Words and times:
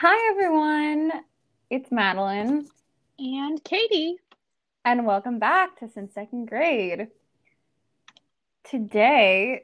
Hi, 0.00 0.30
everyone. 0.30 1.10
It's 1.70 1.90
Madeline, 1.90 2.68
And 3.18 3.64
Katie. 3.64 4.14
and 4.84 5.04
welcome 5.04 5.40
back 5.40 5.76
to 5.80 5.88
Since 5.88 6.14
Second 6.14 6.46
Grade. 6.46 7.08
Today, 8.62 9.62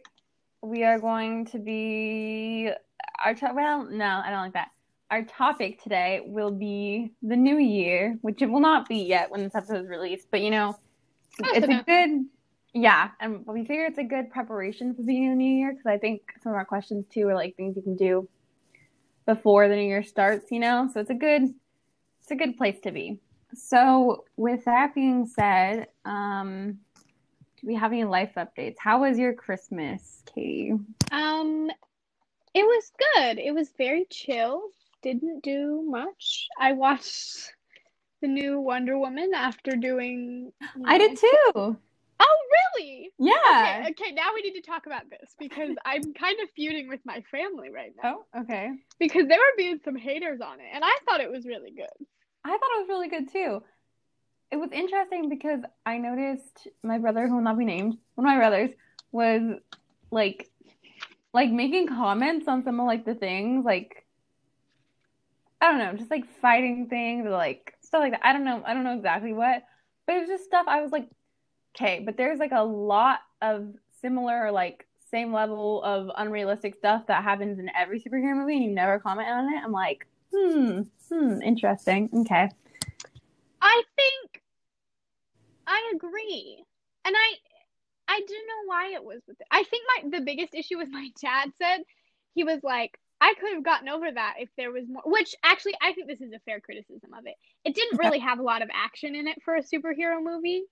we 0.61 0.83
are 0.83 0.99
going 0.99 1.45
to 1.47 1.61
be 1.61 2.69
our 3.25 3.35
to- 3.35 3.53
well, 3.55 3.85
no, 3.85 4.23
I 4.25 4.31
don't 4.31 4.41
like 4.41 4.55
that. 4.55 4.71
Our 5.09 5.23
topic 5.23 5.81
today 5.81 6.21
will 6.27 6.51
be 6.51 7.13
the 7.23 7.37
new 7.37 7.59
year, 7.59 8.19
which 8.23 8.43
it 8.43 8.51
will 8.51 8.59
not 8.59 8.89
be 8.89 9.05
yet 9.05 9.31
when 9.31 9.45
this 9.45 9.55
episode 9.55 9.85
is 9.85 9.89
released, 9.89 10.27
but 10.33 10.41
you 10.41 10.51
know, 10.51 10.77
Close 11.41 11.59
it's 11.59 11.69
a 11.69 11.85
good, 11.87 12.27
yeah, 12.73 13.11
and 13.21 13.47
we 13.47 13.65
figure 13.65 13.85
it's 13.85 13.99
a 13.99 14.03
good 14.03 14.31
preparation 14.33 14.95
for 14.95 15.03
the 15.03 15.07
beginning 15.07 15.31
of 15.31 15.39
the 15.39 15.45
new 15.45 15.59
year 15.59 15.71
because 15.71 15.87
I 15.87 15.99
think 15.99 16.23
some 16.43 16.51
of 16.51 16.57
our 16.57 16.65
questions 16.65 17.05
too 17.09 17.29
are 17.29 17.37
like 17.37 17.55
things 17.55 17.77
you 17.77 17.83
can 17.83 17.95
do 17.95 18.29
before 19.27 19.69
the 19.69 19.77
new 19.77 19.87
year 19.87 20.03
starts, 20.03 20.51
you 20.51 20.61
know, 20.61 20.89
so 20.93 21.01
it's 21.01 21.11
a 21.11 21.15
good, 21.15 21.43
it's 22.21 22.31
a 22.31 22.37
good 22.37 22.57
place 22.57 22.79
to 22.81 22.93
be. 22.93 23.19
So, 23.55 24.25
with 24.37 24.65
that 24.65 24.95
being 24.95 25.27
said, 25.27 25.87
um, 26.05 26.79
do 27.61 27.67
we 27.67 27.75
have 27.77 27.93
any 27.93 28.05
life 28.05 28.33
updates? 28.37 28.77
How 28.79 29.01
was 29.01 29.19
your 29.19 29.33
Christmas, 29.33 30.23
Katie? 30.27 30.73
Um, 31.11 31.71
it 32.53 32.63
was 32.63 32.93
good. 33.15 33.39
It 33.39 33.55
was 33.55 33.71
very 33.79 34.07
chill. 34.11 34.63
Didn't 35.03 35.43
do 35.43 35.85
much. 35.87 36.49
I 36.59 36.73
watched 36.73 37.53
the 38.21 38.29
new 38.29 38.61
Wonder 38.61 38.99
Woman 38.99 39.33
after 39.35 39.73
doing. 39.73 40.53
you 40.77 40.83
I 40.85 40.99
did 40.99 41.19
too. 41.19 41.77
Oh, 42.21 42.37
really? 42.77 43.11
Yeah. 43.19 43.33
Okay, 43.51 43.91
okay, 43.91 44.15
now 44.15 44.29
we 44.35 44.43
need 44.43 44.55
to 44.55 44.63
talk 44.63 44.87
about 44.87 45.09
this 45.11 45.35
because 45.39 45.71
I'm 45.85 46.15
kind 46.15 46.37
of 46.43 46.49
feuding 46.55 46.89
with 46.89 47.01
my 47.05 47.23
family 47.31 47.71
right 47.71 47.93
now 48.03 48.21
Oh, 48.35 48.41
okay. 48.41 48.71
because 48.99 49.27
there 49.29 49.39
were 49.39 49.57
being 49.57 49.81
some 49.85 49.97
haters 49.97 50.41
on 50.41 50.61
it, 50.61 50.67
and 50.73 50.85
I 50.85 50.97
thought 51.07 51.21
it 51.21 51.31
was 51.31 51.45
really 51.47 51.71
good. 51.71 52.07
I 52.45 52.51
thought 52.51 52.71
it 52.77 52.81
was 52.81 52.89
really 52.89 53.09
good 53.09 53.31
too. 53.33 53.63
It 54.51 54.57
was 54.57 54.71
interesting 54.73 55.29
because 55.29 55.61
I 55.85 55.99
noticed 55.99 56.69
my 56.83 56.99
brother, 56.99 57.27
who 57.27 57.37
will 57.37 57.43
not 57.43 57.59
be 57.59 57.65
named, 57.65 57.97
one 58.15 58.27
of 58.27 58.33
my 58.33 58.37
brothers, 58.37 58.71
was 59.11 59.59
like, 60.11 60.49
like 61.33 61.51
making 61.51 61.89
comments 61.89 62.47
on 62.47 62.63
some 62.63 62.79
of 62.79 62.87
like 62.87 63.05
the 63.05 63.15
things, 63.15 63.65
like 63.65 64.07
I 65.61 65.71
don't 65.71 65.79
know, 65.79 65.95
just 65.97 66.11
like 66.11 66.27
fighting 66.41 66.89
things 66.89 67.27
or 67.27 67.31
like 67.31 67.75
stuff 67.81 68.01
like 68.01 68.13
that. 68.13 68.21
I 68.25 68.33
don't 68.33 68.45
know, 68.45 68.63
I 68.67 68.75
don't 68.75 68.85
know 68.85 68.97
exactly 68.97 69.33
what, 69.33 69.63
but 70.07 70.17
it 70.17 70.21
was 70.21 70.29
just 70.29 70.45
stuff 70.45 70.67
I 70.69 70.83
was 70.83 70.93
like, 70.93 71.09
okay, 71.75 72.03
but 72.05 72.17
there's 72.17 72.39
like 72.39 72.53
a 72.53 72.63
lot 72.63 73.21
of 73.43 73.75
similar 74.01 74.51
like 74.51 74.87
same 75.11 75.33
level 75.33 75.83
of 75.85 76.11
unrealistic 76.17 76.75
stuff 76.75 77.07
that 77.07 77.23
happens 77.23 77.59
in 77.59 77.71
every 77.77 78.01
superhero 78.01 78.37
movie, 78.37 78.57
and 78.57 78.65
you 78.65 78.71
never 78.71 78.99
comment 78.99 79.29
on 79.29 79.53
it. 79.53 79.63
I'm 79.63 79.73
like, 79.73 80.07
hmm, 80.35 80.83
hmm, 81.09 81.43
interesting. 81.43 82.09
Okay. 82.13 82.49
I 83.61 83.83
think 83.97 84.43
I 85.67 85.93
agree. 85.95 86.65
And 87.05 87.15
I 87.17 87.35
I 88.09 88.21
don't 88.21 88.29
know 88.31 88.67
why 88.67 88.93
it 88.95 89.05
was 89.05 89.21
with 89.27 89.41
it. 89.41 89.47
I 89.51 89.65
think 89.65 89.85
my 90.03 90.19
the 90.19 90.25
biggest 90.25 90.55
issue 90.55 90.79
was 90.79 90.89
my 90.91 91.09
dad 91.21 91.51
said 91.61 91.83
he 92.35 92.45
was 92.45 92.61
like 92.63 92.99
I 93.21 93.35
could 93.41 93.55
have 93.55 93.65
gotten 93.65 93.89
over 93.89 94.11
that 94.13 94.35
if 94.39 94.51
there 94.57 94.71
was 94.71 94.85
more 94.89 95.03
which 95.07 95.35
actually 95.43 95.75
I 95.81 95.93
think 95.93 96.09
this 96.09 96.21
is 96.21 96.33
a 96.33 96.41
fair 96.41 96.61
criticism 96.61 97.15
of 97.17 97.27
it. 97.27 97.35
It 97.65 97.75
didn't 97.75 97.99
really 97.99 98.19
have 98.19 98.39
a 98.39 98.43
lot 98.43 98.63
of 98.63 98.69
action 98.75 99.15
in 99.15 99.29
it 99.29 99.39
for 99.45 99.55
a 99.55 99.63
superhero 99.63 100.23
movie. 100.23 100.65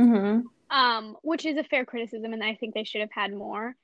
Mm-hmm. 0.00 0.40
Um, 0.70 1.16
which 1.22 1.46
is 1.46 1.56
a 1.56 1.64
fair 1.64 1.84
criticism 1.84 2.32
and 2.32 2.44
I 2.44 2.54
think 2.54 2.74
they 2.74 2.84
should 2.84 3.00
have 3.00 3.12
had 3.12 3.32
more. 3.32 3.74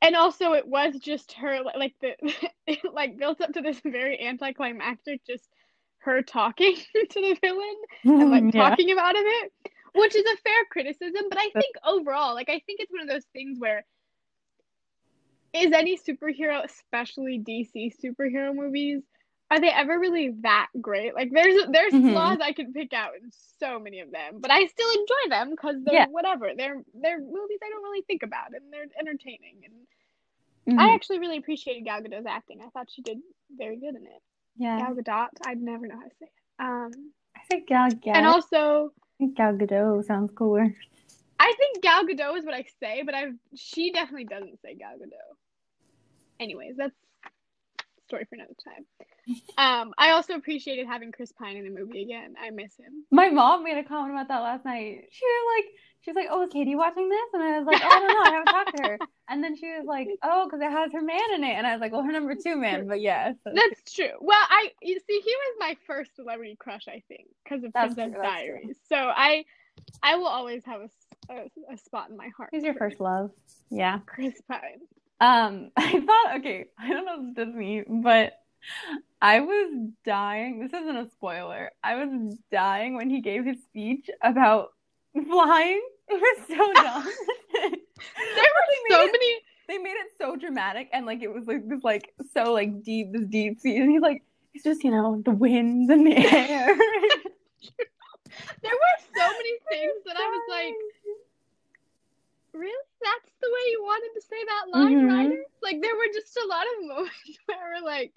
And 0.00 0.16
also 0.16 0.52
it 0.52 0.66
was 0.66 0.96
just 0.98 1.32
her 1.34 1.60
like 1.76 1.94
the 2.00 2.14
it 2.66 2.80
like 2.92 3.18
built 3.18 3.40
up 3.40 3.52
to 3.52 3.60
this 3.60 3.80
very 3.84 4.20
anticlimactic 4.24 5.20
just 5.26 5.48
her 5.98 6.22
talking 6.22 6.74
to 7.10 7.20
the 7.20 7.36
villain 7.40 7.76
and 8.04 8.30
like 8.30 8.44
Yeah. 8.54 8.70
talking 8.70 8.92
about 8.92 9.14
it, 9.16 9.52
which 9.94 10.14
is 10.14 10.24
a 10.24 10.36
fair 10.38 10.64
criticism. 10.70 11.24
But 11.28 11.38
I 11.38 11.50
think 11.56 11.76
overall, 11.86 12.34
like 12.34 12.48
I 12.48 12.60
think 12.66 12.80
it's 12.80 12.92
one 12.92 13.02
of 13.02 13.08
those 13.08 13.26
things 13.32 13.58
where 13.58 13.84
is 15.52 15.72
any 15.72 15.98
superhero, 15.98 16.64
especially 16.64 17.38
DC 17.38 17.94
superhero 18.02 18.54
movies, 18.54 19.02
are 19.52 19.60
they 19.60 19.68
ever 19.68 19.98
really 19.98 20.30
that 20.40 20.68
great? 20.80 21.14
Like 21.14 21.30
there's 21.30 21.66
there's 21.70 21.92
Mhm. 21.92 22.10
flaws 22.12 22.38
I 22.42 22.52
can 22.52 22.72
pick 22.72 22.92
out 22.94 23.12
in 23.22 23.30
so 23.30 23.78
many 23.78 24.00
of 24.00 24.10
them, 24.10 24.40
but 24.40 24.50
I 24.50 24.64
still 24.66 24.90
enjoy 24.90 25.28
them 25.28 25.50
because 25.50 25.76
they're 25.84 25.94
Yeah. 25.94 26.06
whatever. 26.06 26.52
They're 26.56 26.82
they're 26.94 27.20
movies 27.20 27.58
I 27.62 27.68
don't 27.68 27.82
really 27.82 28.02
think 28.02 28.22
about 28.22 28.54
and 28.54 28.72
they're 28.72 28.86
entertaining. 28.98 29.56
And 29.64 30.76
Mhm. 30.76 30.80
I 30.80 30.94
actually 30.94 31.18
really 31.18 31.36
appreciated 31.36 31.84
Gal 31.84 32.00
Gadot's 32.00 32.26
acting. 32.26 32.62
I 32.62 32.68
thought 32.70 32.90
she 32.90 33.02
did 33.02 33.18
very 33.50 33.76
good 33.76 33.94
in 33.94 34.06
it. 34.06 34.22
yeah. 34.56 34.78
Gal 34.78 34.94
Gadot, 34.94 35.28
I'd 35.44 35.60
never 35.60 35.86
know 35.86 35.96
how 35.96 36.08
to 36.08 36.14
say 36.18 36.26
it. 36.26 36.32
Um, 36.58 37.12
I 37.36 37.40
think 37.50 37.66
Gal 37.68 37.90
Gadot. 37.90 38.16
and 38.16 38.26
also. 38.26 38.92
I 38.96 39.18
think 39.18 39.36
Gal 39.36 39.54
Gadot 39.54 40.04
sounds 40.04 40.32
cooler. 40.32 40.74
I 41.38 41.52
think 41.58 41.82
Gal 41.82 42.04
Gadot 42.06 42.38
is 42.38 42.44
what 42.46 42.54
I 42.54 42.64
say, 42.80 43.02
but 43.02 43.14
I've 43.14 43.34
she 43.54 43.92
definitely 43.92 44.24
doesn't 44.24 44.60
say 44.62 44.74
Gal 44.76 44.96
Gadot. 44.98 45.36
Anyways, 46.40 46.76
that's 46.76 46.96
story 48.12 48.26
for 48.28 48.34
another 48.34 48.54
time. 48.62 48.84
Um, 49.56 49.94
I 49.96 50.10
also 50.10 50.34
appreciated 50.34 50.86
having 50.86 51.12
Chris 51.12 51.32
Pine 51.32 51.56
in 51.56 51.64
the 51.64 51.70
movie 51.70 52.02
again. 52.02 52.34
I 52.38 52.50
miss 52.50 52.76
him. 52.76 53.04
My 53.10 53.30
mom 53.30 53.64
made 53.64 53.78
a 53.78 53.84
comment 53.84 54.12
about 54.12 54.28
that 54.28 54.40
last 54.40 54.64
night. 54.66 55.04
She 55.10 55.24
was 55.24 55.56
like, 55.56 55.72
she 56.02 56.10
was 56.10 56.16
like, 56.16 56.26
"Oh, 56.30 56.42
is 56.42 56.50
Katie 56.52 56.74
watching 56.74 57.08
this?" 57.08 57.28
And 57.32 57.42
I 57.42 57.58
was 57.58 57.66
like, 57.66 57.80
"Oh, 57.82 57.88
I 57.88 58.00
don't 58.00 58.12
know. 58.12 58.30
I 58.30 58.32
haven't 58.32 58.52
talked 58.52 58.76
to 58.76 58.82
her." 58.82 58.98
And 59.28 59.42
then 59.42 59.56
she 59.56 59.66
was 59.66 59.86
like, 59.86 60.08
"Oh, 60.22 60.44
because 60.44 60.60
it 60.60 60.70
has 60.70 60.92
her 60.92 61.00
man 61.00 61.20
in 61.36 61.44
it." 61.44 61.52
And 61.52 61.66
I 61.66 61.72
was 61.72 61.80
like, 61.80 61.92
"Well, 61.92 62.02
her 62.02 62.12
number 62.12 62.34
two 62.34 62.56
man." 62.56 62.86
But 62.86 63.00
yes, 63.00 63.36
That's 63.46 63.94
true. 63.94 64.10
Well, 64.20 64.44
I 64.50 64.70
you 64.82 64.98
see 65.06 65.20
he 65.24 65.34
was 65.34 65.56
my 65.58 65.76
first 65.86 66.14
celebrity 66.16 66.56
crush, 66.58 66.86
I 66.88 67.02
think, 67.08 67.28
because 67.44 67.64
of 67.64 67.72
That's 67.72 67.94
Princess 67.94 68.14
true, 68.14 68.22
Diaries. 68.22 68.76
So 68.88 68.96
I 68.96 69.44
I 70.02 70.16
will 70.16 70.26
always 70.26 70.62
have 70.66 70.82
a 71.30 71.76
spot 71.78 72.10
in 72.10 72.16
my 72.16 72.28
heart. 72.36 72.50
who's 72.52 72.64
your 72.64 72.74
first 72.74 73.00
love? 73.00 73.30
Yeah. 73.70 74.00
Chris 74.04 74.34
Pine. 74.48 74.80
Um, 75.22 75.70
I 75.76 76.00
thought, 76.00 76.36
okay, 76.40 76.66
I 76.78 76.88
don't 76.88 77.04
know 77.04 77.28
if 77.30 77.36
this 77.36 77.48
is 77.48 77.54
me, 77.54 77.84
but 78.02 78.32
I 79.20 79.40
was 79.40 79.72
dying. 80.04 80.60
This 80.60 80.72
isn't 80.72 80.96
a 80.96 81.08
spoiler. 81.10 81.70
I 81.82 81.94
was 82.04 82.36
dying 82.50 82.96
when 82.96 83.08
he 83.08 83.20
gave 83.20 83.44
his 83.44 83.62
speech 83.62 84.10
about 84.22 84.70
flying. 85.30 85.80
It 86.08 86.20
was 86.20 86.46
so 86.48 86.72
dumb. 86.82 87.04
There 87.54 87.70
were 87.70 88.90
so 88.90 89.02
it- 89.04 89.12
many. 89.12 89.34
they 89.68 89.78
made 89.78 89.90
it 89.96 90.10
so 90.20 90.34
dramatic 90.36 90.88
and 90.92 91.06
like 91.06 91.22
it 91.22 91.32
was 91.32 91.46
like 91.46 91.68
this 91.68 91.84
like 91.84 92.12
so 92.34 92.52
like 92.52 92.82
deep 92.82 93.12
this 93.12 93.26
deep 93.28 93.60
speech 93.60 93.78
and 93.80 93.90
he's 93.90 94.02
like 94.02 94.22
it's 94.54 94.64
just 94.64 94.82
you 94.84 94.90
know 94.90 95.22
the 95.24 95.30
winds 95.30 95.88
and 95.90 96.04
the 96.06 96.16
air. 96.16 96.66
There 98.62 98.72
were 98.72 98.96
so 99.16 99.26
many 99.30 99.52
things 99.70 99.92
that 100.06 100.16
I 100.16 100.26
was 100.26 100.42
like, 100.50 100.74
really? 102.54 102.86
That's 103.02 103.32
the 103.40 103.48
way 103.50 103.70
you 103.70 103.82
wanted 103.82 104.12
to 104.14 104.22
say 104.26 104.44
that 104.44 104.70
line, 104.70 104.96
Mhm. 104.96 105.06
Ryder? 105.06 105.42
Like 105.62 105.80
there 105.82 105.96
were 105.96 106.12
just 106.12 106.36
a 106.36 106.46
lot 106.46 106.64
of 106.66 106.86
moments 106.88 107.38
where 107.46 107.58
we're 107.80 107.84
like, 107.86 108.12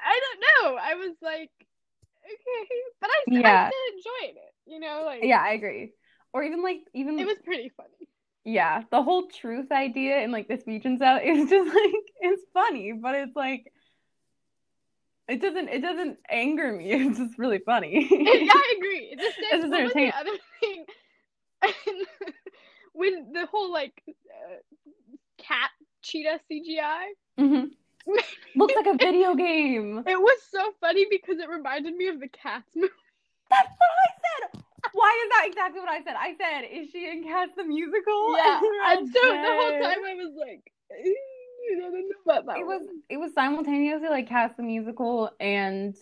I 0.00 0.20
don't 0.20 0.40
know. 0.74 0.78
I 0.80 0.94
was 0.94 1.16
like, 1.22 1.50
okay, 2.24 2.68
but 3.00 3.10
I, 3.10 3.40
Yeah. 3.42 3.70
I 3.70 3.70
still 3.70 3.96
enjoyed 3.96 4.36
it. 4.42 4.54
You 4.66 4.80
know, 4.80 5.02
like 5.04 5.22
yeah, 5.24 5.40
I 5.42 5.52
agree. 5.52 5.92
Or 6.32 6.42
even 6.42 6.62
like 6.62 6.80
even 6.94 7.18
it 7.18 7.26
was 7.26 7.38
pretty 7.44 7.70
funny. 7.76 8.08
yeah, 8.44 8.82
the 8.90 9.02
whole 9.02 9.28
truth 9.28 9.70
idea 9.72 10.20
in 10.22 10.30
like 10.30 10.48
the 10.48 10.58
speech 10.58 10.84
and 10.84 10.98
stuff 10.98 11.20
is 11.24 11.48
just 11.50 11.74
like 11.74 12.04
it's 12.20 12.42
funny, 12.52 12.92
but 12.92 13.14
it's 13.14 13.36
like 13.36 13.72
it 15.28 15.40
doesn't 15.42 15.68
it 15.68 15.80
doesn't 15.80 16.18
anger 16.30 16.72
me. 16.72 16.92
It's 16.92 17.18
just 17.18 17.38
really 17.38 17.58
funny. 17.64 18.06
yeah, 18.10 18.52
I 18.52 18.74
agree. 18.78 19.10
It 19.12 19.20
just 19.20 19.36
It's 19.50 19.62
just 19.62 19.70
what 19.72 19.82
was 19.82 19.92
the 19.92 20.00
entertaining. 20.00 20.12
other? 20.18 20.30
When 22.98 23.32
the 23.32 23.46
whole 23.46 23.72
like 23.72 24.02
uh, 24.08 24.56
cat 25.38 25.70
cheetah 26.02 26.40
CGI. 26.50 27.12
Mhm. 27.38 27.70
Looks 28.56 28.74
like 28.74 28.86
a 28.86 28.96
video 28.96 29.34
game. 29.34 30.02
It 30.06 30.20
was 30.20 30.38
so 30.50 30.72
funny 30.80 31.06
because 31.10 31.38
it 31.38 31.48
reminded 31.48 31.94
me 31.94 32.08
of 32.08 32.18
the 32.20 32.28
Cats 32.28 32.68
movie. 32.74 32.88
That's 33.50 33.68
what 33.68 33.90
I 34.04 34.08
said. 34.24 34.62
Why 34.92 35.24
is 35.24 35.30
that 35.30 35.44
exactly 35.48 35.80
what 35.80 35.88
I 35.90 36.02
said? 36.02 36.14
I 36.18 36.34
said, 36.36 36.68
is 36.72 36.90
she 36.90 37.08
in 37.08 37.22
Cats 37.24 37.52
the 37.56 37.64
musical? 37.64 38.36
Yeah, 38.36 38.60
And 38.88 39.08
so 39.08 39.20
the 39.20 39.54
whole 39.58 39.72
time 39.82 40.04
I 40.04 40.14
was 40.14 40.34
like, 40.38 40.72
"Ew, 41.04 41.16
I 41.76 41.80
don't 41.90 41.92
know 41.92 42.32
about 42.32 42.46
that 42.46 42.58
It 42.58 42.66
was 42.66 42.80
one." 42.86 43.02
it 43.08 43.16
was 43.18 43.34
simultaneously 43.34 44.08
like 44.08 44.28
Cats 44.28 44.54
the 44.56 44.62
musical 44.62 45.30
and 45.38 45.94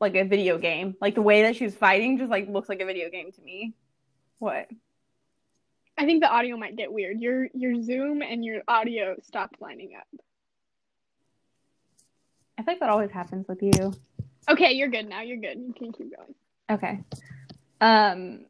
like 0.00 0.16
a 0.16 0.24
video 0.24 0.58
game. 0.58 0.96
Like 1.00 1.14
the 1.14 1.22
way 1.22 1.42
that 1.42 1.56
she 1.56 1.64
was 1.64 1.74
fighting 1.76 2.18
just 2.18 2.30
like 2.30 2.48
looks 2.48 2.68
like 2.68 2.80
a 2.80 2.86
video 2.86 3.08
game 3.10 3.30
to 3.32 3.40
me. 3.42 3.74
What? 4.38 4.68
I 6.02 6.04
think 6.04 6.20
the 6.20 6.28
audio 6.28 6.56
might 6.56 6.74
get 6.74 6.92
weird. 6.92 7.20
Your 7.20 7.46
your 7.54 7.80
Zoom 7.80 8.22
and 8.22 8.44
your 8.44 8.62
audio 8.66 9.14
stopped 9.22 9.60
lining 9.60 9.92
up. 9.96 10.08
I 12.58 12.62
think 12.62 12.80
that 12.80 12.88
always 12.88 13.12
happens 13.12 13.46
with 13.46 13.62
you. 13.62 13.92
Okay, 14.50 14.72
you're 14.72 14.88
good 14.88 15.08
now. 15.08 15.22
You're 15.22 15.36
good. 15.36 15.58
You 15.60 15.72
can 15.72 15.92
keep 15.92 16.12
going. 16.16 16.34
Okay. 16.68 16.98
Um 17.80 18.46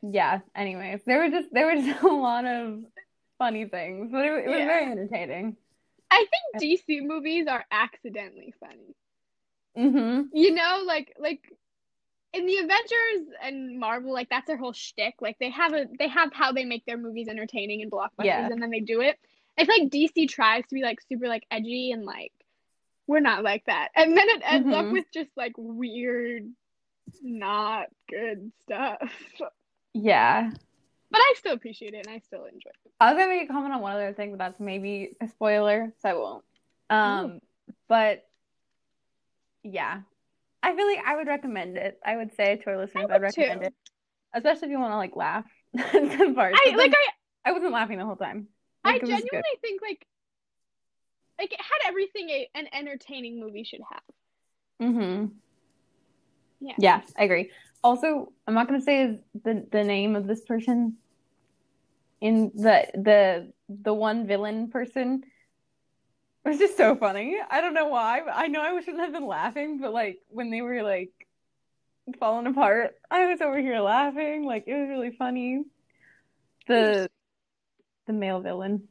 yeah, 0.00 0.38
anyways, 0.56 1.02
there 1.04 1.18
were 1.18 1.28
just 1.28 1.52
there 1.52 1.66
were 1.66 1.82
just 1.82 2.02
a 2.02 2.08
lot 2.08 2.46
of 2.46 2.82
funny 3.36 3.66
things, 3.66 4.08
but 4.10 4.24
it, 4.24 4.32
it 4.46 4.48
was 4.48 4.58
Yeah. 4.60 4.64
very 4.66 4.90
entertaining. 4.90 5.58
I 6.10 6.24
think 6.54 6.62
DC 6.64 7.02
movies 7.06 7.46
are 7.46 7.66
accidentally 7.70 8.54
funny. 8.58 8.96
Mm-hmm. 9.76 10.34
You 10.34 10.54
know, 10.54 10.82
like 10.86 11.12
like 11.18 11.42
in 12.32 12.46
the 12.46 12.56
Avengers 12.58 13.34
and 13.42 13.78
Marvel, 13.78 14.12
like 14.12 14.28
that's 14.30 14.46
their 14.46 14.56
whole 14.56 14.72
shtick. 14.72 15.14
Like 15.20 15.38
they 15.38 15.50
have 15.50 15.72
a 15.72 15.86
they 15.98 16.08
have 16.08 16.32
how 16.32 16.52
they 16.52 16.64
make 16.64 16.84
their 16.86 16.96
movies 16.98 17.28
entertaining 17.28 17.82
and 17.82 17.90
blockbusters, 17.90 18.24
Yeah. 18.24 18.46
and 18.50 18.62
then 18.62 18.70
they 18.70 18.80
do 18.80 19.00
it. 19.00 19.18
I 19.58 19.64
feel 19.64 19.74
like 19.82 19.90
DC 19.90 20.28
tries 20.28 20.64
to 20.68 20.74
be 20.74 20.82
like 20.82 21.00
super 21.08 21.26
like 21.28 21.44
edgy 21.50 21.90
and 21.92 22.04
like 22.04 22.32
we're 23.06 23.20
not 23.20 23.42
like 23.42 23.64
that, 23.66 23.88
and 23.96 24.16
then 24.16 24.28
it 24.28 24.42
ends 24.44 24.72
up 24.72 24.86
Mhm. 24.86 24.92
with 24.92 25.04
just 25.12 25.30
like 25.36 25.52
weird, 25.58 26.48
not 27.22 27.86
good 28.08 28.52
stuff. 28.64 28.98
Yeah. 29.92 30.50
But 31.10 31.18
I 31.18 31.34
still 31.36 31.52
appreciate 31.54 31.94
it 31.94 32.06
and 32.06 32.14
I 32.14 32.20
still 32.20 32.44
enjoy 32.44 32.70
it. 32.70 32.92
I 33.00 33.12
was 33.12 33.20
gonna 33.20 33.34
make 33.34 33.50
a 33.50 33.52
comment 33.52 33.74
on 33.74 33.80
one 33.80 33.92
other 33.96 34.12
thing, 34.12 34.30
but 34.30 34.38
that's 34.38 34.60
maybe 34.60 35.16
a 35.20 35.26
spoiler, 35.26 35.92
so 36.00 36.08
I 36.08 36.14
won't. 36.14 36.44
Um, 36.90 37.40
but 37.88 38.24
yeah, 39.64 40.02
I 40.62 40.74
feel 40.76 40.86
like 40.86 41.04
I 41.06 41.16
would 41.16 41.26
recommend 41.26 41.76
it. 41.76 41.98
I 42.04 42.16
would 42.16 42.34
say 42.34 42.56
to 42.56 42.70
our 42.70 42.78
listeners, 42.78 43.04
would 43.04 43.12
I'd 43.12 43.22
recommend 43.22 43.60
too. 43.60 43.66
it, 43.68 43.74
especially 44.34 44.68
if 44.68 44.72
you 44.72 44.78
want 44.78 44.92
to 44.92 44.96
like 44.96 45.16
laugh 45.16 45.44
some 45.92 46.34
parts. 46.34 46.58
I 46.62 46.74
like 46.76 46.92
I 46.92 47.50
I 47.50 47.52
wasn't 47.52 47.72
laughing 47.72 47.98
the 47.98 48.04
whole 48.04 48.16
time. 48.16 48.48
I 48.84 48.92
Like, 48.92 49.00
good. 49.02 49.08
genuinely 49.08 49.42
think 49.62 49.80
like 49.82 50.06
like 51.38 51.52
it 51.52 51.60
had 51.60 51.88
everything 51.88 52.28
a, 52.28 52.48
an 52.54 52.66
entertaining 52.72 53.40
movie 53.40 53.64
should 53.64 53.80
have. 53.90 54.02
Mm-hmm. 54.88 55.26
Yeah. 56.60 56.74
Yeah, 56.78 57.00
I 57.18 57.24
agree. 57.24 57.50
Also, 57.82 58.32
I'm 58.46 58.54
not 58.54 58.66
gonna 58.68 58.82
say 58.82 59.20
the 59.42 59.66
the 59.72 59.84
name 59.84 60.16
of 60.16 60.26
this 60.26 60.42
person 60.42 60.96
in 62.20 62.50
the 62.54 62.86
the 62.94 63.52
the 63.68 63.94
one 63.94 64.26
villain 64.26 64.70
person. 64.70 65.22
It 66.44 66.48
was 66.48 66.58
just 66.58 66.76
so 66.76 66.96
funny. 66.96 67.36
I 67.50 67.60
don't 67.60 67.74
know 67.74 67.88
why, 67.88 68.22
but 68.24 68.32
I 68.34 68.46
know 68.46 68.62
I 68.62 68.80
shouldn't 68.80 69.02
have 69.02 69.12
been 69.12 69.26
laughing, 69.26 69.78
but 69.78 69.92
like 69.92 70.20
when 70.28 70.50
they 70.50 70.62
were 70.62 70.82
like 70.82 71.12
falling 72.18 72.46
apart, 72.46 72.96
I 73.10 73.26
was 73.26 73.40
over 73.40 73.58
here 73.58 73.80
laughing. 73.80 74.44
Like 74.46 74.64
it 74.66 74.74
was 74.74 74.88
really 74.88 75.10
funny. 75.10 75.64
The 76.66 77.10
the 78.06 78.12
male 78.12 78.40
villain. 78.40 78.88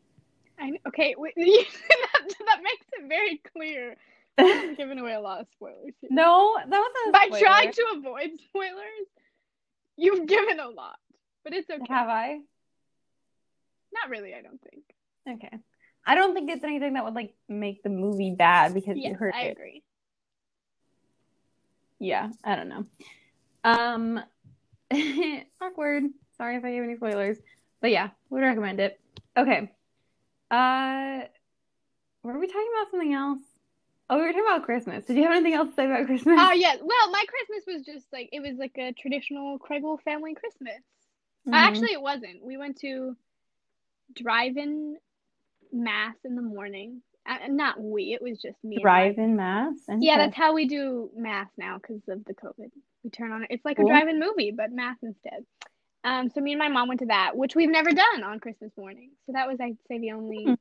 I 0.60 0.74
okay, 0.88 1.16
wait, 1.18 1.34
that, 1.36 2.36
that 2.46 2.60
makes 2.64 2.86
it 2.94 3.08
very 3.08 3.42
clear. 3.56 3.96
I'm 4.38 4.76
giving 4.76 5.00
away 5.00 5.14
a 5.14 5.20
lot 5.20 5.42
of 5.42 5.48
spoilers 5.52 5.94
here. 6.00 6.10
No, 6.12 6.56
that 6.56 6.70
wasn't 6.70 7.10
a 7.10 7.12
By 7.12 7.26
spoiler. 7.26 7.42
trying 7.42 7.72
to 7.74 7.86
avoid 7.98 8.30
spoilers, 8.48 9.08
you've 9.98 10.28
given 10.28 10.60
a 10.60 10.70
lot. 10.70 10.98
But 11.44 11.54
it's 11.54 11.70
okay. 11.70 11.84
Have 11.90 12.08
I? 12.08 12.40
Not 13.94 14.10
really, 14.10 14.34
I 14.34 14.42
don't 14.42 14.62
think. 14.62 14.84
Okay. 15.28 15.58
I 16.06 16.16
don't 16.16 16.34
think 16.34 16.50
it's 16.50 16.64
anything 16.64 16.94
that 16.94 17.04
would 17.06 17.14
like 17.14 17.34
make 17.48 17.84
the 17.84 17.90
movie 17.90 18.34
bad 18.38 18.74
because 18.74 18.98
you 18.98 19.04
Yes, 19.04 19.20
heard 19.20 19.34
I 19.36 19.44
it. 19.44 19.52
agree. 19.52 19.84
Yeah, 22.00 22.30
I 22.44 22.56
don't 22.56 22.70
know. 22.70 22.86
Um, 23.64 24.20
awkward. 25.62 26.04
Sorry 26.38 26.56
if 26.56 26.64
I 26.64 26.72
gave 26.72 26.84
any 26.84 26.96
spoilers, 26.96 27.38
but 27.82 27.92
yeah, 27.92 28.10
would 28.30 28.42
recommend 28.42 28.80
it. 28.80 29.00
Okay. 29.38 29.70
Uh, 30.50 31.22
were 32.24 32.40
we 32.40 32.48
talking 32.48 32.70
about 32.78 32.92
something 32.92 33.14
else? 33.14 33.42
Oh, 34.10 34.16
we 34.18 34.24
were 34.24 34.32
talking 34.32 34.46
about 34.48 34.64
Christmas. 34.66 35.06
Did 35.06 35.18
you 35.18 35.24
have 35.24 35.34
anything 35.34 35.54
else 35.54 35.70
to 35.70 35.76
say 35.76 35.86
about 35.86 36.06
Christmas? 36.08 36.38
Oh 36.40 36.52
yeah. 36.54 36.76
Well, 36.82 37.12
my 37.12 37.24
Christmas 37.28 37.66
was 37.76 37.86
just 37.86 38.08
like 38.12 38.30
it 38.32 38.40
was 38.40 38.58
like 38.58 38.76
a 38.78 38.94
traditional 38.94 39.60
Craigle 39.60 40.02
family 40.02 40.34
Christmas. 40.34 40.82
Mhm. 41.48 41.54
Actually, 41.54 41.92
it 41.94 42.02
wasn't. 42.02 42.44
We 42.44 42.58
went 42.58 42.78
to 42.82 43.16
drive-in 44.16 44.98
mass 45.72 46.16
in 46.24 46.36
the 46.36 46.42
morning. 46.42 47.02
Uh, 47.28 47.48
not 47.50 47.80
we. 47.82 48.14
It 48.14 48.22
was 48.22 48.42
just 48.42 48.58
me. 48.64 48.82
drive-in 48.82 49.36
mass. 49.36 49.76
Yeah, 50.00 50.18
that's 50.18 50.36
how 50.36 50.54
we 50.54 50.68
do 50.68 51.10
mass 51.16 51.48
now 51.58 51.78
because 51.78 52.02
of 52.08 52.26
the 52.26 52.34
COVID. 52.34 52.72
We 53.04 53.10
turn 53.10 53.32
on 53.32 53.44
it. 53.44 53.48
It's 53.52 53.66
like 53.66 53.78
Cool. 53.78 53.86
a 53.88 53.90
drive-in 53.90 54.20
movie, 54.20 54.52
but 54.52 54.72
mass 54.72 54.98
instead. 55.04 55.46
Um, 56.04 56.30
so 56.30 56.42
me 56.42 56.54
and 56.54 56.60
my 56.60 56.70
mom 56.70 56.88
went 56.88 57.02
to 57.02 57.08
that, 57.08 57.36
which 57.36 57.56
we've 57.56 57.70
never 57.70 57.92
done 57.92 58.24
on 58.24 58.40
Christmas 58.40 58.72
morning. 58.78 59.12
So 59.26 59.34
that 59.34 59.48
was, 59.48 59.58
I'd 59.62 59.78
say, 59.88 60.00
the 60.00 60.12
only 60.14 60.46
Hmm. 60.46 60.54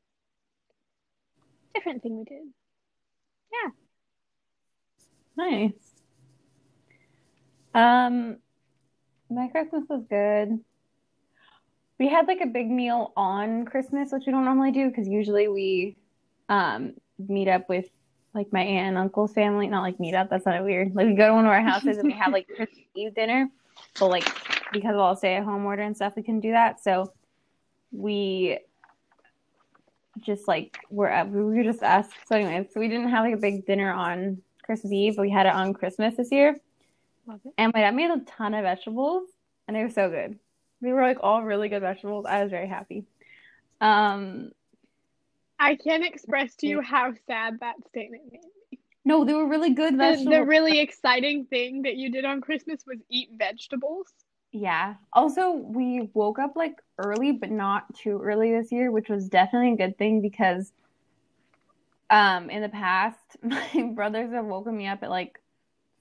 different 1.74 2.02
thing 2.02 2.18
we 2.18 2.24
did. 2.24 2.42
Yeah. 3.52 3.70
Nice. 5.36 5.72
Um, 7.74 8.38
my 9.30 9.48
Christmas 9.48 9.84
was 9.88 10.04
good. 10.10 10.58
We 11.98 12.08
had 12.08 12.28
like 12.28 12.40
a 12.40 12.46
big 12.46 12.70
meal 12.70 13.12
on 13.16 13.64
Christmas, 13.64 14.12
which 14.12 14.24
we 14.26 14.32
don't 14.32 14.44
normally 14.44 14.70
do 14.70 14.88
because 14.88 15.08
usually 15.08 15.48
we 15.48 15.96
um 16.48 16.94
meet 17.18 17.48
up 17.48 17.68
with 17.68 17.88
like 18.34 18.52
my 18.52 18.62
aunt 18.62 18.88
and 18.88 18.98
uncle's 18.98 19.32
family. 19.32 19.66
Not 19.66 19.82
like 19.82 19.98
meet 19.98 20.14
up, 20.14 20.30
that's 20.30 20.46
not 20.46 20.64
weird. 20.64 20.94
Like 20.94 21.06
we 21.06 21.14
go 21.14 21.28
to 21.28 21.34
one 21.34 21.44
of 21.44 21.50
our 21.50 21.62
houses 21.62 21.98
and 21.98 22.06
we 22.06 22.18
have 22.18 22.32
like 22.32 22.46
Christmas 22.46 22.84
Eve 22.94 23.14
dinner. 23.14 23.48
But 23.98 24.08
like 24.08 24.24
because 24.72 24.94
of 24.94 25.00
all 25.00 25.16
stay 25.16 25.36
at 25.36 25.44
home 25.44 25.64
order 25.64 25.82
and 25.82 25.96
stuff, 25.96 26.14
we 26.16 26.22
couldn't 26.22 26.40
do 26.40 26.52
that. 26.52 26.82
So 26.82 27.12
we 27.90 28.58
just 30.20 30.48
like 30.48 30.78
were 30.90 31.12
up, 31.12 31.28
we 31.28 31.42
were 31.42 31.64
just 31.64 31.82
us. 31.82 32.08
So 32.26 32.36
anyway, 32.36 32.68
so 32.72 32.80
we 32.80 32.88
didn't 32.88 33.08
have 33.08 33.24
like 33.24 33.34
a 33.34 33.38
big 33.38 33.66
dinner 33.66 33.92
on 33.92 34.42
Christmas 34.62 34.92
Eve, 34.92 35.16
but 35.16 35.22
we 35.22 35.30
had 35.30 35.46
it 35.46 35.52
on 35.52 35.72
Christmas 35.72 36.16
this 36.16 36.30
year. 36.30 36.56
Love 37.26 37.40
it. 37.44 37.52
And 37.58 37.72
my 37.74 37.80
dad 37.80 37.94
made 37.94 38.10
a 38.10 38.20
ton 38.20 38.54
of 38.54 38.64
vegetables, 38.64 39.28
and 39.66 39.76
they 39.76 39.82
were 39.82 39.90
so 39.90 40.10
good. 40.10 40.38
They 40.80 40.92
were 40.92 41.02
like 41.02 41.18
all 41.22 41.42
really 41.42 41.68
good 41.68 41.82
vegetables. 41.82 42.26
I 42.26 42.42
was 42.42 42.50
very 42.50 42.68
happy. 42.68 43.04
Um, 43.80 44.52
I 45.58 45.74
can't 45.76 46.04
express 46.04 46.54
to 46.56 46.66
you 46.66 46.80
how 46.80 47.12
sad 47.26 47.60
that 47.60 47.76
statement 47.88 48.22
made 48.32 48.42
me. 48.70 48.78
no, 49.04 49.24
they 49.24 49.34
were 49.34 49.46
really 49.46 49.74
good 49.74 49.92
The, 49.94 49.98
vegetables. 49.98 50.34
the 50.36 50.44
really 50.44 50.78
exciting 50.80 51.46
thing 51.46 51.82
that 51.82 51.96
you 51.96 52.10
did 52.10 52.24
on 52.24 52.40
Christmas 52.40 52.84
was 52.86 52.98
eat 53.08 53.30
vegetables. 53.36 54.06
Yeah. 54.52 54.94
Also, 55.12 55.52
we 55.52 56.08
woke 56.14 56.38
up 56.38 56.56
like 56.56 56.80
early, 56.98 57.32
but 57.32 57.50
not 57.50 57.94
too 57.94 58.20
early 58.22 58.52
this 58.52 58.72
year, 58.72 58.90
which 58.90 59.08
was 59.08 59.28
definitely 59.28 59.72
a 59.72 59.76
good 59.76 59.98
thing 59.98 60.20
because 60.22 60.72
um 62.10 62.50
in 62.50 62.62
the 62.62 62.68
past, 62.68 63.18
my 63.42 63.92
brothers 63.94 64.32
have 64.32 64.46
woken 64.46 64.76
me 64.76 64.86
up 64.86 65.02
at 65.02 65.10
like 65.10 65.40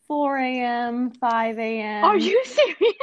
4 0.07 0.37
a.m., 0.37 1.11
5 1.11 1.79
a.m. 1.79 2.05
Are 2.05 2.17
you 2.17 2.41
serious? 2.45 2.95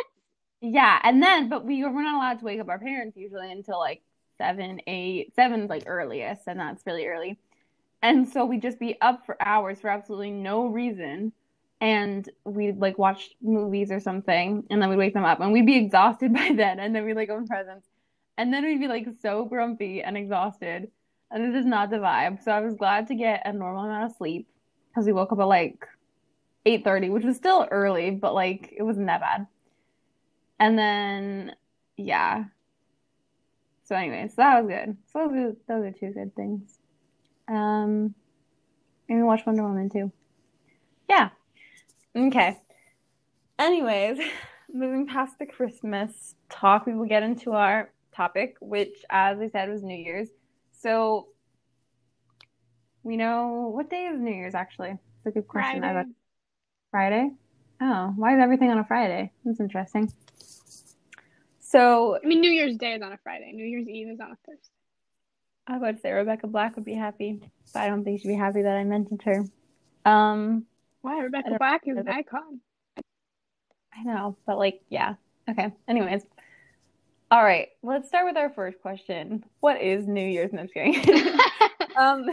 Yeah, 0.66 0.99
and 1.02 1.22
then 1.22 1.49
but 1.50 1.64
we 1.66 1.84
we're 1.84 2.02
not 2.02 2.16
allowed 2.16 2.38
to 2.38 2.44
wake 2.46 2.61
up 2.61 2.69
our 2.70 2.78
parents 2.78 3.16
usually 3.19 3.52
until 3.52 3.78
like 3.78 4.02
seven, 4.38 4.81
eight, 4.87 5.34
seven's 5.37 5.69
like 5.69 5.84
earliest, 5.87 6.49
and 6.49 6.58
that's 6.58 6.87
really 6.87 7.06
early. 7.06 7.38
And 8.02 8.28
so 8.28 8.46
we'd 8.46 8.62
just 8.62 8.81
be 8.81 9.00
up 9.02 9.26
for 9.26 9.37
hours 9.43 9.81
for 9.81 9.90
absolutely 9.90 10.31
no 10.31 10.66
reason. 10.66 11.33
And 11.80 12.28
we'd 12.44 12.78
like 12.78 12.99
watch 12.99 13.30
movies 13.42 13.92
or 13.92 14.00
something, 14.00 14.64
and 14.71 14.83
then 14.83 14.88
we'd 14.90 14.97
wake 14.99 15.14
them 15.14 15.25
up, 15.26 15.40
and 15.40 15.52
we'd 15.52 15.66
be 15.66 15.76
exhausted 15.76 16.33
by 16.35 16.52
then, 16.56 16.80
and 16.80 16.94
then 16.97 17.04
we'd 17.04 17.16
like 17.16 17.30
open 17.30 17.47
presents, 17.49 17.88
and 18.38 18.52
then 18.54 18.64
we'd 18.64 18.80
be 18.80 18.88
like 18.88 19.06
so 19.23 19.44
grumpy 19.47 20.02
and 20.02 20.16
exhausted, 20.16 20.90
and 21.30 21.44
this 21.54 21.61
is 21.61 21.66
not 21.66 21.90
the 21.90 21.99
vibe. 21.99 22.42
So 22.42 22.52
I 22.52 22.61
was 22.61 22.75
glad 22.76 23.09
to 23.09 23.16
get 23.16 23.42
a 23.47 23.52
normal 23.52 23.85
amount 23.85 24.11
of 24.12 24.16
sleep 24.16 24.49
because 24.90 25.06
we 25.06 25.12
woke 25.12 25.33
up 25.33 25.40
at 25.40 25.44
like 25.49 25.87
8:30, 26.66 27.11
which 27.11 27.25
was 27.25 27.37
still 27.37 27.68
early, 27.71 28.12
but 28.12 28.35
like 28.35 28.73
it 28.76 28.83
wasn't 28.85 29.09
that 29.09 29.21
bad. 29.21 29.47
And 30.58 30.78
then, 30.78 31.54
yeah. 31.96 32.44
So, 33.84 33.94
anyways, 33.94 34.34
that 34.37 34.62
was 34.62 34.70
good. 34.70 34.96
So 35.12 35.28
those 35.28 35.32
are, 35.37 35.56
those 35.68 35.84
are 35.87 35.99
two 35.99 36.12
good 36.12 36.34
things. 36.34 36.78
Um, 37.49 38.14
and 39.08 39.18
we 39.18 39.23
watched 39.23 39.46
Wonder 39.46 39.62
Woman 39.62 39.90
too. 39.90 40.11
Yeah. 41.08 41.30
Okay. 42.16 42.58
Anyways, 43.58 44.18
moving 44.73 45.06
past 45.06 45.38
the 45.38 45.46
Christmas 45.46 46.34
talk, 46.49 46.87
we 46.87 46.94
will 46.94 47.06
get 47.06 47.23
into 47.23 47.52
our 47.52 47.92
topic, 48.14 48.56
which, 48.61 49.04
as 49.11 49.38
I 49.40 49.49
said, 49.50 49.68
was 49.68 49.82
New 49.82 49.96
Year's. 49.96 50.28
So, 50.73 51.28
we 53.02 53.16
know 53.16 53.70
what 53.75 53.90
day 53.90 54.06
is 54.06 54.18
New 54.18 54.32
Year's 54.32 54.54
actually? 54.54 54.90
It's 54.90 55.26
a 55.26 55.30
good 55.30 55.46
question. 55.46 55.80
Friday. 55.80 56.08
Friday? 56.90 57.30
Oh, 57.81 58.12
why 58.16 58.37
is 58.37 58.43
everything 58.43 58.71
on 58.71 58.78
a 58.78 58.85
Friday? 58.85 59.33
That's 59.45 59.61
interesting. 59.61 60.12
So 61.61 62.19
I 62.23 62.26
mean, 62.26 62.40
New 62.40 62.50
Year's 62.50 62.76
Day 62.76 62.93
is 62.95 63.02
on 63.02 63.12
a 63.12 63.19
Friday. 63.19 63.52
New 63.52 63.64
Year's 63.64 63.88
Eve 63.88 64.09
is 64.09 64.21
on 64.21 64.33
a 64.33 64.37
Thursday. 64.47 64.69
I 65.66 65.78
would 65.78 66.00
say 66.00 66.12
Rebecca 66.12 66.47
Black 66.47 66.76
would 66.76 66.85
be 66.85 66.95
happy, 66.95 67.40
but 67.73 67.81
I 67.81 67.88
don't 67.88 68.04
think 68.04 68.21
she'd 68.21 68.28
be 68.28 68.35
happy 68.35 68.62
that 68.62 68.76
I 68.76 68.85
mentioned 68.85 69.23
her. 69.23 69.45
Um, 70.04 70.66
Why? 71.00 71.23
Rebecca 71.23 71.57
Black 71.59 71.83
is 71.87 71.97
an 71.97 72.09
icon. 72.09 72.61
I 73.97 74.02
know, 74.04 74.37
but 74.47 74.59
like, 74.59 74.83
yeah. 74.88 75.14
Okay. 75.49 75.73
Anyways. 75.88 76.23
All 77.31 77.43
right, 77.43 77.69
let's 77.83 78.07
start 78.07 78.26
with 78.26 78.37
our 78.37 78.50
first 78.50 78.81
question. 78.81 79.45
What 79.61 79.81
is 79.81 80.07
New 80.07 80.25
Year's? 80.25 80.52
No, 80.52 80.61
I'm 80.61 80.66
just 80.66 80.75
kidding. 80.75 81.38
Um, 81.97 82.26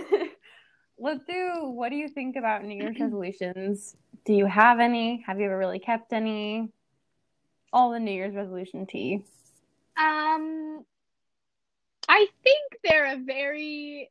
let's 1.02 1.26
do, 1.26 1.70
what 1.70 1.90
do 1.90 1.96
you 1.96 2.08
think 2.08 2.36
about 2.36 2.64
New 2.64 2.76
Year's 2.76 2.96
resolutions? 3.00 3.96
Do 4.24 4.34
you 4.34 4.46
have 4.46 4.80
any? 4.80 5.24
Have 5.28 5.40
you 5.40 5.46
ever 5.48 5.58
really 5.58 5.80
kept 5.80 6.14
any? 6.14 6.70
All 7.74 7.92
the 7.92 8.00
New 8.00 8.12
Year's 8.12 8.36
resolution 8.36 8.86
tea. 8.86 9.24
Um, 9.98 10.86
I 12.08 12.28
think 12.44 12.78
they're 12.84 13.14
a 13.14 13.18
very 13.18 14.10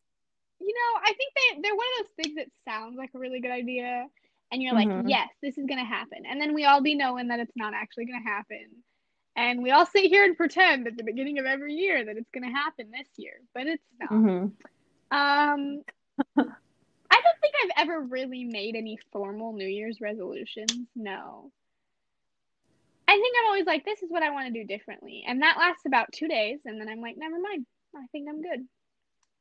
you 0.63 0.75
know, 0.75 1.01
I 1.03 1.15
think 1.15 1.33
they 1.35 1.61
they're 1.63 1.75
one 1.75 1.87
of 1.99 2.07
those 2.07 2.25
things 2.25 2.37
that 2.37 2.71
sounds 2.71 2.97
like 2.99 3.11
a 3.15 3.19
really 3.19 3.41
good 3.41 3.51
idea, 3.51 4.07
and 4.53 4.63
you're 4.63 4.75
like, 4.75 4.89
Mhm. 4.89 5.09
yes, 5.09 5.29
this 5.43 5.57
is 5.57 5.65
gonna 5.67 5.85
happen, 5.85 6.27
and 6.27 6.39
then 6.41 6.53
we 6.53 6.65
all 6.67 6.83
be 6.83 6.95
knowing 6.95 7.29
that 7.29 7.41
it's 7.41 7.57
not 7.57 7.73
actually 7.73 8.05
gonna 8.05 8.23
happen, 8.23 8.67
and 9.37 9.63
we 9.63 9.71
all 9.71 9.87
sit 9.87 10.05
here 10.05 10.25
and 10.25 10.37
pretend 10.37 10.87
at 10.87 10.97
the 10.99 11.03
beginning 11.03 11.39
of 11.39 11.47
every 11.47 11.75
year 11.75 12.05
that 12.05 12.19
it's 12.19 12.31
gonna 12.31 12.51
happen 12.51 12.91
this 12.91 13.09
year, 13.17 13.41
but 13.55 13.67
it's 13.67 13.83
not. 13.99 14.11
hmm 14.11 14.47
Um, 15.13 15.83
I 16.37 16.37
don't 16.37 16.37
think 16.37 16.51
I've 17.63 17.89
ever 17.89 18.01
really 18.01 18.45
made 18.45 18.77
any 18.77 18.99
formal 19.13 19.53
New 19.53 19.67
Year's 19.67 20.01
resolutions. 20.01 20.89
No. 20.95 21.51
I 23.09 23.13
think 23.13 23.37
I'm 23.39 23.47
always 23.47 23.67
like, 23.67 23.85
this 23.85 24.03
is 24.03 24.11
what 24.11 24.23
I 24.23 24.31
want 24.31 24.47
to 24.47 24.61
do 24.61 24.65
differently. 24.65 25.25
And 25.27 25.43
that 25.43 25.59
lasts 25.59 25.85
about 25.87 26.13
two 26.13 26.29
days. 26.29 26.61
And 26.65 26.81
then 26.81 26.89
I'm 26.89 27.01
like, 27.01 27.17
never 27.17 27.41
mind. 27.41 27.67
I 27.97 28.07
think 28.13 28.29
I'm 28.29 28.41
good. 28.41 28.69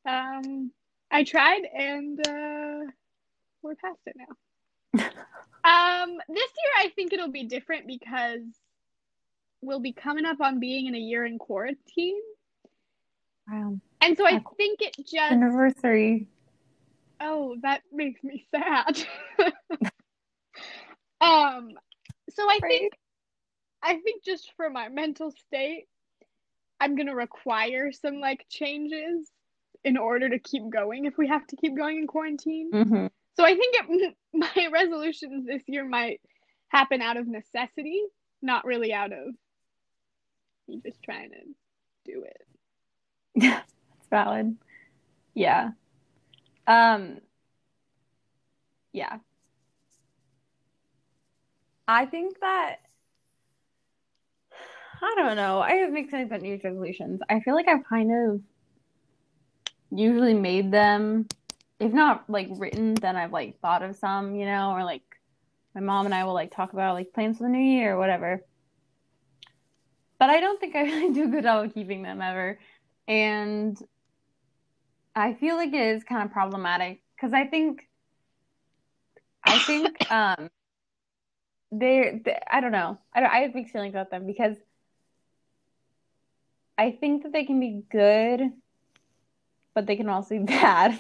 Um, 0.06 0.72
I 1.12 1.24
tried 1.24 1.62
and 1.72 2.20
uh, 2.28 2.92
we're 3.62 3.76
past 3.76 4.00
it 4.06 4.16
now. 4.16 4.34
um, 5.04 6.18
this 6.30 6.52
year 6.58 6.74
I 6.80 6.90
think 6.96 7.14
it'll 7.14 7.32
be 7.32 7.44
different 7.44 7.86
because 7.86 8.42
we'll 9.62 9.82
be 9.82 9.94
coming 9.94 10.26
up 10.26 10.42
on 10.42 10.60
being 10.60 10.88
in 10.88 10.96
a 10.96 11.00
year 11.00 11.26
in 11.26 11.38
quarantine. 11.38 12.20
Wow. 13.52 13.78
And 14.02 14.18
so 14.18 14.26
I 14.26 14.42
think 14.58 14.82
it 14.82 14.96
just 14.98 15.32
Anniversary. 15.32 16.28
Oh, 17.22 17.56
that 17.62 17.82
makes 17.92 18.24
me 18.24 18.46
sad. 18.52 18.98
um, 21.22 21.72
so 22.30 22.44
I 22.44 22.60
Right. 22.62 22.80
think 22.80 22.94
I 23.82 23.98
think 24.00 24.24
just 24.24 24.52
for 24.58 24.70
my 24.70 24.90
mental 24.90 25.32
state, 25.32 25.88
I'm 26.80 26.96
gonna 26.96 27.16
require 27.16 27.92
some 27.92 28.20
like 28.20 28.46
changes 28.50 29.32
in 29.84 29.98
order 29.98 30.30
to 30.30 30.40
keep 30.40 30.70
going 30.70 31.06
if 31.06 31.18
we 31.18 31.28
have 31.28 31.46
to 31.48 31.56
keep 31.56 31.76
going 31.78 31.98
in 31.98 32.08
quarantine. 32.08 32.72
hmm 32.72 33.08
So 33.36 33.46
I 33.46 33.56
think 33.56 33.76
it, 33.76 34.16
my 34.34 34.68
resolutions 34.72 35.46
this 35.46 35.64
year 35.68 35.86
might 35.86 36.22
happen 36.70 37.02
out 37.02 37.18
of 37.18 37.28
necessity, 37.28 38.02
not 38.42 38.66
really 38.66 38.94
out 38.94 39.12
of 39.14 39.36
me 40.68 40.82
just 40.86 41.02
trying 41.04 41.32
to 41.32 41.40
do 42.06 42.24
it. 42.24 42.42
Yeah, 43.36 43.62
That's 43.90 44.08
valid. 44.10 44.58
Yeah. 45.34 45.72
Um, 46.70 47.20
yeah. 48.94 49.18
I 51.88 52.06
think 52.06 52.40
that 52.42 52.78
I 55.02 55.16
don't 55.18 55.36
know. 55.36 55.60
I 55.62 55.74
have 55.74 55.92
mixed 55.92 56.12
feelings 56.12 56.30
about 56.30 56.42
New 56.42 56.50
Year's 56.50 56.64
resolutions. 56.64 57.22
I 57.28 57.40
feel 57.40 57.56
like 57.56 57.68
I've 57.68 57.86
kind 57.86 58.12
of 58.12 58.42
usually 59.90 60.36
made 60.36 60.72
them, 60.72 61.28
if 61.80 61.92
not 61.92 62.30
like 62.30 62.50
written, 62.52 62.94
then 62.94 63.16
I've 63.16 63.34
like 63.34 63.60
thought 63.62 63.82
of 63.82 63.96
some, 63.96 64.36
you 64.36 64.46
know, 64.46 64.72
or 64.72 64.84
like 64.84 65.02
my 65.74 65.82
mom 65.82 66.06
and 66.06 66.14
I 66.14 66.26
will 66.26 66.34
like 66.34 66.54
talk 66.56 66.74
about 66.74 66.94
like 66.94 67.14
plans 67.14 67.38
for 67.38 67.44
the 67.44 67.50
new 67.50 67.60
year 67.60 67.96
or 67.96 67.98
whatever. 67.98 68.44
But 70.20 70.30
I 70.30 70.40
don't 70.40 70.60
think 70.60 70.76
I 70.76 70.82
really 70.84 71.14
do 71.14 71.24
a 71.24 71.28
good 71.28 71.46
job 71.46 71.66
of 71.66 71.74
keeping 71.74 72.04
them 72.04 72.22
ever. 72.22 72.60
And 73.08 73.82
I 75.16 75.34
feel 75.34 75.56
like 75.56 75.74
it 75.74 75.96
is 75.96 76.04
kind 76.04 76.24
of 76.24 76.32
problematic 76.32 77.02
because 77.16 77.34
I 77.34 77.46
think 77.46 77.88
I 79.44 79.58
think 79.60 79.98
um 80.12 80.50
they're 81.72 82.20
they, 82.24 82.40
I 82.50 82.62
don't 82.62 82.72
know. 82.72 82.98
I 83.14 83.22
don't, 83.22 83.32
I 83.32 83.40
have 83.40 83.56
mixed 83.56 83.74
feelings 83.74 83.94
about 83.94 84.12
them 84.12 84.26
because 84.26 84.58
I 86.78 86.92
think 86.92 87.24
that 87.24 87.34
they 87.34 87.44
can 87.44 87.60
be 87.60 87.84
good, 87.92 88.54
but 89.74 89.86
they 89.86 89.96
can 89.96 90.10
also 90.10 90.38
be 90.38 90.44
bad. 90.46 90.98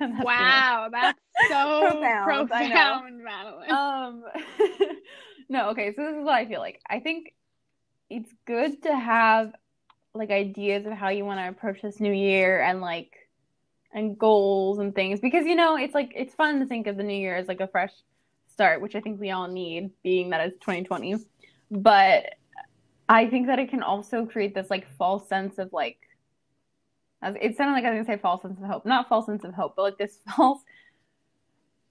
That's, 0.00 0.24
Wow, 0.24 0.88
that's 0.90 1.18
so 1.48 1.80
Profound, 1.80 2.48
profound, 2.48 3.22
Madeline. 3.22 3.70
Um, 3.70 4.24
no, 5.48 5.70
okay, 5.70 5.94
so 5.94 6.02
this 6.02 6.16
is 6.16 6.24
what 6.24 6.34
I 6.34 6.46
feel 6.46 6.60
like. 6.60 6.80
I 6.88 6.98
think 6.98 7.34
it's 8.10 8.32
good 8.46 8.82
to 8.82 8.96
have 8.96 9.54
like 10.14 10.30
ideas 10.30 10.86
of 10.86 10.92
how 10.92 11.08
you 11.08 11.24
want 11.24 11.40
to 11.40 11.48
approach 11.48 11.82
this 11.82 12.00
new 12.00 12.12
year 12.12 12.60
and 12.60 12.80
like 12.80 13.12
and 13.92 14.18
goals 14.18 14.78
and 14.78 14.94
things 14.94 15.20
because 15.20 15.46
you 15.46 15.54
know, 15.54 15.76
it's 15.76 15.94
like 15.94 16.12
it's 16.14 16.34
fun 16.34 16.60
to 16.60 16.66
think 16.66 16.86
of 16.86 16.96
the 16.96 17.02
new 17.02 17.14
year 17.14 17.36
as 17.36 17.48
like 17.48 17.60
a 17.60 17.68
fresh 17.68 17.92
start, 18.48 18.80
which 18.80 18.94
I 18.94 19.00
think 19.00 19.20
we 19.20 19.30
all 19.30 19.48
need, 19.48 19.90
being 20.02 20.30
that 20.30 20.40
it's 20.46 20.58
2020. 20.60 21.16
But 21.70 22.34
I 23.08 23.26
think 23.28 23.46
that 23.48 23.58
it 23.58 23.70
can 23.70 23.82
also 23.82 24.26
create 24.26 24.54
this 24.54 24.70
like 24.70 24.86
false 24.96 25.28
sense 25.28 25.58
of 25.58 25.72
like 25.72 25.98
it 27.22 27.56
sounded 27.56 27.74
like 27.74 27.84
I 27.84 27.90
was 27.90 28.06
gonna 28.06 28.18
say 28.18 28.20
false 28.20 28.42
sense 28.42 28.58
of 28.58 28.64
hope. 28.66 28.86
Not 28.86 29.08
false 29.08 29.26
sense 29.26 29.44
of 29.44 29.54
hope, 29.54 29.74
but 29.76 29.82
like 29.82 29.98
this 29.98 30.18
false 30.36 30.60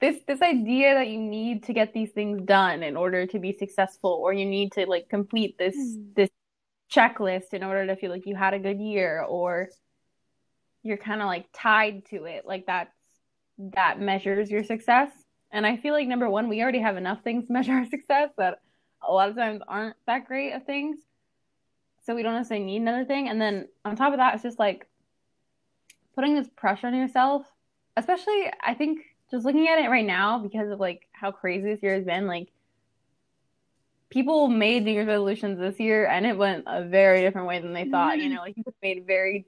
this 0.01 0.17
this 0.27 0.41
idea 0.41 0.96
that 0.96 1.08
you 1.08 1.20
need 1.20 1.63
to 1.63 1.74
get 1.74 1.93
these 1.93 2.12
things 2.12 2.41
done 2.43 2.84
in 2.84 2.98
order 2.98 3.25
to 3.27 3.39
be 3.39 3.53
successful 3.53 4.12
or 4.12 4.34
you 4.34 4.46
need 4.46 4.72
to 4.74 4.86
like 4.88 5.08
complete 5.10 5.58
this 5.58 5.75
Hmm. 5.75 6.13
this 6.15 6.29
checklist 6.91 7.53
in 7.53 7.63
order 7.63 7.88
to 7.88 7.96
feel 7.96 8.12
like 8.12 8.25
you 8.25 8.36
had 8.36 8.53
a 8.53 8.60
good 8.60 8.79
year 8.79 9.22
or 9.24 9.70
you're 10.83 10.97
kind 10.97 11.21
of 11.21 11.27
like 11.27 11.45
tied 11.53 12.05
to 12.07 12.25
it. 12.25 12.45
Like 12.45 12.65
that's 12.65 12.93
that 13.57 14.00
measures 14.00 14.50
your 14.50 14.63
success. 14.63 15.11
And 15.53 15.65
i 15.67 15.75
feel 15.77 15.93
like 15.93 16.07
number 16.07 16.29
one 16.29 16.47
we 16.47 16.61
already 16.61 16.79
have 16.79 16.97
enough 16.97 17.21
things 17.23 17.47
to 17.47 17.53
measure 17.57 17.73
our 17.73 17.85
success 17.85 18.29
that 18.38 18.59
a 19.07 19.11
lot 19.11 19.29
of 19.29 19.35
times 19.35 19.61
aren't 19.67 19.95
that 20.07 20.25
great 20.27 20.53
of 20.53 20.65
things. 20.65 20.97
So 22.03 22.15
we 22.15 22.23
don't 22.23 22.33
necessarily 22.33 22.65
need 22.65 22.81
another 22.81 23.05
thing. 23.05 23.29
And 23.29 23.39
then 23.39 23.67
on 23.85 23.95
top 23.95 24.13
of 24.13 24.17
that 24.19 24.33
it's 24.33 24.43
just 24.43 24.59
like 24.59 24.88
putting 26.15 26.35
this 26.35 26.47
pressure 26.55 26.88
on 26.88 26.95
yourself 26.95 27.45
especially 27.97 28.51
i 28.61 28.73
think 28.73 29.00
just 29.31 29.45
looking 29.45 29.67
at 29.67 29.79
it 29.79 29.89
right 29.89 30.05
now 30.05 30.39
because 30.39 30.69
of 30.69 30.79
like 30.79 31.07
how 31.13 31.31
crazy 31.31 31.63
this 31.63 31.81
year 31.81 31.95
has 31.95 32.03
been 32.03 32.27
like 32.27 32.50
people 34.09 34.50
made 34.50 34.83
new 34.83 34.91
year's 34.91 35.07
resolutions 35.07 35.57
this 35.57 35.79
year 35.79 36.05
and 36.05 36.25
it 36.25 36.38
went 36.38 36.65
a 36.67 36.83
very 36.83 37.21
different 37.21 37.47
way 37.47 37.59
than 37.59 37.73
they 37.73 37.85
thought. 37.85 38.19
You 38.19 38.29
Mhm. 38.29 38.35
know 38.35 38.41
like 38.41 38.57
you 38.57 38.63
made 38.81 39.05
very 39.07 39.45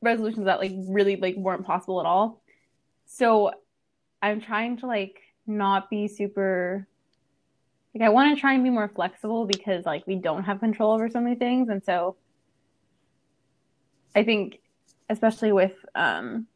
resolutions 0.00 0.46
that 0.46 0.58
like 0.58 0.72
really 0.88 1.16
like 1.16 1.36
weren't 1.36 1.66
possible 1.66 2.00
at 2.00 2.06
all. 2.06 2.42
So 3.06 3.52
i'm 4.20 4.40
trying 4.40 4.76
to 4.76 4.86
like 4.86 5.20
not 5.46 5.88
be 5.88 6.08
super 6.08 6.86
like 7.94 8.02
i 8.02 8.08
want 8.08 8.34
to 8.34 8.40
try 8.40 8.52
and 8.52 8.64
be 8.64 8.70
more 8.70 8.88
flexible 8.88 9.46
because 9.46 9.86
like 9.86 10.04
we 10.08 10.16
don't 10.16 10.42
have 10.42 10.58
control 10.58 10.92
over 10.92 11.08
so 11.08 11.20
many 11.20 11.36
things. 11.36 11.68
And 11.68 11.82
so 11.84 12.16
i 14.14 14.22
think 14.24 14.60
especially 15.08 15.52
with 15.52 15.72
um 15.94 16.46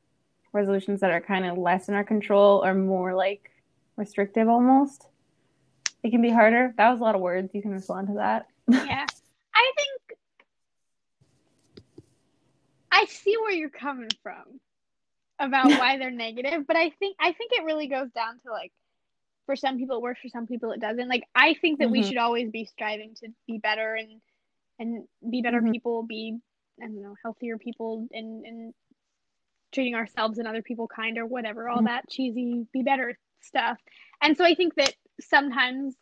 resolutions 0.53 1.01
that 1.01 1.11
are 1.11 1.21
kind 1.21 1.47
of 1.47 1.57
less 1.57 1.89
in 1.89 1.95
our 1.95 2.05
control 2.05 2.63
or 2.65 2.75
more 2.75 3.15
like 3.15 3.51
restrictive 3.97 4.49
almost 4.49 5.07
it 6.03 6.11
can 6.11 6.21
be 6.21 6.31
harder. 6.31 6.75
That 6.77 6.91
was 6.91 7.01
a 7.01 7.03
lot 7.03 7.15
of 7.15 7.21
words. 7.21 7.51
You 7.55 7.63
can 7.63 7.71
respond 7.71 8.09
to 8.09 8.15
that. 8.15 8.47
Yeah. 8.69 9.07
I 9.55 9.73
think 9.77 10.19
I 13.03 13.07
see 13.07 13.37
where 13.39 13.53
you're 13.53 13.71
coming 13.71 14.11
from 14.23 14.61
about 15.41 15.77
why 15.77 15.99
they're 15.99 16.11
negative, 16.11 16.67
but 16.67 16.77
I 16.77 16.91
think 16.91 17.17
I 17.21 17.33
think 17.33 17.53
it 17.55 17.65
really 17.65 17.89
goes 17.89 18.11
down 18.13 18.41
to 18.47 18.53
like 18.53 18.73
for 19.47 19.57
some 19.57 19.79
people 19.79 19.97
it 19.97 20.03
works, 20.03 20.21
for 20.21 20.29
some 20.29 20.47
people 20.47 20.73
it 20.73 20.81
doesn't. 20.81 21.09
Like 21.09 21.25
I 21.35 21.55
think 21.55 21.81
that 21.81 21.91
we 21.91 22.03
Mhm. 22.03 22.09
should 22.09 22.19
always 22.19 22.51
be 22.51 22.65
striving 22.67 23.15
to 23.17 23.29
be 23.47 23.59
better 23.59 23.95
and 23.97 24.21
and 24.79 25.09
be 25.31 25.43
better 25.43 25.63
Mhm. 25.63 25.73
people, 25.73 26.05
be 26.05 26.39
I 26.83 26.87
don't 26.87 27.03
know, 27.03 27.17
healthier 27.23 27.59
people 27.59 28.09
and 28.13 28.45
and 28.47 28.75
treating 29.73 29.95
ourselves 29.95 30.39
and 30.39 30.49
other 30.49 30.63
people 30.63 30.89
kind 30.89 31.19
or 31.19 31.27
whatever, 31.27 31.69
all 31.69 31.83
Mhm. 31.83 31.87
that 31.87 32.09
cheesy 32.11 32.67
be 32.73 32.83
better 32.83 33.19
stuff. 33.41 33.79
And 34.23 34.37
so 34.37 34.45
I 34.45 34.55
think 34.55 34.75
that 34.77 34.95
sometimes 35.21 35.97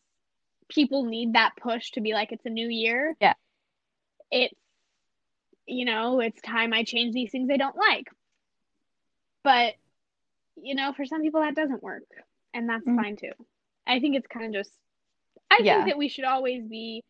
people 0.69 1.04
need 1.04 1.35
that 1.35 1.52
push 1.61 1.90
to 1.92 2.00
be 2.00 2.12
like 2.14 2.33
it's 2.33 2.47
a 2.47 2.50
new 2.50 2.69
year. 2.69 3.16
Yeah. 3.21 3.35
It's 4.30 4.60
you 5.71 5.85
know, 5.87 6.21
it's 6.21 6.41
time 6.43 6.73
I 6.73 6.85
change 6.85 7.15
these 7.15 7.31
things 7.33 7.50
I 7.50 7.57
don't 7.57 7.77
like. 7.77 8.09
But 9.45 9.75
you 10.57 10.75
know, 10.75 10.93
for 10.93 11.05
some 11.07 11.23
people 11.23 11.41
that 11.41 11.55
doesn't 11.55 11.83
work, 11.83 12.05
and 12.55 12.69
that's 12.69 12.87
Mhm. 12.87 12.97
fine 12.97 13.17
too. 13.17 13.33
I 13.87 14.00
think 14.00 14.17
it's 14.17 14.27
kind 14.29 14.47
of 14.47 14.53
just 14.65 14.73
I 15.50 15.62
Yeah. 15.65 15.75
think 15.75 15.87
that 15.87 15.99
we 15.99 16.09
should 16.09 16.25
always 16.25 16.67
be 16.67 17.05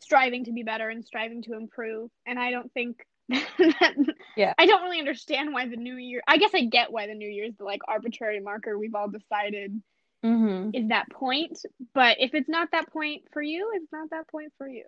striving 0.00 0.44
to 0.44 0.52
be 0.52 0.62
better 0.62 0.88
and 0.88 1.04
striving 1.04 1.42
to 1.42 1.54
improve. 1.54 2.10
And 2.26 2.38
I 2.38 2.50
don't 2.50 2.72
think 2.72 3.04
that 3.28 3.94
Yeah. 4.36 4.54
I 4.58 4.66
don't 4.66 4.82
really 4.82 4.98
understand 4.98 5.52
why 5.52 5.68
the 5.68 5.76
new 5.76 5.96
year 5.96 6.22
I 6.26 6.38
guess 6.38 6.54
I 6.54 6.64
get 6.64 6.92
why 6.92 7.06
the 7.06 7.14
new 7.14 7.28
year 7.28 7.44
is 7.44 7.56
the 7.56 7.64
like 7.64 7.80
arbitrary 7.88 8.40
marker 8.40 8.78
we've 8.78 8.94
all 8.94 9.08
decided 9.08 9.82
hmm 10.22 10.70
is 10.72 10.88
that 10.88 11.10
point. 11.10 11.58
But 11.94 12.18
if 12.20 12.34
it's 12.34 12.48
not 12.48 12.72
that 12.72 12.92
point 12.92 13.24
for 13.32 13.42
you, 13.42 13.72
it's 13.74 13.92
not 13.92 14.10
that 14.10 14.28
point 14.28 14.52
for 14.58 14.68
you. 14.68 14.84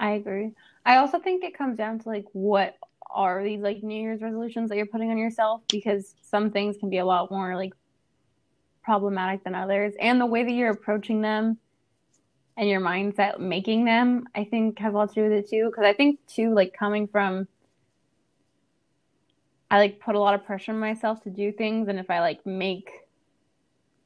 I 0.00 0.12
agree. 0.12 0.52
I 0.84 0.96
also 0.96 1.18
think 1.18 1.44
it 1.44 1.56
comes 1.56 1.76
down 1.76 1.98
to 2.00 2.08
like 2.08 2.24
what 2.32 2.76
are 3.10 3.42
these 3.42 3.60
like 3.60 3.82
New 3.82 4.00
Year's 4.00 4.20
resolutions 4.20 4.68
that 4.68 4.76
you're 4.76 4.86
putting 4.86 5.10
on 5.10 5.18
yourself? 5.18 5.62
Because 5.68 6.14
some 6.22 6.50
things 6.50 6.76
can 6.78 6.90
be 6.90 6.98
a 6.98 7.04
lot 7.04 7.30
more 7.30 7.56
like 7.56 7.72
problematic 8.82 9.44
than 9.44 9.54
others. 9.54 9.94
And 10.00 10.20
the 10.20 10.26
way 10.26 10.44
that 10.44 10.52
you're 10.52 10.70
approaching 10.70 11.20
them 11.20 11.58
and 12.56 12.68
your 12.68 12.80
mindset 12.80 13.38
making 13.38 13.84
them 13.84 14.24
I 14.34 14.44
think 14.44 14.78
has 14.78 14.94
a 14.94 14.96
lot 14.96 15.08
to 15.10 15.14
do 15.14 15.22
with 15.22 15.32
it 15.32 15.50
too. 15.50 15.66
Because 15.66 15.84
I 15.84 15.92
think 15.92 16.20
too 16.26 16.54
like 16.54 16.74
coming 16.78 17.08
from 17.08 17.48
I 19.70 19.78
like 19.78 20.00
put 20.00 20.14
a 20.14 20.20
lot 20.20 20.34
of 20.34 20.44
pressure 20.44 20.72
on 20.72 20.78
myself 20.78 21.22
to 21.24 21.30
do 21.30 21.52
things 21.52 21.88
and 21.88 21.98
if 21.98 22.08
I 22.08 22.20
like 22.20 22.46
make 22.46 22.88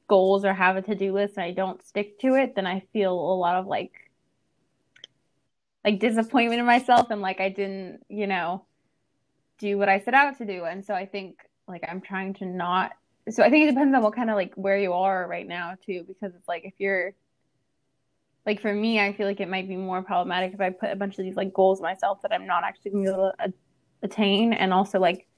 goals 0.08 0.44
or 0.44 0.52
have 0.52 0.76
a 0.76 0.82
to-do 0.82 1.12
list 1.12 1.36
and 1.36 1.44
I 1.44 1.52
don't 1.52 1.82
stick 1.82 2.18
to 2.20 2.34
it, 2.34 2.54
then 2.54 2.66
I 2.66 2.80
feel 2.92 3.12
a 3.12 3.36
lot 3.36 3.56
of 3.56 3.66
like 3.66 3.92
like 5.84 5.98
disappointment 5.98 6.60
in 6.60 6.66
myself 6.66 7.10
and 7.10 7.20
like 7.20 7.40
I 7.40 7.48
didn't, 7.48 8.04
you 8.08 8.26
know, 8.26 8.64
do 9.58 9.78
what 9.78 9.88
I 9.88 10.00
set 10.00 10.14
out 10.14 10.38
to 10.38 10.44
do. 10.44 10.64
And 10.64 10.84
so 10.84 10.94
I 10.94 11.06
think 11.06 11.38
like 11.66 11.84
I'm 11.88 12.00
trying 12.00 12.34
to 12.34 12.46
not 12.46 12.92
so 13.30 13.42
I 13.42 13.50
think 13.50 13.68
it 13.68 13.72
depends 13.72 13.94
on 13.94 14.02
what 14.02 14.14
kind 14.14 14.30
of 14.30 14.36
like 14.36 14.52
where 14.54 14.78
you 14.78 14.92
are 14.92 15.26
right 15.28 15.46
now 15.46 15.76
too, 15.86 16.04
because 16.06 16.34
it's 16.34 16.48
like 16.48 16.64
if 16.64 16.74
you're 16.78 17.14
like 18.44 18.60
for 18.60 18.74
me, 18.74 18.98
I 18.98 19.12
feel 19.12 19.26
like 19.26 19.40
it 19.40 19.48
might 19.48 19.68
be 19.68 19.76
more 19.76 20.02
problematic 20.02 20.54
if 20.54 20.60
I 20.60 20.70
put 20.70 20.90
a 20.90 20.96
bunch 20.96 21.18
of 21.18 21.24
these 21.24 21.36
like 21.36 21.52
goals 21.52 21.80
myself 21.80 22.22
that 22.22 22.32
I'm 22.32 22.46
not 22.46 22.64
actually 22.64 22.90
gonna 22.90 23.04
be 23.04 23.10
able 23.10 23.32
to 23.38 23.52
attain, 24.02 24.52
and 24.52 24.72
also 24.72 24.98
like 24.98 25.28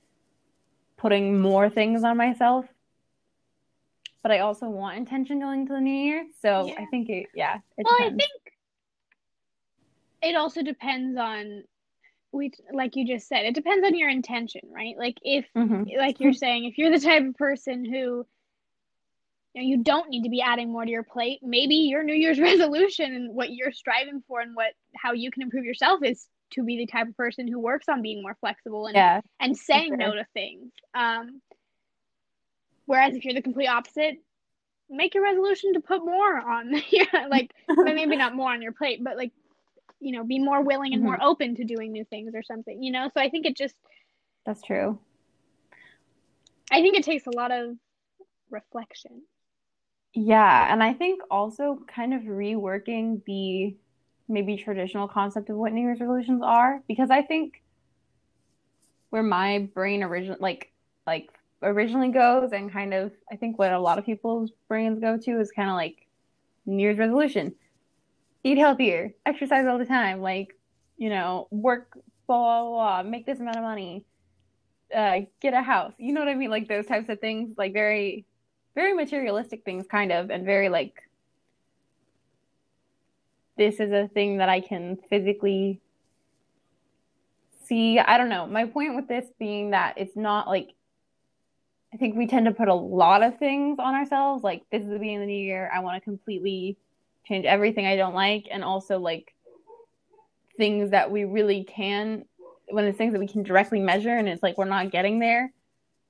putting 0.96 1.38
more 1.38 1.68
things 1.68 2.02
on 2.04 2.16
myself. 2.16 2.64
But 4.22 4.32
I 4.32 4.38
also 4.38 4.70
want 4.70 4.96
intention 4.96 5.38
going 5.38 5.66
to 5.66 5.74
the 5.74 5.80
new 5.80 5.92
year, 5.92 6.26
so 6.40 6.66
yeah. 6.66 6.76
I 6.78 6.86
think 6.86 7.10
it, 7.10 7.26
yeah. 7.34 7.58
It 7.76 7.84
well, 7.84 7.98
depends. 7.98 8.14
I 8.14 8.26
think 8.26 8.43
it 10.24 10.36
also 10.36 10.62
depends 10.62 11.18
on 11.18 11.64
we 12.32 12.50
like 12.72 12.96
you 12.96 13.06
just 13.06 13.28
said 13.28 13.44
it 13.44 13.54
depends 13.54 13.86
on 13.86 13.96
your 13.96 14.08
intention 14.08 14.62
right 14.70 14.96
like 14.98 15.18
if 15.22 15.46
mm-hmm. 15.56 15.84
like 15.98 16.18
you're 16.18 16.32
saying 16.32 16.64
if 16.64 16.76
you're 16.78 16.90
the 16.90 17.04
type 17.04 17.24
of 17.24 17.34
person 17.36 17.84
who 17.84 18.26
you, 19.54 19.62
know, 19.62 19.68
you 19.68 19.84
don't 19.84 20.10
need 20.10 20.24
to 20.24 20.28
be 20.28 20.42
adding 20.42 20.72
more 20.72 20.84
to 20.84 20.90
your 20.90 21.04
plate 21.04 21.38
maybe 21.42 21.76
your 21.76 22.02
new 22.02 22.14
year's 22.14 22.40
resolution 22.50 23.14
and 23.14 23.34
what 23.34 23.52
you're 23.52 23.72
striving 23.72 24.22
for 24.26 24.40
and 24.40 24.56
what 24.56 24.72
how 24.96 25.12
you 25.12 25.30
can 25.30 25.42
improve 25.42 25.64
yourself 25.64 26.00
is 26.02 26.26
to 26.50 26.64
be 26.64 26.76
the 26.76 26.86
type 26.86 27.08
of 27.08 27.16
person 27.16 27.48
who 27.48 27.58
works 27.58 27.88
on 27.88 28.02
being 28.02 28.22
more 28.22 28.36
flexible 28.40 28.86
and 28.86 28.96
yeah, 28.96 29.20
and 29.40 29.56
saying 29.56 29.90
sure. 29.90 29.96
no 29.96 30.12
to 30.12 30.26
things 30.34 30.72
um 30.94 31.40
whereas 32.86 33.14
if 33.14 33.24
you're 33.24 33.34
the 33.34 33.42
complete 33.42 33.68
opposite 33.68 34.16
make 34.90 35.14
a 35.14 35.20
resolution 35.20 35.72
to 35.72 35.80
put 35.80 36.04
more 36.04 36.36
on 36.36 36.74
yeah 36.90 37.26
like 37.30 37.52
maybe 37.68 38.16
not 38.16 38.34
more 38.34 38.52
on 38.52 38.60
your 38.60 38.72
plate 38.72 39.02
but 39.02 39.16
like 39.16 39.32
you 40.00 40.12
know 40.12 40.24
be 40.24 40.38
more 40.38 40.62
willing 40.62 40.92
and 40.92 41.02
mm-hmm. 41.02 41.12
more 41.12 41.22
open 41.22 41.54
to 41.56 41.64
doing 41.64 41.92
new 41.92 42.04
things 42.04 42.32
or 42.34 42.42
something 42.42 42.82
you 42.82 42.92
know? 42.92 43.10
So 43.14 43.20
i 43.20 43.28
think 43.28 43.46
it 43.46 43.56
just 43.56 43.74
that's 44.44 44.62
true. 44.62 44.98
I 46.70 46.82
think 46.82 46.96
it 46.96 47.04
takes 47.04 47.26
a 47.26 47.34
lot 47.34 47.50
of 47.50 47.76
reflection. 48.50 49.22
Yeah 50.12 50.72
and 50.72 50.82
i 50.82 50.92
think 50.92 51.22
also 51.30 51.80
kind 51.92 52.14
of 52.14 52.22
reworking 52.22 53.24
the 53.24 53.76
maybe 54.28 54.56
traditional 54.56 55.08
concept 55.08 55.50
of 55.50 55.56
what 55.56 55.72
new 55.72 55.82
year's 55.82 56.00
resolutions 56.00 56.40
are 56.42 56.80
because 56.86 57.10
i 57.10 57.20
think 57.20 57.62
where 59.10 59.24
my 59.24 59.68
brain 59.74 60.02
originally 60.02 60.38
like 60.40 60.72
like 61.06 61.28
originally 61.62 62.10
goes 62.10 62.52
and 62.52 62.72
kind 62.72 62.94
of 62.94 63.12
i 63.32 63.36
think 63.36 63.58
what 63.58 63.72
a 63.72 63.78
lot 63.78 63.98
of 63.98 64.06
people's 64.06 64.52
brains 64.68 65.00
go 65.00 65.18
to 65.18 65.40
is 65.40 65.50
kind 65.50 65.68
of 65.68 65.74
like 65.74 66.06
new 66.64 66.82
year's 66.82 66.98
resolution 66.98 67.54
eat 68.44 68.58
healthier, 68.58 69.14
exercise 69.24 69.66
all 69.66 69.78
the 69.78 69.86
time, 69.86 70.20
like, 70.20 70.54
you 70.98 71.08
know, 71.08 71.48
work, 71.50 71.98
blah, 72.26 72.62
blah, 72.62 73.02
blah, 73.02 73.02
make 73.02 73.26
this 73.26 73.40
amount 73.40 73.56
of 73.56 73.62
money, 73.62 74.04
uh, 74.94 75.20
get 75.40 75.54
a 75.54 75.62
house. 75.62 75.94
You 75.98 76.12
know 76.12 76.20
what 76.20 76.28
I 76.28 76.34
mean? 76.34 76.50
Like 76.50 76.68
those 76.68 76.86
types 76.86 77.08
of 77.08 77.20
things, 77.20 77.56
like 77.56 77.72
very, 77.72 78.26
very 78.74 78.92
materialistic 78.92 79.64
things, 79.64 79.86
kind 79.90 80.12
of, 80.12 80.30
and 80.30 80.44
very 80.44 80.68
like, 80.68 80.94
this 83.56 83.80
is 83.80 83.92
a 83.92 84.08
thing 84.08 84.38
that 84.38 84.48
I 84.48 84.60
can 84.60 84.98
physically 85.08 85.80
see. 87.66 87.98
I 87.98 88.18
don't 88.18 88.28
know. 88.28 88.46
My 88.46 88.66
point 88.66 88.94
with 88.94 89.08
this 89.08 89.26
being 89.38 89.70
that 89.70 89.94
it's 89.96 90.16
not 90.16 90.48
like, 90.48 90.74
I 91.94 91.96
think 91.96 92.16
we 92.16 92.26
tend 92.26 92.46
to 92.46 92.52
put 92.52 92.68
a 92.68 92.74
lot 92.74 93.22
of 93.22 93.38
things 93.38 93.78
on 93.78 93.94
ourselves. 93.94 94.42
Like, 94.42 94.64
this 94.70 94.82
is 94.82 94.88
the 94.88 94.98
beginning 94.98 95.16
of 95.16 95.22
the 95.22 95.26
new 95.28 95.44
year. 95.44 95.70
I 95.72 95.78
want 95.78 95.96
to 95.96 96.00
completely 96.00 96.76
change 97.26 97.44
everything 97.44 97.86
I 97.86 97.96
don't 97.96 98.14
like, 98.14 98.48
and 98.50 98.64
also 98.64 98.98
like 98.98 99.34
things 100.56 100.90
that 100.90 101.10
we 101.10 101.24
really 101.24 101.64
can, 101.64 102.24
when 102.68 102.84
it's 102.84 102.98
things 102.98 103.12
that 103.12 103.18
we 103.18 103.28
can 103.28 103.42
directly 103.42 103.80
measure 103.80 104.16
and 104.16 104.28
it's 104.28 104.42
like 104.42 104.56
we're 104.56 104.64
not 104.64 104.90
getting 104.90 105.18
there, 105.18 105.52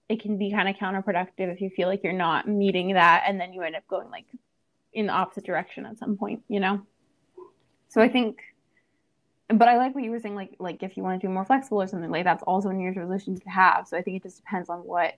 it 0.08 0.20
can 0.20 0.36
be 0.36 0.50
kind 0.50 0.68
of 0.68 0.76
counterproductive 0.76 1.52
if 1.52 1.60
you 1.60 1.70
feel 1.70 1.88
like 1.88 2.02
you're 2.04 2.12
not 2.12 2.46
meeting 2.46 2.94
that 2.94 3.24
and 3.26 3.40
then 3.40 3.52
you 3.52 3.62
end 3.62 3.76
up 3.76 3.86
going 3.88 4.10
like 4.10 4.26
in 4.92 5.06
the 5.06 5.12
opposite 5.12 5.44
direction 5.44 5.86
at 5.86 5.98
some 5.98 6.16
point, 6.16 6.42
you 6.48 6.60
know? 6.60 6.82
So 7.88 8.00
I 8.00 8.08
think 8.08 8.38
but 9.48 9.68
I 9.68 9.76
like 9.76 9.94
what 9.94 10.04
you 10.04 10.10
were 10.10 10.18
saying, 10.18 10.34
like 10.34 10.56
like 10.58 10.82
if 10.82 10.96
you 10.96 11.02
want 11.02 11.20
to 11.20 11.26
do 11.26 11.32
more 11.32 11.44
flexible 11.44 11.82
or 11.82 11.86
something, 11.86 12.10
like 12.10 12.24
that's 12.24 12.42
also 12.44 12.70
a 12.70 12.72
New 12.72 12.82
Year's 12.82 12.96
resolution 12.96 13.38
to 13.38 13.50
have. 13.50 13.86
So 13.86 13.96
I 13.96 14.02
think 14.02 14.16
it 14.16 14.22
just 14.22 14.38
depends 14.38 14.68
on 14.70 14.78
what 14.80 15.14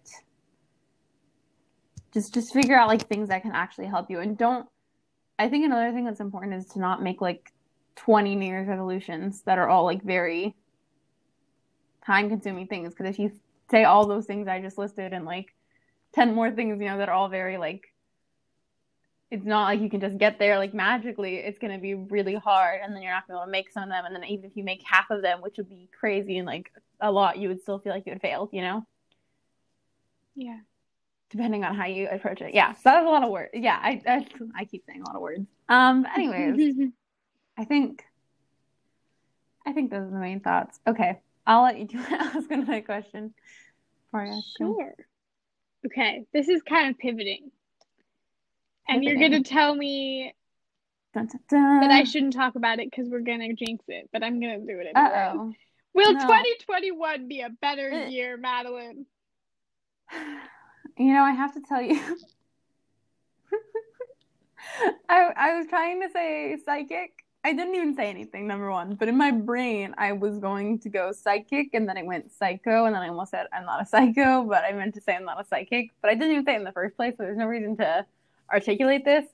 just 2.13 2.35
just 2.35 2.53
figure 2.53 2.77
out 2.77 2.89
like 2.89 3.07
things 3.07 3.29
that 3.29 3.43
can 3.43 3.53
actually 3.53 3.87
help 3.87 4.11
you 4.11 4.21
and 4.21 4.37
don't 4.37 4.69
I 5.38 5.49
think 5.49 5.64
another 5.64 5.92
thing 5.92 6.05
that's 6.05 6.20
important 6.20 6.55
is 6.55 6.66
to 6.72 6.79
not 6.79 7.03
make 7.03 7.20
like 7.20 7.53
20 7.96 8.35
New 8.35 8.46
Year's 8.46 8.68
resolutions 8.68 9.42
that 9.42 9.59
are 9.59 9.68
all 9.68 9.85
like 9.85 10.03
very 10.03 10.55
time 12.05 12.29
consuming 12.29 12.66
things. 12.66 12.94
Because 12.94 13.11
if 13.11 13.18
you 13.18 13.33
say 13.70 13.85
all 13.85 14.07
those 14.07 14.27
things 14.27 14.49
I 14.49 14.61
just 14.61 14.79
listed 14.79 15.12
and 15.12 15.25
like 15.25 15.55
10 16.14 16.35
more 16.35 16.51
things, 16.51 16.81
you 16.81 16.88
know, 16.88 16.99
that 16.99 17.09
are 17.09 17.14
all 17.14 17.29
very 17.29 17.59
like, 17.59 17.92
it's 19.31 19.44
not 19.44 19.64
like 19.64 19.81
you 19.81 19.90
can 19.90 20.01
just 20.01 20.18
get 20.18 20.38
there 20.38 20.57
like 20.57 20.72
magically. 20.72 21.37
It's 21.37 21.59
going 21.59 21.72
to 21.72 21.81
be 21.81 21.94
really 21.94 22.37
hard. 22.37 22.81
And 22.83 22.94
then 22.94 23.03
you're 23.03 23.12
not 23.12 23.27
going 23.27 23.37
to 23.37 23.40
be 23.40 23.42
able 23.42 23.46
to 23.46 23.51
make 23.51 23.72
some 23.72 23.83
of 23.85 23.88
them. 23.90 24.05
And 24.07 24.14
then 24.14 24.25
even 24.25 24.44
if 24.46 24.57
you 24.57 24.64
make 24.64 24.83
half 24.85 25.11
of 25.11 25.20
them, 25.20 25.42
which 25.42 25.57
would 25.59 25.68
be 25.68 25.90
crazy 25.99 26.38
and 26.38 26.46
like 26.46 26.72
a 27.01 27.11
lot, 27.11 27.37
you 27.37 27.49
would 27.49 27.61
still 27.61 27.79
feel 27.79 27.92
like 27.92 28.07
you 28.07 28.12
had 28.12 28.22
failed, 28.22 28.51
you 28.53 28.62
know? 28.62 28.87
Yeah 30.35 30.61
depending 31.31 31.65
on 31.65 31.75
how 31.75 31.87
you 31.87 32.09
approach 32.09 32.41
it. 32.41 32.55
Yeah, 32.55 32.73
so 32.73 32.81
that 32.85 33.03
was 33.03 33.09
a 33.09 33.11
lot 33.11 33.25
of 33.25 33.31
words. 33.31 33.51
Yeah, 33.55 33.79
I, 33.81 34.01
I, 34.07 34.27
I 34.55 34.65
keep 34.65 34.85
saying 34.87 35.03
a 35.03 35.07
lot 35.07 35.17
of 35.17 35.23
words. 35.23 35.47
Um, 35.69 36.07
anyways, 36.15 36.91
I 37.59 37.65
think 37.65 38.05
I 39.67 39.73
think 39.73 39.91
those 39.91 40.07
are 40.07 40.11
the 40.11 40.19
main 40.19 40.41
thoughts. 40.41 40.79
Okay, 40.87 41.21
I'll 41.47 41.62
let 41.62 41.79
you 41.79 41.87
do 41.87 41.99
ask 42.11 42.51
another 42.51 42.83
question. 42.83 43.35
For 44.11 44.25
you. 44.25 44.41
Sure. 44.57 44.95
Okay, 45.87 46.25
this 46.33 46.49
is 46.49 46.62
kind 46.62 46.91
of 46.91 46.99
pivoting, 46.99 47.51
and 48.89 49.05
you're 49.05 49.17
gonna 49.17 49.43
tell 49.43 49.75
me 49.75 50.35
dun, 51.15 51.27
dun, 51.27 51.41
dun. 51.49 51.81
that 51.81 51.91
I 51.91 52.05
shouldn't 52.05 52.33
talk 52.33 52.55
about 52.55 52.79
it 52.79 52.91
because 52.91 53.09
we're 53.09 53.21
gonna 53.21 53.53
jinx 53.53 53.85
it, 53.89 54.09
but 54.12 54.23
I'm 54.23 54.41
gonna 54.41 54.59
do 54.59 54.81
it 54.81 54.93
anyway. 54.95 55.55
Will 55.95 56.12
no. 56.12 56.21
2021 56.21 57.27
be 57.27 57.41
a 57.41 57.49
better 57.49 58.07
year, 58.09 58.37
Madeline? 58.37 59.07
You 60.99 61.13
know, 61.13 61.23
I 61.23 61.33
have 61.33 61.53
to 61.55 61.61
tell 61.61 61.83
you. 61.83 62.01
I 65.09 65.33
I 65.37 65.59
was 65.59 65.67
trying 65.69 66.01
to 66.03 66.11
say 66.11 66.57
psychic. 66.65 67.13
I 67.45 67.53
didn't 67.53 67.77
even 67.77 67.95
say 67.95 68.11
anything, 68.11 68.49
number 68.49 68.71
one. 68.71 68.97
But 68.97 69.09
in 69.09 69.17
my 69.17 69.31
brain, 69.31 69.95
I 69.99 70.13
was 70.13 70.39
going 70.39 70.81
to 70.81 70.89
go 70.89 71.13
psychic, 71.13 71.75
and 71.75 71.89
then 71.89 71.97
I 71.97 72.03
went 72.03 72.33
psycho, 72.33 72.87
and 72.87 72.95
then 72.95 73.03
I 73.03 73.09
almost 73.09 73.31
said 73.31 73.47
I'm 73.53 73.65
not 73.65 73.83
a 73.83 73.87
psycho, 73.87 74.45
but 74.45 74.65
I 74.65 74.73
meant 74.73 74.95
to 74.95 75.01
say 75.01 75.15
I'm 75.15 75.25
not 75.25 75.41
a 75.41 75.45
psychic. 75.45 75.91
But 76.01 76.11
I 76.11 76.15
didn't 76.15 76.33
even 76.33 76.45
say 76.45 76.55
it 76.55 76.59
in 76.59 76.65
the 76.65 76.73
first 76.73 76.97
place, 76.97 77.15
so 77.17 77.23
there's 77.23 77.39
no 77.39 77.47
reason 77.47 77.77
to 77.77 78.05
articulate 78.51 79.05
this. 79.05 79.27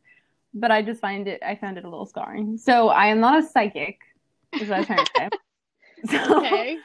But 0.52 0.70
I 0.70 0.82
just 0.82 1.00
find 1.00 1.26
it, 1.28 1.42
I 1.42 1.54
found 1.54 1.78
it 1.78 1.84
a 1.84 1.88
little 1.88 2.04
scarring. 2.04 2.58
So 2.58 2.88
I 2.88 3.06
am 3.06 3.20
not 3.20 3.42
a 3.42 3.46
psychic, 3.46 4.00
is 4.60 4.68
what 4.68 4.72
I 4.72 4.78
was 4.78 4.86
trying 4.86 5.06
to 5.06 5.12
say. 5.16 5.28
So, 6.10 6.38
okay. 6.44 6.78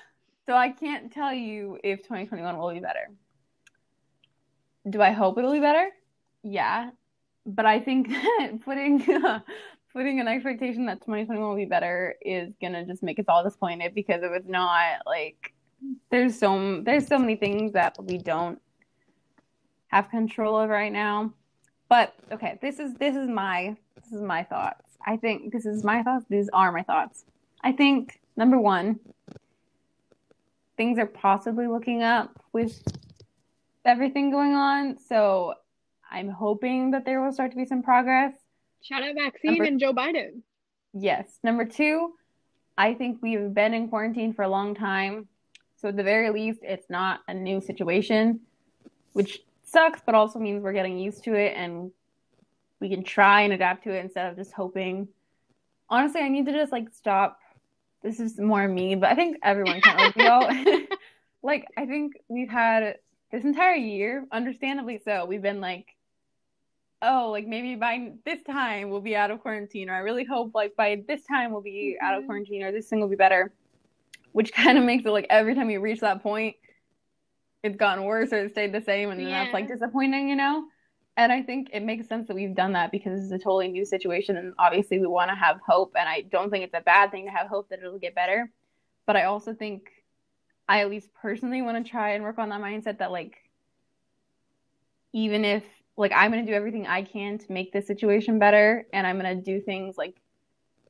So 0.45 0.53
I 0.53 0.69
can't 0.69 1.11
tell 1.11 1.33
you 1.33 1.77
if 1.83 2.03
2021 2.03 2.57
will 2.57 2.71
be 2.71 2.79
better 2.79 3.09
do 4.89 5.01
I 5.01 5.11
hope 5.11 5.37
it'll 5.37 5.51
be 5.51 5.59
better? 5.59 5.89
Yeah, 6.43 6.91
but 7.45 7.65
I 7.65 7.79
think 7.79 8.09
that 8.09 8.51
putting 8.65 9.03
putting 9.93 10.19
an 10.19 10.27
expectation 10.27 10.85
that 10.85 11.01
2021 11.01 11.49
will 11.49 11.55
be 11.55 11.65
better 11.65 12.15
is 12.21 12.53
gonna 12.61 12.85
just 12.85 13.01
make 13.03 13.19
us 13.19 13.25
all 13.27 13.43
disappointed 13.43 13.95
because 13.95 14.21
it 14.21 14.29
was 14.29 14.43
not, 14.47 14.99
like, 15.05 15.53
there's 16.11 16.37
so 16.37 16.81
there's 16.83 17.07
so 17.07 17.17
many 17.17 17.35
things 17.35 17.73
that 17.73 17.95
we 18.03 18.17
don't 18.17 18.61
have 19.87 20.09
control 20.09 20.59
of 20.59 20.69
right 20.69 20.91
now. 20.91 21.33
But 21.89 22.13
okay, 22.31 22.59
this 22.61 22.79
is 22.79 22.93
this 22.95 23.15
is 23.15 23.29
my 23.29 23.75
this 23.95 24.11
is 24.11 24.21
my 24.21 24.43
thoughts. 24.43 24.97
I 25.05 25.17
think 25.17 25.53
this 25.53 25.65
is 25.65 25.83
my 25.83 26.03
thoughts. 26.03 26.25
These 26.29 26.49
are 26.51 26.71
my 26.71 26.83
thoughts. 26.83 27.25
I 27.63 27.71
think 27.71 28.19
number 28.35 28.59
one, 28.59 28.99
things 30.75 30.99
are 30.99 31.05
possibly 31.05 31.67
looking 31.67 32.03
up 32.03 32.31
with 32.51 32.81
everything 33.87 34.29
going 34.29 34.53
on. 34.53 34.97
So 34.99 35.53
I'm 36.11 36.29
hoping 36.29 36.91
that 36.91 37.05
there 37.05 37.23
will 37.23 37.31
start 37.31 37.51
to 37.51 37.57
be 37.57 37.65
some 37.65 37.81
progress. 37.81 38.33
Shout 38.83 39.01
out 39.01 39.15
vaccine 39.15 39.53
Number- 39.53 39.63
and 39.63 39.79
Joe 39.79 39.93
Biden. 39.93 40.41
Yes. 40.93 41.39
Number 41.43 41.65
two, 41.65 42.13
I 42.77 42.93
think 42.93 43.19
we've 43.21 43.53
been 43.53 43.73
in 43.73 43.87
quarantine 43.89 44.33
for 44.33 44.43
a 44.43 44.49
long 44.49 44.75
time. 44.75 45.27
So 45.77 45.89
at 45.89 45.95
the 45.95 46.03
very 46.03 46.29
least, 46.31 46.59
it's 46.63 46.89
not 46.89 47.21
a 47.27 47.33
new 47.33 47.61
situation, 47.61 48.41
which 49.13 49.41
sucks, 49.63 50.01
but 50.05 50.15
also 50.15 50.39
means 50.39 50.63
we're 50.63 50.73
getting 50.73 50.97
used 50.97 51.23
to 51.25 51.33
it 51.35 51.53
and 51.55 51.91
we 52.79 52.89
can 52.89 53.03
try 53.03 53.41
and 53.41 53.53
adapt 53.53 53.83
to 53.83 53.91
it 53.91 53.99
instead 53.99 54.29
of 54.29 54.37
just 54.37 54.53
hoping. 54.53 55.07
Honestly, 55.89 56.21
I 56.21 56.29
need 56.29 56.45
to 56.45 56.51
just 56.51 56.71
like 56.71 56.89
stop. 56.93 57.39
This 58.03 58.19
is 58.19 58.39
more 58.39 58.67
me, 58.67 58.95
but 58.95 59.09
I 59.09 59.15
think 59.15 59.37
everyone 59.43 59.81
can 59.81 60.13
like 60.17 60.89
like 61.43 61.65
I 61.77 61.85
think 61.85 62.13
we've 62.27 62.49
had 62.49 62.95
this 63.31 63.43
entire 63.43 63.75
year, 63.75 64.25
understandably 64.31 65.01
so, 65.03 65.25
we've 65.25 65.41
been 65.41 65.61
like, 65.61 65.95
oh, 67.01 67.29
like 67.31 67.47
maybe 67.47 67.75
by 67.75 68.13
this 68.25 68.41
time 68.43 68.89
we'll 68.89 69.01
be 69.01 69.15
out 69.15 69.31
of 69.31 69.41
quarantine, 69.41 69.89
or 69.89 69.95
I 69.95 69.99
really 69.99 70.23
hope 70.23 70.55
like 70.55 70.75
by 70.75 71.03
this 71.07 71.23
time 71.23 71.51
we'll 71.51 71.61
be 71.61 71.95
mm-hmm. 71.95 72.05
out 72.05 72.15
of 72.15 72.19
mm-hmm. 72.19 72.27
quarantine, 72.27 72.63
or 72.63 72.71
this 72.71 72.87
thing 72.87 72.99
will 72.99 73.09
be 73.09 73.15
better. 73.15 73.51
Which 74.31 74.53
kind 74.53 74.77
of 74.77 74.83
makes 74.85 75.05
it 75.05 75.09
like 75.09 75.27
every 75.29 75.55
time 75.55 75.69
you 75.69 75.79
reach 75.79 75.99
that 76.01 76.23
point, 76.23 76.55
it's 77.63 77.75
gotten 77.75 78.05
worse 78.05 78.31
or 78.31 78.45
it 78.45 78.51
stayed 78.51 78.73
the 78.73 78.81
same, 78.81 79.11
and 79.11 79.21
yeah. 79.21 79.43
that's 79.43 79.53
like 79.53 79.67
disappointing, 79.67 80.29
you 80.29 80.35
know. 80.35 80.65
And 81.17 81.31
I 81.31 81.41
think 81.41 81.71
it 81.73 81.81
makes 81.81 82.07
sense 82.07 82.27
that 82.27 82.35
we've 82.35 82.53
done 82.53 82.73
that 82.73 82.91
because 82.91 83.23
it's 83.23 83.31
a 83.31 83.39
totally 83.39 83.67
new 83.67 83.85
situation, 83.85 84.37
and 84.37 84.53
obviously 84.57 84.99
we 84.99 85.07
want 85.07 85.29
to 85.31 85.35
have 85.35 85.59
hope. 85.67 85.93
And 85.97 86.07
I 86.07 86.21
don't 86.21 86.49
think 86.49 86.63
it's 86.63 86.75
a 86.75 86.81
bad 86.81 87.11
thing 87.11 87.25
to 87.25 87.31
have 87.31 87.47
hope 87.47 87.69
that 87.69 87.79
it'll 87.79 87.99
get 87.99 88.15
better, 88.15 88.49
but 89.05 89.15
I 89.15 89.23
also 89.23 89.53
think 89.53 89.89
I 90.67 90.81
at 90.81 90.89
least 90.89 91.09
personally 91.13 91.61
want 91.61 91.83
to 91.83 91.89
try 91.89 92.11
and 92.11 92.23
work 92.23 92.39
on 92.39 92.49
that 92.49 92.61
mindset 92.61 92.99
that 92.99 93.11
like 93.11 93.37
even 95.13 95.45
if 95.45 95.63
like 95.95 96.11
I'm 96.13 96.31
going 96.31 96.45
to 96.45 96.51
do 96.51 96.55
everything 96.55 96.85
I 96.85 97.03
can 97.03 97.37
to 97.39 97.51
make 97.51 97.71
this 97.71 97.87
situation 97.87 98.39
better 98.39 98.85
and 98.93 99.07
I'm 99.07 99.19
going 99.19 99.35
to 99.35 99.41
do 99.41 99.61
things 99.61 99.97
like 99.97 100.15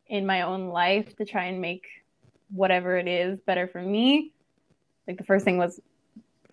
in 0.07 0.25
my 0.25 0.41
own 0.41 0.69
life 0.69 1.15
to 1.17 1.25
try 1.25 1.45
and 1.45 1.61
make 1.61 1.85
whatever 2.49 2.97
it 2.97 3.07
is 3.07 3.39
better 3.41 3.67
for 3.67 3.81
me. 3.81 4.33
Like 5.07 5.17
the 5.17 5.23
first 5.23 5.45
thing 5.45 5.57
was 5.57 5.79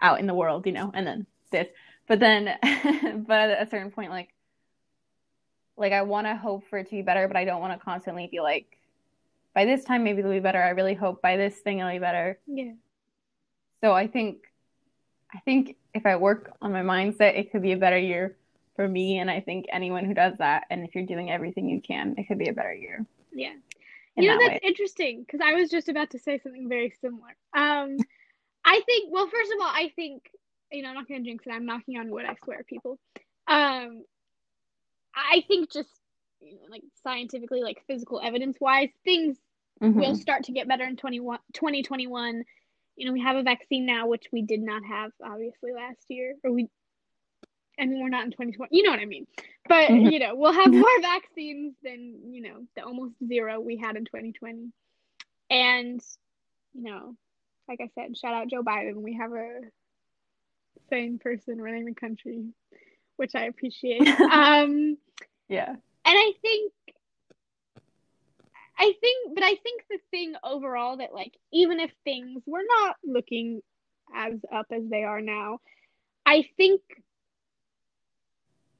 out 0.01 0.21
in 0.21 0.27
the 0.27 0.35
world, 0.35 0.67
you 0.67 0.73
know, 0.73 0.91
and 0.95 1.07
then 1.07 1.27
this. 1.51 1.69
But 2.07 2.21
then 2.21 2.57
but 3.27 3.51
at 3.51 3.67
a 3.67 3.71
certain 3.71 3.91
point 3.91 4.11
like 4.11 4.35
like 5.77 5.93
I 5.93 6.03
want 6.03 6.27
to 6.27 6.37
hope 6.37 6.65
for 6.69 6.79
it 6.79 6.85
to 6.85 6.91
be 6.91 7.03
better, 7.03 7.27
but 7.27 7.37
I 7.37 7.45
don't 7.45 7.61
want 7.61 7.79
to 7.79 7.85
constantly 7.85 8.29
be 8.31 8.41
like 8.41 8.79
by 9.55 9.65
this 9.65 9.85
time 9.85 10.05
maybe 10.05 10.21
it'll 10.21 10.31
be 10.31 10.41
better. 10.41 10.63
I 10.63 10.71
really 10.71 10.95
hope 10.95 11.23
by 11.23 11.37
this 11.37 11.57
thing 11.57 11.79
it'll 11.79 11.91
be 11.91 11.99
better. 11.99 12.39
Yeah. 12.47 12.73
So 13.85 13.93
I 13.93 14.07
think 14.07 14.39
I 15.35 15.41
think 15.41 15.77
if 15.93 16.07
I 16.07 16.17
work 16.17 16.57
on 16.63 16.73
my 16.73 16.81
mindset, 16.81 17.39
it 17.39 17.53
could 17.53 17.61
be 17.61 17.73
a 17.73 17.77
better 17.77 17.99
year 17.99 18.35
for 18.77 18.89
me. 18.89 19.19
And 19.19 19.31
I 19.31 19.41
think 19.41 19.67
anyone 19.71 20.07
who 20.07 20.15
does 20.15 20.33
that, 20.39 20.65
and 20.71 20.85
if 20.85 20.95
you're 20.95 21.05
doing 21.05 21.31
everything 21.31 21.69
you 21.69 21.83
can, 21.83 22.15
it 22.17 22.27
could 22.27 22.39
be 22.39 22.49
a 22.49 22.55
better 22.55 22.73
year. 22.73 23.05
Yeah. 23.31 23.53
You 24.17 24.29
know, 24.29 24.39
that 24.39 24.41
that's 24.41 24.63
way. 24.65 24.69
interesting 24.69 25.21
because 25.21 25.41
I 25.45 25.53
was 25.53 25.69
just 25.69 25.91
about 25.91 26.11
to 26.11 26.19
say 26.19 26.39
something 26.39 26.67
very 26.67 26.95
similar. 26.99 27.37
Um, 27.53 27.99
I 28.65 28.81
think, 28.87 29.13
well, 29.13 29.27
first 29.27 29.53
of 29.53 29.59
all, 29.61 29.69
I 29.69 29.93
think, 29.95 30.31
you 30.73 30.83
know, 30.83 30.89
I'm 30.89 30.95
not 30.95 31.07
going 31.07 31.23
to 31.23 31.29
jinx 31.29 31.47
it. 31.47 31.51
I'm 31.51 31.67
knocking 31.67 31.99
on 31.99 32.09
wood, 32.09 32.25
I 32.25 32.37
swear, 32.43 32.65
people. 32.65 32.99
Um, 33.47 34.05
I 35.15 35.45
think 35.47 35.71
just, 35.71 35.91
you 36.41 36.55
know, 36.55 36.61
like 36.71 36.85
scientifically, 37.03 37.63
like 37.63 37.83
physical 37.87 38.19
evidence 38.25 38.57
wise, 38.59 38.89
things 39.05 39.37
mm-hmm. 39.83 39.99
will 39.99 40.15
start 40.15 40.45
to 40.45 40.53
get 40.53 40.69
better 40.69 40.85
in 40.85 40.97
21, 40.97 41.39
2021 41.53 42.45
you 42.97 43.07
know, 43.07 43.13
we 43.13 43.21
have 43.21 43.37
a 43.37 43.43
vaccine 43.43 43.87
now, 43.87 44.07
which 44.07 44.27
we 44.33 44.43
did 44.43 44.61
not 44.61 44.83
have 44.85 45.11
obviously 45.25 45.73
last 45.73 46.05
year, 46.09 46.35
or 46.45 46.53
we. 46.53 46.69
I 47.79 47.87
mean, 47.87 48.01
we're 48.01 48.09
not 48.09 48.25
in 48.25 48.31
2020. 48.31 48.69
You 48.77 48.85
know 48.85 48.93
what 48.93 49.01
I 49.01 49.05
mean? 49.05 49.27
But 49.69 49.89
mm-hmm. 49.89 50.07
you 50.07 50.19
know, 50.21 50.37
we'll 50.37 50.53
have 50.53 50.73
more 50.73 51.01
vaccines 51.03 51.75
than 51.83 52.21
you 52.31 52.43
know 52.43 52.61
the 52.77 52.85
almost 52.85 53.15
zero 53.27 53.61
we 53.61 53.77
had 53.77 53.97
in 53.97 54.05
2020, 54.05 54.73
and 55.51 56.01
you 56.73 56.83
know, 56.83 57.17
like 57.69 57.81
I 57.81 57.91
said, 57.95 58.17
shout 58.17 58.35
out 58.35 58.49
Joe 58.49 58.63
Biden. 58.63 58.97
We 58.97 59.15
have 59.15 59.33
a 59.33 59.61
sane 60.91 61.19
person 61.19 61.61
running 61.61 61.85
the 61.85 61.95
country, 61.95 62.45
which 63.17 63.35
I 63.35 63.47
appreciate. 63.47 64.07
um, 64.21 64.97
yeah, 65.49 65.71
and 65.71 65.79
I 66.05 66.33
think 66.43 66.73
I 68.79 68.93
think, 69.01 69.35
but 69.35 69.45
I 69.45 69.55
think 69.57 69.85
the 69.89 69.99
thing 70.11 70.35
overall 70.43 70.99
that 70.99 71.15
like 71.15 71.37
even 71.53 71.81
if 71.81 71.91
things 72.05 72.43
were 72.47 72.65
not 72.67 72.97
looking 73.05 73.63
as 74.15 74.35
up 74.53 74.67
as 74.71 74.83
they 74.89 75.05
are 75.05 75.21
now, 75.21 75.59
I 76.27 76.49
think 76.57 76.81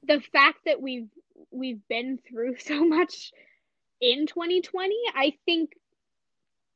the 0.03 0.21
fact 0.33 0.59
that 0.65 0.81
we've 0.81 1.09
we've 1.51 1.87
been 1.87 2.19
through 2.29 2.57
so 2.59 2.85
much 2.85 3.31
in 4.01 4.27
2020, 4.27 4.95
I 5.15 5.33
think 5.45 5.71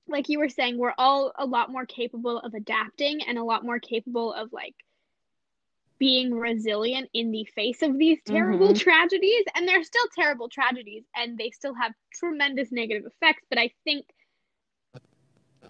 like 0.08 0.29
you 0.29 0.39
were 0.39 0.49
saying, 0.49 0.77
we're 0.77 0.93
all 0.97 1.32
a 1.38 1.45
lot 1.45 1.71
more 1.71 1.86
capable 1.86 2.39
of 2.39 2.53
adapting 2.53 3.21
and 3.27 3.38
a 3.38 3.43
lot 3.43 3.63
more 3.63 3.79
capable 3.79 4.34
of 4.34 4.51
like 4.51 4.75
being 5.99 6.33
resilient 6.33 7.09
in 7.13 7.31
the 7.31 7.45
face 7.55 7.81
of 7.81 7.97
these 7.97 8.19
terrible 8.25 8.69
mm-hmm. 8.69 8.77
tragedies 8.77 9.43
and 9.55 9.67
they're 9.67 9.83
still 9.83 10.05
terrible 10.15 10.47
tragedies 10.47 11.03
and 11.15 11.38
they 11.38 11.51
still 11.51 11.73
have 11.73 11.91
tremendous 12.13 12.71
negative 12.71 13.03
effects 13.05 13.43
but 13.49 13.59
i 13.59 13.69
think 13.83 14.05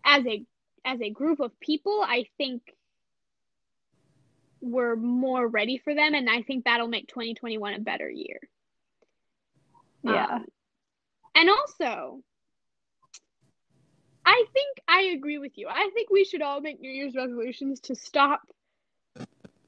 as 0.05 0.25
a 0.25 0.45
as 0.85 1.01
a 1.01 1.09
group 1.09 1.39
of 1.39 1.59
people 1.59 2.03
i 2.07 2.25
think 2.37 2.61
we're 4.61 4.95
more 4.95 5.47
ready 5.47 5.77
for 5.77 5.95
them 5.95 6.13
and 6.13 6.29
i 6.29 6.41
think 6.43 6.65
that'll 6.65 6.87
make 6.87 7.07
2021 7.07 7.73
a 7.73 7.79
better 7.79 8.09
year. 8.09 8.39
Yeah. 10.03 10.25
Um, 10.25 10.45
and 11.35 11.49
also 11.49 12.21
i 14.25 14.45
think 14.53 14.79
i 14.87 15.01
agree 15.15 15.37
with 15.37 15.57
you. 15.57 15.67
I 15.69 15.89
think 15.93 16.09
we 16.09 16.23
should 16.23 16.41
all 16.41 16.61
make 16.61 16.79
new 16.79 16.91
year's 16.91 17.15
resolutions 17.15 17.79
to 17.81 17.95
stop 17.95 18.41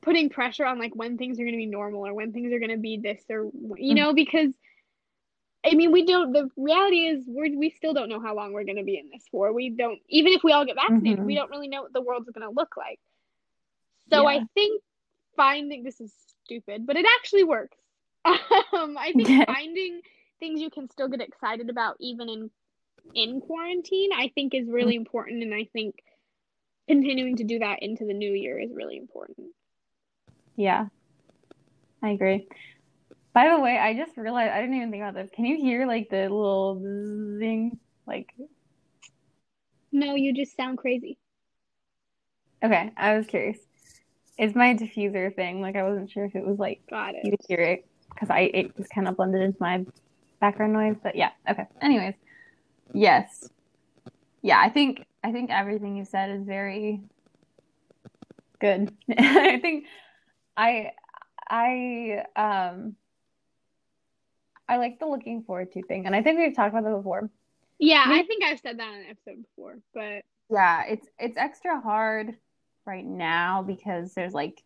putting 0.01 0.29
pressure 0.29 0.65
on 0.65 0.79
like 0.79 0.95
when 0.95 1.17
things 1.17 1.39
are 1.39 1.43
going 1.43 1.53
to 1.53 1.57
be 1.57 1.65
normal 1.65 2.05
or 2.05 2.13
when 2.13 2.33
things 2.33 2.51
are 2.51 2.59
going 2.59 2.71
to 2.71 2.77
be 2.77 2.97
this 2.97 3.21
or 3.29 3.51
you 3.77 3.93
know 3.93 4.13
because 4.13 4.49
I 5.65 5.75
mean 5.75 5.91
we 5.91 6.05
don't 6.05 6.33
the 6.33 6.49
reality 6.57 7.05
is 7.05 7.23
we 7.27 7.55
we 7.55 7.69
still 7.69 7.93
don't 7.93 8.09
know 8.09 8.19
how 8.19 8.35
long 8.35 8.53
we're 8.53 8.63
going 8.63 8.77
to 8.77 8.83
be 8.83 8.97
in 8.97 9.09
this 9.11 9.23
for. 9.31 9.53
We 9.53 9.69
don't 9.69 9.99
even 10.09 10.33
if 10.33 10.43
we 10.43 10.53
all 10.53 10.65
get 10.65 10.75
vaccinated, 10.75 11.19
mm-hmm. 11.19 11.27
we 11.27 11.35
don't 11.35 11.51
really 11.51 11.67
know 11.67 11.83
what 11.83 11.93
the 11.93 12.01
world's 12.01 12.29
going 12.29 12.47
to 12.47 12.53
look 12.53 12.75
like. 12.77 12.99
So 14.09 14.23
yeah. 14.23 14.39
I 14.39 14.45
think 14.55 14.81
finding 15.35 15.83
this 15.83 16.01
is 16.01 16.13
stupid, 16.43 16.87
but 16.87 16.97
it 16.97 17.05
actually 17.19 17.43
works. 17.43 17.77
Um 18.73 18.97
I 18.97 19.11
think 19.11 19.45
finding 19.47 20.01
things 20.39 20.61
you 20.61 20.69
can 20.69 20.89
still 20.89 21.07
get 21.07 21.21
excited 21.21 21.69
about 21.69 21.97
even 21.99 22.29
in 22.29 22.51
in 23.13 23.41
quarantine 23.41 24.11
I 24.15 24.31
think 24.33 24.53
is 24.53 24.69
really 24.69 24.93
mm-hmm. 24.93 25.01
important 25.01 25.43
and 25.43 25.53
I 25.53 25.65
think 25.73 25.95
continuing 26.87 27.37
to 27.37 27.43
do 27.43 27.59
that 27.59 27.81
into 27.81 28.05
the 28.05 28.13
new 28.13 28.31
year 28.31 28.59
is 28.59 28.71
really 28.73 28.97
important. 28.97 29.47
Yeah, 30.55 30.87
I 32.01 32.09
agree. 32.09 32.47
By 33.33 33.49
the 33.49 33.59
way, 33.59 33.77
I 33.77 33.93
just 33.95 34.17
realized 34.17 34.51
I 34.51 34.61
didn't 34.61 34.75
even 34.75 34.91
think 34.91 35.03
about 35.03 35.13
this. 35.15 35.29
Can 35.33 35.45
you 35.45 35.57
hear 35.57 35.85
like 35.87 36.09
the 36.09 36.23
little 36.23 36.79
zing? 37.39 37.79
Like, 38.05 38.33
no, 39.91 40.15
you 40.15 40.33
just 40.33 40.55
sound 40.57 40.77
crazy. 40.77 41.17
Okay, 42.63 42.91
I 42.97 43.17
was 43.17 43.27
curious. 43.27 43.57
It's 44.37 44.55
my 44.55 44.75
diffuser 44.75 45.33
thing. 45.35 45.61
Like, 45.61 45.75
I 45.75 45.83
wasn't 45.83 46.09
sure 46.11 46.25
if 46.25 46.35
it 46.35 46.45
was 46.45 46.59
like 46.59 46.81
Got 46.89 47.15
it. 47.15 47.25
you 47.25 47.31
could 47.31 47.41
hear 47.47 47.59
it 47.59 47.85
because 48.13 48.29
I 48.29 48.41
it 48.53 48.77
was 48.77 48.87
kind 48.87 49.07
of 49.07 49.15
blended 49.15 49.41
into 49.41 49.57
my 49.59 49.85
background 50.39 50.73
noise. 50.73 50.97
But 51.01 51.15
yeah, 51.15 51.31
okay. 51.49 51.65
Anyways, 51.81 52.15
yes, 52.93 53.49
yeah. 54.41 54.59
I 54.59 54.69
think 54.69 55.05
I 55.23 55.31
think 55.31 55.49
everything 55.51 55.95
you 55.97 56.05
said 56.05 56.31
is 56.31 56.43
very 56.43 57.01
good. 58.59 58.95
I 59.17 59.59
think 59.59 59.85
I 60.57 60.91
I 61.49 62.23
um 62.35 62.95
I 64.67 64.77
like 64.77 64.99
the 64.99 65.05
looking 65.05 65.43
forward 65.43 65.71
to 65.73 65.81
thing, 65.83 66.05
and 66.05 66.15
I 66.15 66.21
think 66.21 66.39
we've 66.39 66.55
talked 66.55 66.73
about 66.73 66.83
that 66.83 66.95
before. 66.95 67.29
Yeah, 67.79 68.05
I 68.07 68.23
think 68.23 68.43
I've 68.43 68.59
said 68.59 68.79
that 68.79 68.87
on 68.87 68.95
an 68.95 69.05
episode 69.09 69.43
before, 69.43 69.79
but 69.93 70.23
yeah, 70.49 70.85
it's 70.85 71.07
it's 71.19 71.37
extra 71.37 71.79
hard 71.81 72.37
right 72.85 73.05
now 73.05 73.63
because 73.63 74.13
there's 74.13 74.33
like 74.33 74.61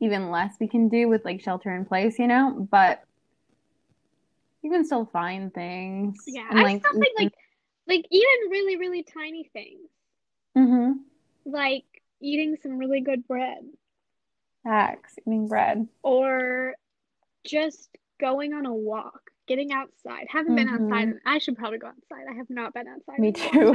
even 0.00 0.30
less 0.30 0.54
we 0.60 0.68
can 0.68 0.88
do 0.88 1.08
with 1.08 1.24
like 1.24 1.40
shelter 1.40 1.74
in 1.74 1.84
place, 1.84 2.18
you 2.18 2.26
know. 2.26 2.68
But 2.70 3.02
you 4.62 4.70
can 4.70 4.84
still 4.84 5.06
find 5.06 5.52
things. 5.52 6.22
Yeah, 6.26 6.46
and, 6.50 6.60
like, 6.60 6.76
I 6.76 6.78
still 6.78 7.00
think 7.00 7.18
like 7.18 7.32
like 7.88 8.06
even 8.10 8.50
really 8.50 8.76
really 8.76 9.02
tiny 9.02 9.50
things. 9.52 9.88
Mm-hmm. 10.56 10.92
Like 11.46 11.84
eating 12.20 12.56
some 12.62 12.78
really 12.78 13.00
good 13.00 13.26
bread. 13.26 13.64
Facts, 14.66 15.14
eating 15.24 15.46
bread. 15.46 15.86
Or 16.02 16.74
just 17.46 17.96
going 18.20 18.52
on 18.52 18.66
a 18.66 18.74
walk, 18.74 19.30
getting 19.46 19.70
outside. 19.70 20.26
Haven't 20.28 20.56
mm-hmm. 20.56 20.88
been 20.88 20.90
outside. 20.90 21.20
I 21.24 21.38
should 21.38 21.56
probably 21.56 21.78
go 21.78 21.86
outside. 21.86 22.24
I 22.28 22.34
have 22.34 22.50
not 22.50 22.74
been 22.74 22.88
outside. 22.88 23.20
Me 23.20 23.30
too. 23.30 23.74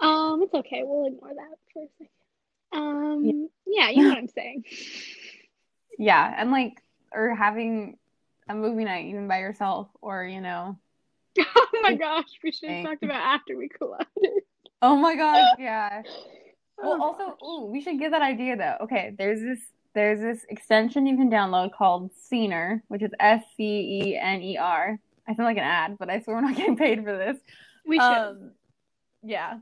um, 0.00 0.42
it's 0.42 0.54
okay. 0.54 0.82
We'll 0.84 1.06
ignore 1.06 1.34
that 1.34 1.58
for 1.72 1.82
a 1.82 1.88
second. 1.98 2.08
Um, 2.70 3.24
yeah, 3.66 3.86
yeah 3.86 3.90
you 3.90 4.02
know 4.04 4.10
what 4.10 4.18
I'm 4.18 4.28
saying. 4.28 4.64
Yeah, 6.00 6.32
and 6.38 6.52
like, 6.52 6.80
or 7.10 7.34
having 7.34 7.98
a 8.48 8.54
movie 8.54 8.84
night 8.84 9.06
even 9.06 9.26
by 9.26 9.40
yourself, 9.40 9.88
or 10.00 10.22
you 10.24 10.40
know. 10.40 10.78
oh 11.40 11.66
my 11.82 11.94
gosh, 11.94 12.28
we 12.44 12.52
should 12.52 12.68
have 12.70 12.84
talked 12.84 13.02
about 13.02 13.20
after 13.20 13.56
we 13.56 13.68
collided. 13.68 14.06
Oh 14.80 14.94
my 14.94 15.16
gosh, 15.16 15.56
yeah. 15.58 16.02
Well, 16.82 17.02
also, 17.02 17.36
ooh, 17.44 17.66
we 17.66 17.80
should 17.80 17.98
give 17.98 18.12
that 18.12 18.22
idea 18.22 18.56
though. 18.56 18.76
Okay, 18.84 19.14
there's 19.18 19.40
this 19.40 19.58
there's 19.94 20.20
this 20.20 20.44
extension 20.48 21.06
you 21.06 21.16
can 21.16 21.30
download 21.30 21.72
called 21.72 22.10
Scener, 22.14 22.82
which 22.88 23.02
is 23.02 23.10
S 23.18 23.42
C 23.56 24.02
E 24.02 24.16
N 24.16 24.42
E 24.42 24.56
R. 24.56 24.98
I 25.26 25.34
sound 25.34 25.46
like 25.46 25.56
an 25.56 25.64
ad, 25.64 25.98
but 25.98 26.08
I 26.08 26.20
swear 26.20 26.36
we're 26.36 26.42
not 26.42 26.56
getting 26.56 26.76
paid 26.76 27.02
for 27.04 27.16
this. 27.16 27.36
We 27.84 27.96
should. 27.96 28.02
Um, 28.02 28.50
yeah, 29.22 29.58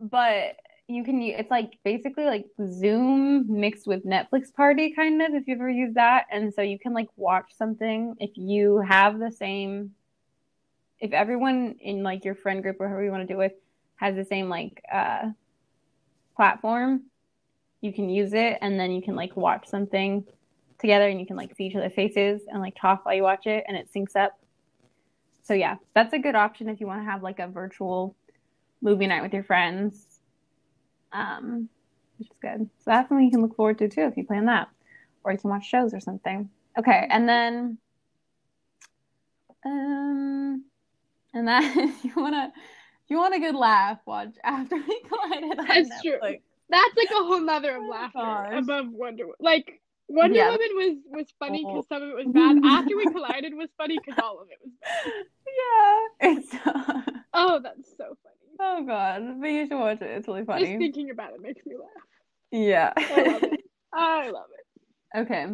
but 0.00 0.56
you 0.88 1.04
can 1.04 1.20
use 1.20 1.36
it's 1.38 1.50
like 1.50 1.78
basically 1.84 2.24
like 2.24 2.46
Zoom 2.72 3.60
mixed 3.60 3.86
with 3.86 4.06
Netflix 4.06 4.54
Party 4.54 4.92
kind 4.92 5.20
of 5.20 5.34
if 5.34 5.46
you've 5.46 5.60
ever 5.60 5.70
used 5.70 5.96
that. 5.96 6.26
And 6.30 6.54
so 6.54 6.62
you 6.62 6.78
can 6.78 6.94
like 6.94 7.08
watch 7.16 7.52
something 7.56 8.14
if 8.20 8.30
you 8.34 8.78
have 8.78 9.18
the 9.18 9.30
same 9.30 9.92
if 11.00 11.12
everyone 11.12 11.76
in 11.80 12.02
like 12.02 12.24
your 12.24 12.34
friend 12.34 12.62
group 12.62 12.80
or 12.80 12.88
whoever 12.88 13.04
you 13.04 13.10
want 13.10 13.26
to 13.26 13.34
do 13.34 13.40
it 13.40 13.44
with 13.44 13.52
has 13.96 14.14
the 14.14 14.24
same 14.24 14.48
like 14.48 14.82
uh 14.92 15.28
platform, 16.36 17.02
you 17.80 17.92
can 17.92 18.08
use 18.08 18.32
it 18.32 18.58
and 18.60 18.78
then 18.78 18.92
you 18.92 19.02
can 19.02 19.16
like 19.16 19.36
watch 19.36 19.66
something 19.66 20.24
together 20.78 21.08
and 21.08 21.18
you 21.18 21.26
can 21.26 21.36
like 21.36 21.54
see 21.56 21.64
each 21.64 21.76
other's 21.76 21.94
faces 21.94 22.42
and 22.48 22.60
like 22.60 22.76
talk 22.80 23.04
while 23.04 23.14
you 23.14 23.22
watch 23.22 23.46
it 23.46 23.64
and 23.66 23.76
it 23.76 23.88
syncs 23.94 24.14
up. 24.16 24.38
So 25.42 25.54
yeah, 25.54 25.76
that's 25.94 26.12
a 26.12 26.18
good 26.18 26.34
option 26.34 26.68
if 26.68 26.80
you 26.80 26.86
want 26.86 27.02
to 27.04 27.10
have 27.10 27.22
like 27.22 27.38
a 27.38 27.46
virtual 27.46 28.14
movie 28.82 29.06
night 29.06 29.22
with 29.22 29.32
your 29.32 29.44
friends. 29.44 30.06
Um, 31.12 31.68
which 32.18 32.28
is 32.28 32.36
good. 32.40 32.68
So 32.78 32.84
that's 32.86 33.08
something 33.08 33.24
you 33.24 33.30
can 33.30 33.42
look 33.42 33.56
forward 33.56 33.78
to 33.78 33.88
too 33.88 34.02
if 34.02 34.16
you 34.16 34.24
plan 34.24 34.46
that. 34.46 34.68
Or 35.24 35.32
you 35.32 35.38
can 35.38 35.50
watch 35.50 35.66
shows 35.66 35.94
or 35.94 36.00
something. 36.00 36.50
Okay, 36.78 37.06
and 37.10 37.28
then 37.28 37.78
um 39.64 40.64
and 41.32 41.48
that 41.48 41.62
if 41.76 42.04
you 42.04 42.12
wanna 42.16 42.52
if 42.54 42.75
you 43.08 43.18
want 43.18 43.34
a 43.34 43.38
good 43.38 43.54
laugh, 43.54 43.98
watch 44.06 44.34
After 44.44 44.76
We 44.76 45.02
Collided 45.08 45.58
That's 45.58 45.88
Netflix. 45.88 46.02
true. 46.02 46.36
That's 46.68 46.96
like 46.96 47.10
a 47.10 47.14
whole 47.24 47.40
nother 47.40 47.76
of 47.76 47.82
Oh, 47.84 47.88
laughter 47.90 48.18
gosh. 48.18 48.52
above 48.58 48.86
Wonder 48.90 49.24
Woman. 49.24 49.36
Like 49.40 49.80
Wonder 50.08 50.36
Yeah. 50.36 50.50
Woman 50.50 50.68
was 50.74 50.96
was 51.06 51.26
funny 51.38 51.64
Oh. 51.66 51.72
because 51.72 51.88
some 51.88 52.02
of 52.02 52.08
it 52.10 52.16
was 52.16 52.26
bad. 52.32 52.56
After 52.64 52.96
We 52.96 53.06
Collided 53.06 53.54
was 53.54 53.68
funny 53.78 53.98
because 53.98 54.14
all 54.22 54.40
of 54.40 54.48
it 54.50 54.58
was 54.62 54.72
bad. 54.82 55.12
Yeah, 56.20 56.32
it's 56.32 56.54
Oh, 57.34 57.60
that's 57.62 57.88
so 57.96 58.16
funny. 58.22 58.56
oh 58.60 58.84
god, 58.86 59.40
but 59.40 59.46
you 59.48 59.66
should 59.66 59.78
watch 59.78 60.00
it. 60.00 60.10
It's 60.10 60.26
really 60.28 60.44
funny. 60.44 60.64
Just 60.66 60.78
thinking 60.78 61.10
about 61.10 61.34
it 61.34 61.40
makes 61.40 61.64
me 61.66 61.76
laugh. 61.76 61.88
Yeah. 62.50 62.92
I 62.96 63.22
love 63.28 63.42
it. 63.42 63.60
I 63.92 64.30
love 64.30 64.46
it. 64.58 65.18
okay. 65.20 65.46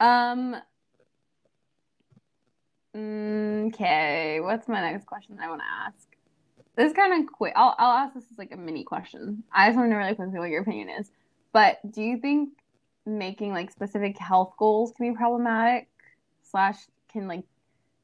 Um. 0.00 0.56
Okay. 2.96 4.40
What's 4.40 4.68
my 4.68 4.80
next 4.80 5.06
question 5.06 5.38
I 5.42 5.48
want 5.48 5.60
to 5.60 5.66
ask? 5.86 6.08
This 6.76 6.90
is 6.90 6.96
kind 6.96 7.22
of 7.22 7.32
quick. 7.32 7.52
I'll 7.56 7.74
I'll 7.78 7.92
ask 7.98 8.14
this 8.14 8.24
as 8.32 8.38
like 8.38 8.52
a 8.52 8.56
mini 8.56 8.84
question. 8.84 9.44
I 9.52 9.68
just 9.68 9.76
want 9.76 9.88
to 9.88 9.90
know 9.92 9.98
really 9.98 10.14
quickly 10.14 10.38
what 10.38 10.50
your 10.50 10.62
opinion 10.62 10.88
is. 10.90 11.10
But 11.52 11.78
do 11.90 12.02
you 12.02 12.18
think 12.18 12.50
making 13.06 13.52
like 13.52 13.70
specific 13.70 14.18
health 14.18 14.54
goals 14.58 14.92
can 14.96 15.10
be 15.12 15.16
problematic? 15.16 15.88
Slash, 16.42 16.76
can 17.12 17.28
like 17.28 17.44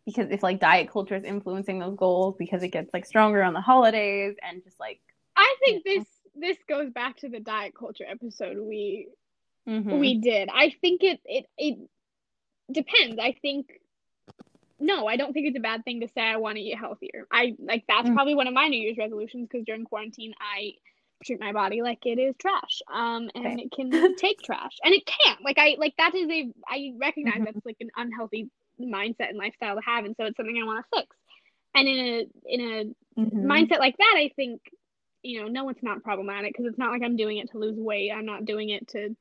because 0.06 0.30
if 0.30 0.42
like 0.42 0.60
diet 0.60 0.90
culture 0.90 1.16
is 1.16 1.24
influencing 1.24 1.78
those 1.78 1.96
goals 1.96 2.36
because 2.38 2.62
it 2.62 2.68
gets 2.68 2.92
like 2.94 3.06
stronger 3.06 3.42
on 3.42 3.54
the 3.54 3.60
holidays 3.60 4.36
and 4.42 4.62
just 4.64 4.80
like 4.80 5.00
I 5.36 5.54
think 5.64 5.82
Yeah. 5.84 5.94
this 5.96 6.04
this 6.34 6.58
goes 6.68 6.90
back 6.90 7.18
to 7.18 7.28
the 7.28 7.40
diet 7.40 7.74
culture 7.78 8.04
episode 8.08 8.58
we 8.58 9.08
mhm. 9.68 10.00
we 10.00 10.18
did. 10.20 10.48
I 10.52 10.70
think 10.80 11.02
it 11.02 11.20
it 11.24 11.46
it 11.58 11.78
depends. 12.72 13.18
I 13.20 13.32
think 13.42 13.68
no, 14.80 15.06
I 15.06 15.16
don't 15.16 15.32
think 15.32 15.46
it's 15.48 15.56
a 15.58 15.60
bad 15.60 15.84
thing 15.84 16.00
to 16.00 16.08
say 16.08 16.22
I 16.22 16.36
want 16.36 16.56
to 16.56 16.62
eat 16.62 16.76
healthier. 16.78 17.26
I 17.30 17.54
like 17.58 17.84
that's 17.88 18.08
Mm. 18.08 18.14
probably 18.14 18.34
one 18.34 18.46
of 18.48 18.54
my 18.54 18.68
New 18.68 18.80
Year's 18.80 18.98
resolutions 18.98 19.48
because 19.50 19.64
during 19.64 19.84
quarantine 19.84 20.34
I 20.40 20.72
treat 21.24 21.40
my 21.40 21.52
body 21.52 21.82
like 21.82 22.06
it 22.06 22.18
is 22.18 22.34
trash. 22.38 22.80
Um 22.92 23.30
and 23.34 23.46
Okay. 23.46 23.56
it 23.60 23.72
can 23.72 24.14
take 24.16 24.40
trash. 24.42 24.76
And 24.84 24.94
it 24.94 25.04
can't. 25.06 25.42
Like 25.44 25.58
I 25.58 25.76
like 25.78 25.94
that 25.98 26.14
is 26.14 26.28
a 26.30 26.52
I 26.68 26.92
recognize 26.98 27.42
Mhm. 27.42 27.44
that's 27.44 27.64
like 27.66 27.76
an 27.80 27.90
unhealthy 27.96 28.50
mindset 28.80 29.28
and 29.30 29.38
lifestyle 29.38 29.76
to 29.76 29.82
have 29.84 30.04
and 30.04 30.16
so 30.16 30.24
it's 30.24 30.36
something 30.36 30.58
I 30.60 30.66
want 30.66 30.84
to 30.92 30.98
fix. 31.00 31.16
And 31.74 31.88
in 31.88 31.98
a 31.98 32.26
in 32.46 32.60
a 32.60 32.84
Mhm. 33.20 33.42
mindset 33.46 33.78
like 33.78 33.96
that, 33.98 34.14
I 34.16 34.30
think, 34.36 34.60
you 35.22 35.40
know, 35.42 35.48
no, 35.48 35.68
it's 35.68 35.82
not 35.82 36.02
problematic 36.02 36.52
because 36.52 36.66
it's 36.66 36.78
not 36.78 36.90
like 36.90 37.02
I'm 37.02 37.16
doing 37.16 37.38
it 37.38 37.50
to 37.52 37.58
lose 37.58 37.76
weight. 37.76 38.10
I'm 38.10 38.26
not 38.26 38.44
doing 38.44 38.70
it 38.70 38.88
to, 38.88 39.16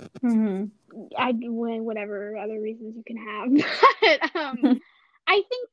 Mhm. 0.00 0.70
I 1.18 1.32
whatever 1.32 2.36
other 2.36 2.60
reasons 2.60 2.96
you 2.96 3.04
can 3.04 3.16
have. 3.16 3.48
but 4.00 4.36
um, 4.36 4.80
I 5.26 5.42
think, 5.48 5.68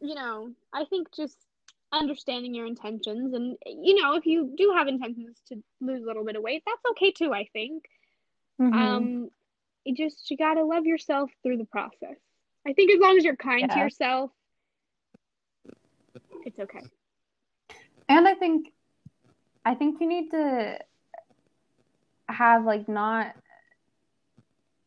you 0.00 0.14
know, 0.14 0.50
I 0.72 0.84
think 0.84 1.12
just 1.14 1.36
understanding 1.92 2.54
your 2.54 2.66
intentions 2.66 3.34
and 3.34 3.56
you 3.66 4.00
know, 4.00 4.14
if 4.14 4.24
you 4.26 4.52
do 4.56 4.72
have 4.76 4.88
intentions 4.88 5.40
to 5.48 5.62
lose 5.80 6.02
a 6.02 6.06
little 6.06 6.24
bit 6.24 6.36
of 6.36 6.42
weight, 6.42 6.62
that's 6.66 6.82
okay 6.92 7.12
too. 7.12 7.32
I 7.32 7.48
think. 7.52 7.84
Mhm. 8.60 8.74
Um, 8.74 9.30
you 9.84 9.94
just 9.94 10.30
you 10.30 10.36
gotta 10.36 10.64
love 10.64 10.86
yourself 10.86 11.30
through 11.42 11.58
the 11.58 11.64
process. 11.66 12.16
I 12.66 12.72
think 12.72 12.92
as 12.92 13.00
long 13.00 13.16
as 13.16 13.24
you're 13.24 13.36
kind 13.36 13.70
to 13.70 13.78
yourself, 13.78 14.30
it's 16.44 16.58
okay. 16.58 16.82
And 18.08 18.26
I 18.28 18.34
think 18.34 18.72
I 19.64 19.74
think 19.74 20.00
you 20.00 20.08
need 20.08 20.30
to 20.30 20.78
have 22.32 22.64
like 22.64 22.88
not 22.88 23.34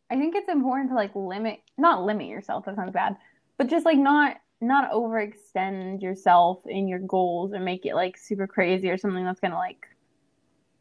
I 0.09 0.15
think 0.15 0.35
it's 0.35 0.49
important 0.49 0.89
to 0.89 0.95
like 0.95 1.15
limit 1.15 1.59
not 1.77 2.03
limit 2.03 2.27
yourself, 2.27 2.65
that 2.65 2.75
sounds 2.75 2.93
bad, 2.93 3.17
but 3.57 3.67
just 3.67 3.85
like 3.85 3.97
not 3.97 4.37
not 4.61 4.91
overextend 4.91 6.01
yourself 6.01 6.65
in 6.65 6.87
your 6.87 6.99
goals 6.99 7.53
and 7.53 7.65
make 7.65 7.85
it 7.85 7.95
like 7.95 8.17
super 8.17 8.47
crazy 8.47 8.89
or 8.89 8.97
something 8.97 9.25
that's 9.25 9.39
gonna 9.39 9.57
like 9.57 9.87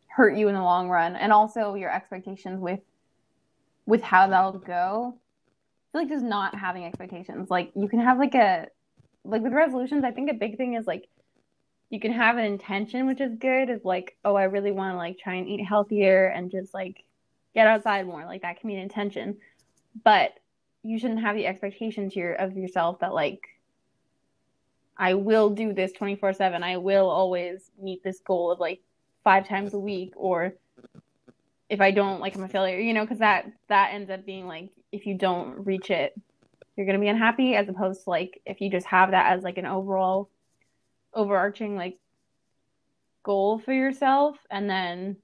hurt 0.09 0.37
you 0.37 0.49
in 0.49 0.55
the 0.55 0.63
long 0.63 0.89
run. 0.89 1.17
And 1.17 1.33
also 1.33 1.75
your 1.75 1.91
expectations 1.93 2.61
with 2.61 2.81
with 3.87 4.03
how 4.03 4.29
that'll 4.29 4.59
go. 4.59 5.15
I 5.17 5.93
feel 5.93 6.03
like 6.03 6.09
just 6.09 6.25
not 6.25 6.55
having 6.55 6.85
expectations. 6.85 7.51
Like 7.51 7.73
you 7.75 7.89
can 7.89 8.01
have 8.01 8.19
like 8.19 8.35
a 8.35 8.69
like 9.25 9.43
with 9.43 9.53
resolutions, 9.53 10.05
I 10.05 10.11
think 10.11 10.31
a 10.31 10.35
big 10.35 10.57
thing 10.57 10.75
is 10.75 10.87
like 10.87 11.09
you 11.91 12.01
can 12.01 12.13
have 12.13 12.37
an 12.37 12.45
intention, 12.45 13.07
which 13.07 13.21
is 13.21 13.35
good, 13.37 13.71
is 13.71 13.85
like, 13.85 14.17
oh, 14.25 14.35
I 14.35 14.45
really 14.45 14.73
want 14.73 14.95
to 14.95 14.97
like 14.97 15.19
try 15.19 15.35
and 15.35 15.49
eat 15.49 15.65
healthier 15.65 16.27
and 16.27 16.51
just 16.51 16.75
like 16.75 17.05
get 17.55 17.67
outside 17.67 18.07
more. 18.07 18.25
Like 18.25 18.43
that 18.43 18.61
can 18.61 18.69
be 18.69 18.75
an 18.75 18.83
intention. 18.83 19.37
But 20.03 20.33
you 20.83 20.99
shouldn't 20.99 21.21
have 21.21 21.37
the 21.37 21.47
expectation 21.47 22.11
to 22.11 22.19
your 22.19 22.35
of 22.35 22.57
yourself 22.57 22.99
that 23.01 23.15
like 23.15 23.41
I 24.97 25.15
will 25.15 25.51
do 25.51 25.73
this 25.73 25.93
24/7. 25.93 26.63
I 26.63 26.77
will 26.77 27.09
always 27.09 27.71
meet 27.81 28.03
this 28.03 28.21
goal 28.21 28.51
of 28.51 28.61
like 28.61 28.81
five 29.23 29.49
times 29.49 29.75
a 29.75 29.79
week 29.79 30.13
or 30.17 30.55
if 31.71 31.81
I 31.81 31.91
don't 31.91 32.21
like 32.21 32.37
I'm 32.37 32.43
a 32.43 32.49
failure, 32.49 32.79
you 32.79 32.93
know, 32.93 33.03
because 33.03 33.19
that 33.19 33.51
that 33.69 33.95
ends 33.95 34.11
up 34.11 34.27
being 34.27 34.47
like 34.47 34.69
if 34.93 35.07
you 35.07 35.15
don't 35.17 35.65
reach 35.65 35.91
it, 35.91 36.15
you're 36.77 36.87
gonna 36.87 36.99
be 36.99 37.09
unhappy 37.09 37.55
as 37.55 37.69
opposed 37.69 38.05
to 38.05 38.11
like 38.11 38.41
if 38.47 38.61
you 38.61 38.71
just 38.71 38.87
have 38.87 39.13
that 39.13 39.33
as 39.33 39.43
like 39.43 39.59
an 39.59 39.67
overall 39.67 40.29
overarching 41.15 41.77
like 41.77 41.99
goal 43.23 43.59
for 43.59 43.73
yourself 43.73 44.37
and 44.51 44.69
then 44.69 45.17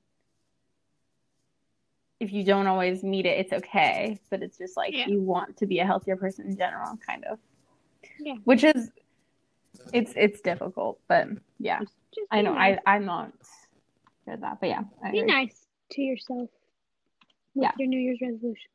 if 2.19 2.33
you 2.33 2.45
don't 2.45 2.67
always 2.67 3.03
meet 3.03 3.27
it 3.27 3.39
it's 3.39 3.53
okay 3.53 4.19
but 4.31 4.43
it's 4.43 4.57
just 4.59 4.77
like 4.77 4.95
Yeah. 4.95 5.07
you 5.07 5.21
want 5.21 5.57
to 5.59 5.67
be 5.67 5.81
a 5.81 5.87
healthier 5.87 6.17
person 6.17 6.47
in 6.47 6.57
general 6.57 6.99
kind 7.07 7.25
of 7.25 7.39
Yeah. 8.19 8.35
which 8.45 8.65
is 8.65 8.91
it's 9.93 10.13
it's 10.17 10.41
difficult 10.41 10.99
but 11.09 11.29
yeah 11.59 11.81
i 12.31 12.41
know 12.43 12.55
nice. 12.55 12.79
i 12.87 12.95
i'm 12.95 13.05
not 13.05 13.33
good 14.25 14.35
at 14.35 14.41
that 14.43 14.61
but 14.61 14.69
yeah 14.69 14.83
I 15.05 15.11
Be 15.11 15.19
agree. 15.21 15.31
nice 15.31 15.67
to 15.93 16.03
yourself 16.03 16.49
with 17.55 17.65
Yeah. 17.65 17.73
your 17.79 17.89
New 17.89 17.99
Year's 18.01 18.19
resolution. 18.23 18.71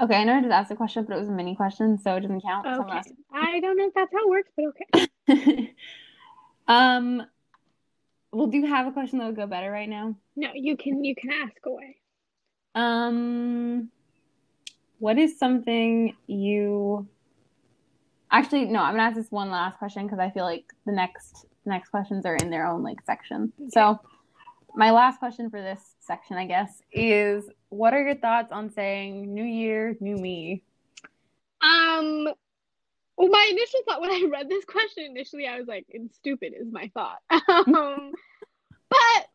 okay 0.00 0.16
i 0.16 0.24
know 0.24 0.34
i 0.36 0.40
just 0.40 0.52
asked 0.52 0.70
a 0.70 0.76
question 0.76 1.04
but 1.04 1.16
it 1.16 1.18
was 1.18 1.28
a 1.28 1.32
mini 1.32 1.54
question 1.56 1.98
so 1.98 2.14
it 2.16 2.20
doesn't 2.20 2.42
count 2.42 2.66
Okay. 2.66 2.98
asked- 2.98 3.12
I 3.32 3.60
don't 3.60 3.76
know 3.76 3.86
if 3.86 3.94
that's 3.94 4.12
how 4.12 4.20
it 4.24 4.28
works, 4.28 4.50
but 4.56 4.66
okay. 4.66 5.06
um 6.68 7.22
well 8.32 8.46
do 8.46 8.58
you 8.58 8.66
have 8.66 8.86
a 8.86 8.92
question 8.92 9.18
that 9.18 9.26
would 9.26 9.36
go 9.36 9.46
better 9.46 9.70
right 9.70 9.88
now 9.88 10.16
No, 10.36 10.48
you 10.54 10.76
can 10.76 11.04
you 11.04 11.14
can 11.14 11.30
ask 11.30 11.56
away. 11.66 11.96
Um, 12.74 13.90
what 14.98 15.18
is 15.18 15.38
something 15.38 16.16
you 16.26 17.06
actually 18.30 18.64
no, 18.66 18.80
I'm 18.80 18.94
gonna 18.94 19.02
ask 19.04 19.16
this 19.16 19.30
one 19.30 19.50
last 19.50 19.78
question 19.78 20.04
because 20.06 20.18
I 20.18 20.30
feel 20.30 20.44
like 20.44 20.64
the 20.86 20.92
next 20.92 21.46
next 21.64 21.90
questions 21.90 22.24
are 22.24 22.36
in 22.36 22.50
their 22.50 22.66
own 22.66 22.82
like 22.82 23.04
section. 23.04 23.52
So 23.70 24.00
my 24.74 24.90
last 24.90 25.18
question 25.18 25.50
for 25.50 25.60
this 25.60 25.80
section, 26.00 26.36
I 26.36 26.46
guess, 26.46 26.80
is 26.92 27.44
what 27.68 27.92
are 27.92 28.02
your 28.02 28.16
thoughts 28.16 28.52
on 28.52 28.70
saying 28.70 29.32
new 29.34 29.44
year, 29.44 29.96
new 30.00 30.16
me? 30.16 30.62
Um 31.60 32.28
well 33.16 33.28
my 33.28 33.48
initial 33.50 33.80
thought 33.86 34.00
when 34.00 34.10
I 34.10 34.26
read 34.30 34.48
this 34.48 34.64
question 34.64 35.04
initially 35.04 35.46
I 35.46 35.58
was 35.58 35.68
like, 35.68 35.86
it's 35.88 36.16
stupid 36.16 36.54
is 36.58 36.72
my 36.72 36.90
thought. 36.94 37.18
um 37.74 38.12
but 38.90 39.26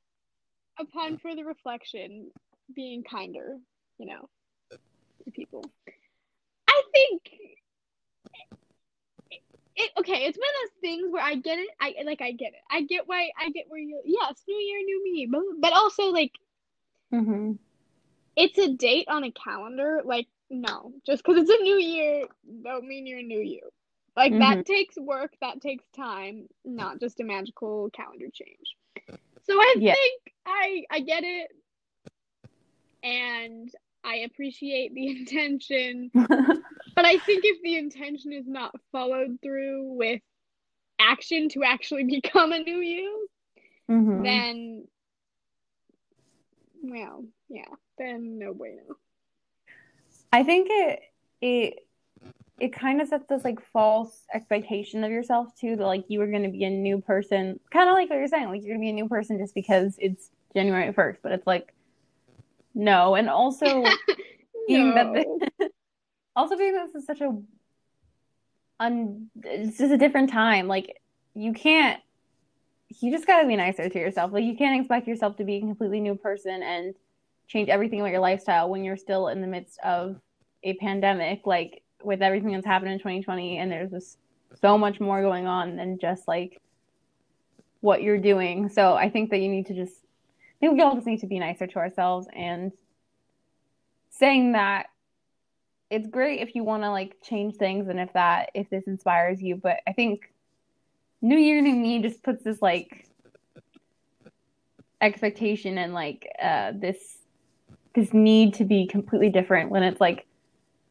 upon 0.79 1.17
further 1.17 1.45
reflection, 1.45 2.31
being 2.75 3.03
kinder, 3.03 3.57
you 3.97 4.05
know, 4.05 4.29
to 5.25 5.31
people. 5.31 5.71
I 6.67 6.81
think 6.93 7.21
it, 9.75 9.91
okay, 9.99 10.25
it's 10.25 10.37
one 10.37 10.47
of 10.49 10.69
those 10.69 10.81
things 10.81 11.11
where 11.11 11.23
I 11.23 11.35
get 11.35 11.59
it. 11.59 11.69
I 11.79 11.95
like 12.05 12.21
I 12.21 12.31
get 12.31 12.53
it. 12.53 12.61
I 12.69 12.81
get 12.81 13.07
why 13.07 13.29
I 13.39 13.49
get 13.51 13.65
where 13.69 13.79
you 13.79 14.01
yes, 14.05 14.43
new 14.47 14.57
year, 14.57 14.79
new 14.79 15.03
me. 15.03 15.27
But 15.29 15.41
but 15.61 15.73
also 15.73 16.05
like 16.05 16.31
Mm-hmm. 17.13 17.53
it's 18.35 18.57
a 18.57 18.69
date 18.73 19.07
on 19.09 19.23
a 19.23 19.31
calendar. 19.31 20.01
Like, 20.03 20.27
no, 20.49 20.93
just 21.05 21.23
because 21.23 21.41
it's 21.41 21.49
a 21.59 21.63
new 21.63 21.77
year 21.77 22.25
don't 22.63 22.87
mean 22.87 23.05
you're 23.07 23.19
a 23.19 23.23
new 23.23 23.39
you. 23.39 23.61
Like 24.15 24.37
that 24.39 24.65
takes 24.65 24.95
work, 24.97 25.33
that 25.41 25.61
takes 25.61 25.85
time, 25.95 26.47
not 26.65 26.99
just 26.99 27.19
a 27.19 27.23
magical 27.23 27.89
calendar 27.91 28.27
change. 28.33 28.75
So 29.43 29.53
I 29.59 29.75
Yeah. 29.77 29.93
think 29.93 30.21
I 30.45 30.83
I 30.91 30.99
get 31.01 31.23
it 31.23 31.49
and 33.03 33.69
I 34.03 34.17
appreciate 34.17 34.93
the 34.93 35.07
intention, 35.19 36.11
but 36.95 37.05
I 37.05 37.19
think 37.19 37.43
if 37.45 37.61
the 37.63 37.77
intention 37.77 38.33
is 38.33 38.47
not 38.47 38.73
followed 38.91 39.37
through 39.43 39.93
with 39.93 40.21
action 40.99 41.49
to 41.49 41.63
actually 41.63 42.03
become 42.21 42.51
a 42.51 42.59
new 42.59 42.79
you, 42.79 43.27
Mhm. 43.89 44.23
then 44.23 44.87
well, 46.83 47.25
yeah, 47.49 47.73
then 47.97 48.37
no 48.39 48.53
bueno. 48.53 48.97
I 50.37 50.43
think 50.43 50.67
it 50.69 50.99
it 51.41 51.87
it 52.59 52.71
kind 52.71 53.01
of 53.01 53.07
sets 53.07 53.25
this 53.27 53.43
like 53.43 53.59
false 53.73 54.21
expectation 54.31 55.03
of 55.03 55.09
yourself 55.09 55.47
too 55.59 55.75
that 55.75 55.83
like 55.83 56.05
you 56.09 56.19
were 56.19 56.27
going 56.27 56.43
to 56.43 56.49
be 56.49 56.63
a 56.63 56.69
new 56.69 57.01
person, 57.01 57.59
kind 57.71 57.89
of 57.89 57.95
like 57.95 58.07
what 58.11 58.17
you're 58.19 58.27
saying, 58.27 58.49
like 58.49 58.61
you're 58.61 58.77
going 58.77 58.81
to 58.81 58.85
be 58.85 58.89
a 58.91 58.93
new 58.93 59.09
person 59.09 59.39
just 59.39 59.55
because 59.55 59.95
it's 59.97 60.29
January 60.53 60.93
1st, 60.93 61.17
but 61.23 61.31
it's 61.31 61.47
like 61.47 61.73
no, 62.75 63.15
and 63.15 63.29
also 63.31 63.83
being 64.67 64.93
that 64.93 65.07
No. 65.07 65.39
also 66.35 66.55
because 66.55 66.93
this 66.93 67.01
is 67.01 67.07
such 67.07 67.21
a 67.21 67.35
un 68.79 69.31
it's 69.43 69.79
just 69.79 69.91
a 69.91 69.97
different 69.97 70.29
time. 70.29 70.67
Like 70.67 71.01
you 71.33 71.51
can't 71.51 71.99
you 72.99 73.11
just 73.11 73.25
gotta 73.25 73.47
be 73.47 73.55
nicer 73.55 73.89
to 73.89 73.99
yourself. 73.99 74.31
Like 74.31 74.43
you 74.43 74.55
can't 74.55 74.79
expect 74.79 75.07
yourself 75.07 75.35
to 75.37 75.43
be 75.43 75.55
a 75.55 75.61
completely 75.61 75.99
new 75.99 76.13
person 76.13 76.61
and 76.61 76.93
change 77.47 77.69
everything 77.69 78.01
about 78.01 78.11
your 78.11 78.19
lifestyle 78.19 78.69
when 78.69 78.83
you're 78.83 78.97
still 78.97 79.29
in 79.29 79.41
the 79.41 79.47
midst 79.47 79.79
of 79.79 80.21
a 80.67 80.73
pandemic, 80.75 81.45
like 81.45 81.81
with 82.03 82.21
everything 82.21 82.51
that's 82.51 82.65
happened 82.65 82.91
in 82.91 82.99
2020 82.99 83.57
and 83.57 83.71
there's 83.71 83.91
just 83.91 84.17
so 84.61 84.77
much 84.77 84.99
more 84.99 85.21
going 85.21 85.47
on 85.47 85.75
than 85.75 85.97
just 85.99 86.27
like 86.27 86.61
what 87.81 88.01
you're 88.01 88.19
doing. 88.19 88.69
So 88.69 88.93
I 88.93 89.09
think 89.09 89.29
that 89.31 89.39
you 89.39 89.49
need 89.49 89.67
to 89.67 89.73
just 89.73 89.93
I 89.93 90.59
think 90.59 90.73
we 90.73 90.81
all 90.81 90.95
just 90.95 91.07
need 91.07 91.19
to 91.21 91.27
be 91.27 91.39
nicer 91.39 91.67
to 91.67 91.79
ourselves 91.79 92.27
and 92.33 92.71
saying 94.09 94.53
that 94.53 94.87
it's 95.89 96.07
great 96.07 96.41
if 96.41 96.55
you 96.55 96.63
want 96.63 96.83
to 96.83 96.91
like 96.91 97.15
change 97.21 97.55
things 97.55 97.87
and 97.87 97.99
if 97.99 98.11
that 98.13 98.49
if 98.53 98.69
this 98.69 98.83
inspires 98.87 99.41
you 99.41 99.55
but 99.55 99.77
i 99.87 99.93
think 99.93 100.31
new 101.21 101.37
year 101.37 101.61
new 101.61 101.73
me 101.73 102.01
just 102.01 102.23
puts 102.23 102.43
this 102.43 102.61
like 102.61 103.07
expectation 104.99 105.77
and 105.77 105.93
like 105.93 106.27
uh 106.41 106.71
this 106.75 107.19
this 107.93 108.13
need 108.13 108.53
to 108.55 108.65
be 108.65 108.85
completely 108.85 109.29
different 109.29 109.69
when 109.69 109.83
it's 109.83 110.01
like 110.01 110.26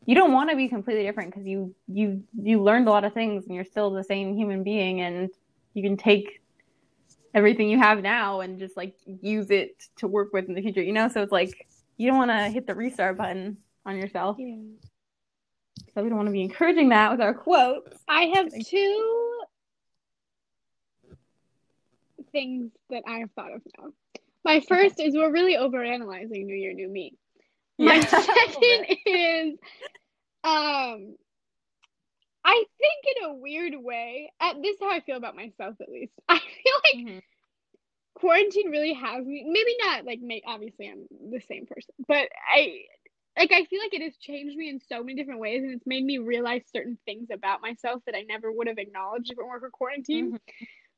you 0.06 0.14
don't 0.14 0.32
want 0.32 0.48
to 0.50 0.56
be 0.56 0.68
completely 0.68 1.02
different 1.02 1.30
because 1.30 1.46
you 1.46 1.74
you 1.88 2.22
you 2.40 2.62
learned 2.62 2.88
a 2.88 2.90
lot 2.90 3.04
of 3.04 3.12
things 3.12 3.46
and 3.46 3.54
you're 3.54 3.64
still 3.64 3.90
the 3.90 4.04
same 4.04 4.34
human 4.36 4.62
being 4.62 5.00
and 5.00 5.28
you 5.74 5.82
can 5.82 5.96
take 5.96 6.40
everything 7.34 7.68
you 7.68 7.76
have 7.78 8.00
now 8.02 8.40
and 8.40 8.58
just 8.58 8.76
like 8.76 8.94
use 9.20 9.50
it 9.50 9.84
to 9.96 10.06
work 10.06 10.32
with 10.32 10.48
in 10.48 10.54
the 10.54 10.62
future 10.62 10.82
you 10.82 10.92
know 10.92 11.08
so 11.08 11.20
it's 11.22 11.32
like 11.32 11.66
you 11.98 12.08
don't 12.08 12.16
want 12.18 12.30
to 12.30 12.48
hit 12.48 12.66
the 12.66 12.74
restart 12.74 13.16
button 13.18 13.56
on 13.84 13.96
yourself 13.96 14.36
Yeah. 14.38 14.56
so 15.94 16.02
we 16.02 16.08
don't 16.08 16.16
want 16.16 16.28
to 16.28 16.32
be 16.32 16.42
encouraging 16.42 16.88
that 16.90 17.10
with 17.10 17.20
our 17.20 17.34
quotes. 17.34 17.96
I 18.08 18.32
have 18.34 18.48
two 18.64 19.40
things 22.32 22.70
that 22.90 23.02
I 23.06 23.18
have 23.18 23.30
thought 23.32 23.52
of 23.52 23.62
now. 23.78 23.90
My 24.44 24.60
first 24.60 25.00
is 25.00 25.14
we're 25.14 25.32
really 25.32 25.56
overanalyzing 25.56 26.44
New 26.44 26.54
Year, 26.54 26.72
New 26.72 26.88
Me. 26.88 27.14
My 27.78 28.00
Yeah, 28.00 28.08
a 28.12 28.20
little 28.20 28.62
second 28.62 28.98
is 29.06 29.58
um 30.44 31.16
I 32.44 32.64
think 32.78 33.16
in 33.16 33.24
a 33.24 33.34
weird 33.34 33.74
way, 33.76 34.32
at 34.40 34.56
this 34.62 34.74
is 34.76 34.80
how 34.80 34.90
I 34.90 35.00
feel 35.00 35.16
about 35.16 35.34
myself 35.36 35.76
at 35.80 35.90
least. 35.90 36.12
I 36.28 36.38
feel 36.38 36.74
like 36.84 37.04
Mhm. 37.06 37.22
quarantine 38.14 38.70
really 38.70 38.94
has 38.94 39.24
me 39.26 39.44
maybe 39.46 39.76
not 39.80 40.04
like 40.04 40.20
make 40.20 40.42
obviously 40.46 40.88
I'm 40.88 41.06
the 41.30 41.40
same 41.40 41.66
person, 41.66 41.94
but 42.08 42.28
I 42.48 42.82
like 43.38 43.52
I 43.52 43.64
feel 43.66 43.80
like 43.82 43.92
it 43.94 44.02
has 44.02 44.16
changed 44.16 44.56
me 44.56 44.70
in 44.70 44.80
so 44.80 45.00
many 45.02 45.14
different 45.14 45.40
ways 45.40 45.62
and 45.62 45.72
it's 45.74 45.86
made 45.86 46.04
me 46.04 46.18
realize 46.18 46.62
certain 46.72 46.98
things 47.04 47.28
about 47.32 47.60
myself 47.60 48.02
that 48.06 48.14
I 48.16 48.22
never 48.22 48.50
would 48.50 48.68
have 48.68 48.78
acknowledged 48.78 49.30
if 49.30 49.38
it 49.38 49.44
weren't 49.46 49.60
for 49.60 49.70
quarantine. 49.70 50.32
Mhm. 50.32 50.40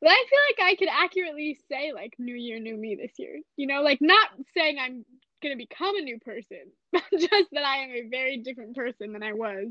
But 0.00 0.10
I 0.10 0.24
feel 0.30 0.38
like 0.50 0.72
I 0.72 0.76
could 0.76 0.88
accurately 0.88 1.58
say 1.68 1.92
like 1.92 2.14
new 2.18 2.34
year, 2.36 2.60
new 2.60 2.76
me 2.76 2.94
this 2.94 3.18
year. 3.18 3.40
You 3.56 3.66
know, 3.66 3.82
like 3.82 4.00
not 4.00 4.28
saying 4.56 4.78
I'm 4.78 5.04
gonna 5.42 5.56
become 5.56 5.96
a 5.96 6.00
new 6.00 6.18
person, 6.18 6.72
just 7.18 7.50
that 7.52 7.64
I 7.64 7.78
am 7.78 7.90
a 7.90 8.08
very 8.08 8.38
different 8.38 8.76
person 8.76 9.12
than 9.12 9.22
I 9.22 9.32
was 9.32 9.68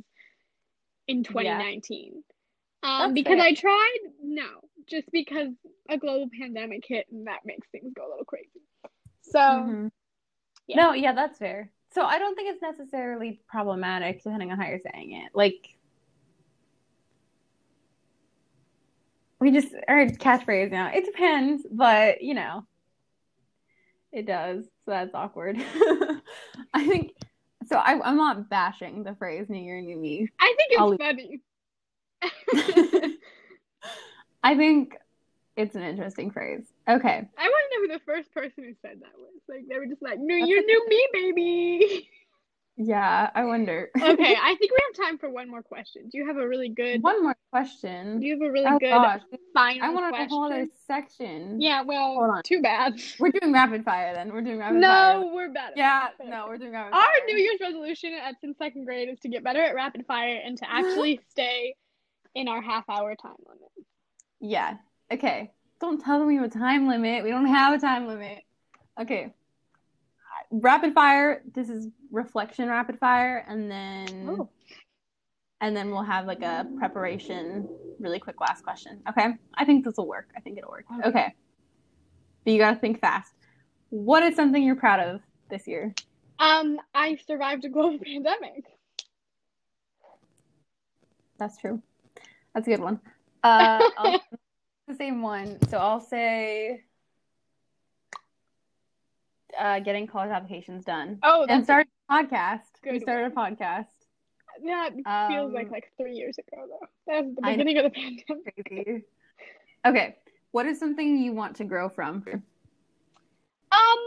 in 1.07 1.23
2019. 1.23 2.23
Um, 2.83 3.13
because 3.13 3.37
fair. 3.37 3.45
I 3.45 3.53
tried, 3.53 3.97
no, 4.21 4.47
just 4.87 5.11
because 5.11 5.49
a 5.89 5.97
global 5.97 6.29
pandemic 6.39 6.83
hit 6.87 7.07
and 7.11 7.27
that 7.27 7.39
makes 7.45 7.67
things 7.69 7.91
go 7.95 8.07
a 8.07 8.09
little 8.09 8.25
crazy. 8.25 8.61
So 9.21 9.39
Mhm. 9.39 9.91
yeah. 10.67 10.75
No, 10.77 10.93
yeah, 10.93 11.13
that's 11.13 11.37
fair. 11.37 11.71
So 11.91 12.03
I 12.03 12.19
don't 12.19 12.35
think 12.35 12.49
it's 12.49 12.61
necessarily 12.61 13.41
problematic 13.47 14.23
depending 14.23 14.51
on 14.51 14.59
how 14.59 14.67
you're 14.67 14.79
saying 14.79 15.13
it. 15.13 15.31
Like 15.33 15.77
we 19.39 19.51
just 19.51 19.73
our 19.87 20.05
catchphrase 20.05 20.71
now. 20.71 20.91
It 20.93 21.05
depends, 21.05 21.65
but 21.69 22.21
you 22.21 22.33
know, 22.33 22.65
it 24.11 24.25
does. 24.25 24.65
So 24.87 24.91
that's 24.91 25.13
awkward. 25.13 25.57
I 26.73 26.87
think 26.87 27.13
so. 27.65 27.75
I, 27.75 27.99
I'm 28.01 28.15
not 28.15 28.49
bashing 28.49 29.03
the 29.03 29.15
phrase 29.15 29.47
"New 29.49 29.59
Year, 29.59 29.81
New 29.81 29.97
Me." 29.97 30.29
I 30.39 30.55
think 30.57 30.71
it's 30.71 30.79
I'll- 30.79 30.97
funny. 30.97 31.41
I 34.43 34.55
think 34.55 34.95
it's 35.57 35.75
an 35.75 35.81
interesting 35.81 36.31
phrase. 36.31 36.63
Okay. 36.87 37.27
I 37.37 37.49
want 37.49 37.71
to 37.73 37.75
know 37.75 37.81
who 37.81 37.87
the 37.99 37.99
first 38.05 38.33
person 38.33 38.63
who 38.63 38.73
said 38.81 39.01
that 39.01 39.11
was. 39.17 39.41
Like 39.49 39.65
they 39.69 39.77
were 39.77 39.87
just 39.87 40.01
like, 40.01 40.19
"New 40.19 40.35
year, 40.35 40.63
new 40.65 40.87
me, 40.87 41.07
baby." 41.11 42.09
Yeah, 42.79 43.31
I 43.33 43.43
wonder. 43.45 43.89
okay, 43.97 44.35
I 44.39 44.55
think 44.55 44.71
we 44.71 44.77
have 44.87 45.07
time 45.07 45.17
for 45.17 45.29
one 45.31 45.49
more 45.49 45.63
question. 45.63 46.09
Do 46.11 46.17
you 46.19 46.27
have 46.27 46.37
a 46.37 46.47
really 46.47 46.69
good? 46.69 47.01
One 47.01 47.23
more 47.23 47.35
question. 47.51 48.19
Do 48.19 48.27
you 48.27 48.33
have 48.39 48.47
a 48.47 48.51
really 48.51 48.67
Oh 48.67 48.77
good 48.77 48.89
gosh, 48.89 49.21
final 49.53 49.83
I 49.83 49.89
want 49.89 50.05
a 50.05 50.09
question? 50.09 50.29
whole 50.29 50.43
other 50.45 50.67
section. 50.85 51.59
Yeah, 51.59 51.81
well, 51.81 52.13
Hold 52.13 52.29
on. 52.29 52.43
too 52.43 52.61
bad. 52.61 52.93
We're 53.19 53.31
doing 53.31 53.51
rapid 53.51 53.83
fire 53.83 54.13
then. 54.13 54.31
We're 54.31 54.41
doing 54.41 54.59
rapid 54.59 54.79
fire. 54.83 55.19
No, 55.19 55.31
we're 55.33 55.49
bad. 55.51 55.73
Yeah, 55.75 56.09
no, 56.23 56.45
we're 56.47 56.59
doing 56.59 56.71
rapid 56.71 56.93
Our 56.93 57.01
fire. 57.01 57.11
New 57.25 57.37
Year's 57.37 57.59
resolution 57.59 58.13
at 58.13 58.35
in 58.43 58.53
second 58.55 58.85
grade 58.85 59.09
is 59.09 59.19
to 59.21 59.29
get 59.29 59.43
better 59.43 59.61
at 59.61 59.73
rapid 59.73 60.05
fire 60.05 60.39
and 60.45 60.55
to 60.59 60.65
actually 60.69 61.19
stay 61.29 61.75
in 62.35 62.47
our 62.47 62.61
half 62.61 62.87
hour 62.89 63.15
time 63.15 63.33
limit. 63.47 63.71
Yeah. 64.39 64.75
Okay. 65.11 65.51
Don't 65.81 65.99
tell 65.99 66.19
them 66.19 66.27
we 66.27 66.35
have 66.35 66.45
a 66.45 66.49
time 66.49 66.87
limit. 66.87 67.23
We 67.23 67.31
don't 67.31 67.47
have 67.47 67.73
a 67.73 67.79
time 67.79 68.05
limit. 68.07 68.39
Okay. 68.99 69.33
Rapid 70.51 70.93
fire. 70.93 71.41
This 71.53 71.69
is 71.69 71.87
reflection 72.11 72.69
rapid 72.69 72.99
fire, 72.99 73.43
and 73.47 73.69
then 73.69 74.29
Oh. 74.29 74.49
and 75.61 75.75
then 75.75 75.91
we'll 75.91 76.03
have 76.03 76.25
like 76.25 76.41
a 76.41 76.65
preparation, 76.77 77.67
really 77.99 78.19
quick 78.19 78.39
last 78.39 78.63
question. 78.63 79.01
Okay. 79.09 79.33
I 79.55 79.65
think 79.65 79.83
this 79.83 79.95
will 79.97 80.07
work. 80.07 80.29
I 80.35 80.39
think 80.39 80.57
it'll 80.57 80.71
work. 80.71 80.85
Okay. 80.99 81.09
Okay. 81.09 81.35
But 82.45 82.53
you 82.53 82.59
gotta 82.59 82.77
think 82.79 83.01
fast. 83.01 83.33
What 83.89 84.23
is 84.23 84.35
something 84.35 84.61
you're 84.63 84.75
proud 84.75 84.99
of 85.01 85.21
this 85.49 85.67
year? 85.67 85.93
Um, 86.39 86.79
I 86.93 87.17
survived 87.27 87.65
a 87.65 87.69
global 87.69 87.99
pandemic. 88.03 88.63
That's 91.37 91.57
true. 91.57 91.81
That's 92.53 92.67
a 92.67 92.71
good 92.71 92.79
one. 92.81 92.99
Uh, 93.43 93.79
the 94.87 94.95
same 94.95 95.21
one. 95.21 95.57
So 95.69 95.77
I'll 95.77 96.01
say 96.01 96.83
uh, 99.59 99.79
getting 99.79 100.07
college 100.07 100.31
applications 100.31 100.85
done 100.85 101.19
Oh, 101.23 101.45
and 101.49 101.63
started 101.63 101.87
a 102.09 102.13
podcast. 102.13 102.61
We 102.89 102.99
started 102.99 103.31
a 103.31 103.35
podcast. 103.35 103.85
that 104.65 104.93
feels 105.29 105.53
like 105.53 105.67
Um, 105.67 105.71
like 105.71 105.91
three 105.97 106.13
years 106.13 106.37
ago 106.37 106.65
though. 106.67 106.87
That's 107.07 107.27
the 107.35 107.41
beginning 107.41 107.77
of 107.77 107.83
the 107.85 107.89
pandemic. 107.91 108.65
Crazy. 108.67 109.03
Okay. 109.85 110.15
What 110.51 110.65
is 110.65 110.79
something 110.79 111.17
you 111.17 111.33
want 111.33 111.57
to 111.57 111.63
grow 111.65 111.89
from? 111.89 112.23
Um, 112.27 113.99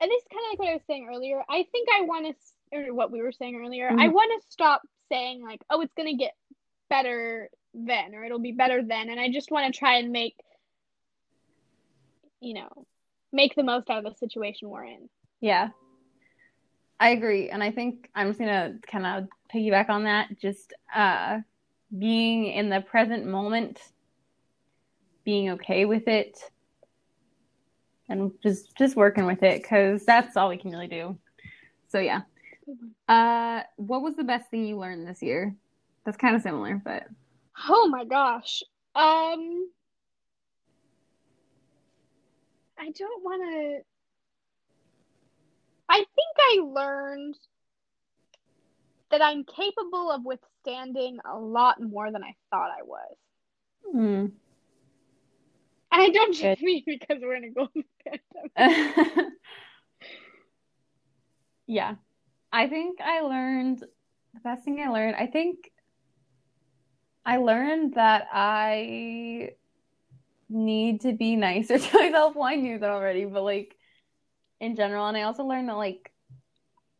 and 0.00 0.10
this 0.10 0.22
is 0.22 0.28
kind 0.30 0.44
of 0.44 0.50
like 0.50 0.58
what 0.58 0.68
I 0.68 0.74
was 0.74 0.82
saying 0.86 1.08
earlier. 1.10 1.42
I 1.48 1.66
think 1.72 1.88
I 1.94 2.02
want 2.02 2.26
to, 2.26 2.76
or 2.78 2.94
what 2.94 3.10
we 3.10 3.22
were 3.22 3.32
saying 3.32 3.56
earlier. 3.56 3.88
I 3.90 4.08
Mhm. 4.08 4.12
want 4.12 4.42
to 4.42 4.48
stop 4.50 4.82
saying 5.08 5.42
like, 5.42 5.62
"Oh, 5.70 5.80
it's 5.80 5.94
gonna 5.94 6.14
get 6.14 6.34
better 6.90 7.48
then," 7.74 8.14
or 8.14 8.22
"It'll 8.24 8.38
be 8.38 8.52
better 8.52 8.82
then," 8.82 9.08
and 9.08 9.18
I 9.18 9.30
just 9.30 9.50
want 9.50 9.72
to 9.72 9.78
try 9.78 9.96
and 9.96 10.12
make, 10.12 10.36
you 12.40 12.54
know, 12.54 12.86
make 13.36 13.54
the 13.54 13.62
most 13.62 13.88
out 13.90 14.04
of 14.04 14.12
the 14.12 14.18
situation 14.18 14.68
we're 14.68 14.84
in. 14.84 15.08
Yeah. 15.40 15.68
I 16.98 17.10
agree. 17.10 17.50
And 17.50 17.62
I 17.62 17.70
think 17.70 18.08
I'm 18.14 18.28
just 18.28 18.38
going 18.38 18.50
to 18.50 18.88
kind 18.88 19.06
of 19.06 19.28
piggyback 19.54 19.88
on 19.90 20.04
that. 20.04 20.38
Just 20.40 20.72
uh, 20.94 21.40
being 21.96 22.46
in 22.46 22.70
the 22.70 22.80
present 22.80 23.26
moment, 23.26 23.80
being 25.24 25.50
okay 25.50 25.84
with 25.84 26.08
it, 26.08 26.38
and 28.08 28.32
just 28.42 28.74
just 28.76 28.96
working 28.96 29.26
with 29.26 29.42
it 29.42 29.62
because 29.62 30.04
that's 30.04 30.36
all 30.36 30.48
we 30.48 30.56
can 30.56 30.70
really 30.70 30.88
do. 30.88 31.18
So 31.88 31.98
yeah. 31.98 32.22
Uh, 33.08 33.62
what 33.76 34.02
was 34.02 34.16
the 34.16 34.24
best 34.24 34.50
thing 34.50 34.64
you 34.64 34.78
learned 34.78 35.06
this 35.06 35.22
year? 35.22 35.54
That's 36.04 36.16
kind 36.16 36.34
of 36.34 36.42
similar, 36.42 36.80
but 36.82 37.06
Oh 37.68 37.88
my 37.88 38.04
gosh. 38.04 38.62
Um, 38.94 39.68
I 42.78 42.90
don't 42.90 43.24
want 43.24 43.42
to. 43.42 43.78
I 45.88 45.96
think 45.96 46.08
I 46.38 46.60
learned 46.62 47.38
that 49.10 49.22
I'm 49.22 49.44
capable 49.44 50.10
of 50.10 50.24
withstanding 50.24 51.18
a 51.24 51.38
lot 51.38 51.80
more 51.80 52.10
than 52.10 52.24
I 52.24 52.34
thought 52.50 52.70
I 52.70 52.82
was. 52.82 53.16
Mm. 53.94 54.32
And 55.92 56.02
I 56.02 56.08
don't 56.08 56.34
just 56.34 56.60
mean 56.62 56.82
because 56.86 57.18
we're 57.22 57.36
in 57.36 57.44
a 57.44 57.50
global 57.50 57.72
pandemic. 58.56 59.32
yeah. 61.66 61.94
I 62.52 62.68
think 62.68 63.00
I 63.00 63.20
learned 63.20 63.84
the 64.36 64.40
best 64.40 64.64
thing 64.64 64.80
I 64.80 64.88
learned, 64.88 65.16
I 65.16 65.26
think 65.26 65.70
I 67.24 67.38
learned 67.38 67.94
that 67.94 68.28
I 68.32 69.50
need 70.48 71.02
to 71.02 71.12
be 71.12 71.36
nicer 71.36 71.78
to 71.78 71.98
myself. 71.98 72.34
Well, 72.34 72.44
I 72.44 72.56
knew 72.56 72.78
that 72.78 72.90
already, 72.90 73.24
but 73.24 73.42
like 73.42 73.76
in 74.60 74.76
general, 74.76 75.06
and 75.06 75.16
I 75.16 75.22
also 75.22 75.44
learned 75.44 75.68
that 75.68 75.76
like 75.76 76.12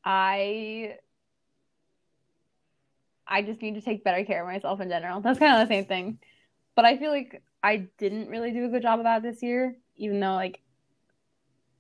I 0.05 0.97
I 3.26 3.42
just 3.42 3.61
need 3.61 3.74
to 3.74 3.80
take 3.80 4.05
better 4.05 4.24
care 4.24 4.42
of 4.42 4.47
myself 4.47 4.80
in 4.80 4.88
general. 4.88 5.20
That's 5.20 5.38
kind 5.38 5.61
of 5.61 5.68
the 5.68 5.74
same 5.74 5.86
thing. 5.86 6.18
But 6.74 6.84
I 6.84 6.97
feel 6.97 7.11
like 7.11 7.42
I 7.62 7.88
didn't 7.99 8.28
really 8.28 8.53
do 8.53 8.66
a 8.66 8.68
good 8.68 8.82
job 8.82 9.01
of 9.01 9.05
that 9.05 9.22
this 9.22 9.42
year, 9.42 9.76
even 9.97 10.20
though 10.20 10.34
like 10.34 10.61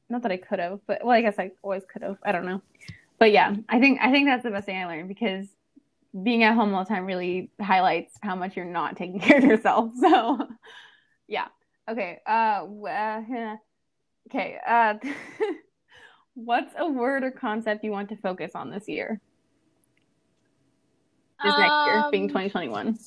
not 0.08 0.22
that 0.22 0.32
I 0.32 0.36
could 0.36 0.58
have, 0.58 0.80
but 0.86 1.04
well, 1.04 1.16
I 1.16 1.20
guess 1.20 1.38
I 1.38 1.52
always 1.62 1.84
could 1.84 2.02
have. 2.02 2.18
I 2.22 2.32
don't 2.32 2.46
know. 2.46 2.62
But 3.18 3.32
yeah, 3.32 3.54
I 3.68 3.80
think 3.80 4.00
I 4.02 4.10
think 4.10 4.26
that's 4.26 4.42
the 4.42 4.50
best 4.50 4.66
thing 4.66 4.78
I 4.78 4.86
learned 4.86 5.08
because 5.08 5.46
being 6.22 6.42
at 6.44 6.54
home 6.54 6.74
all 6.74 6.84
the 6.84 6.88
time 6.88 7.06
really 7.06 7.50
highlights 7.60 8.14
how 8.22 8.34
much 8.34 8.56
you're 8.56 8.64
not 8.64 8.96
taking 8.96 9.20
care 9.20 9.38
of 9.38 9.44
yourself. 9.44 9.92
So 10.00 10.48
yeah. 11.28 11.46
Okay. 11.88 12.18
Uh, 12.26 12.64
okay. 14.28 14.58
Uh 14.66 14.94
what's 16.34 16.74
a 16.78 16.88
word 16.88 17.24
or 17.24 17.30
concept 17.30 17.84
you 17.84 17.90
want 17.90 18.08
to 18.10 18.16
focus 18.16 18.52
on 18.54 18.70
this 18.70 18.88
year? 18.88 19.20
This 21.42 21.54
next 21.58 21.86
year 21.86 22.04
being 22.10 22.24
Um, 22.24 22.28
2021. 22.28 22.98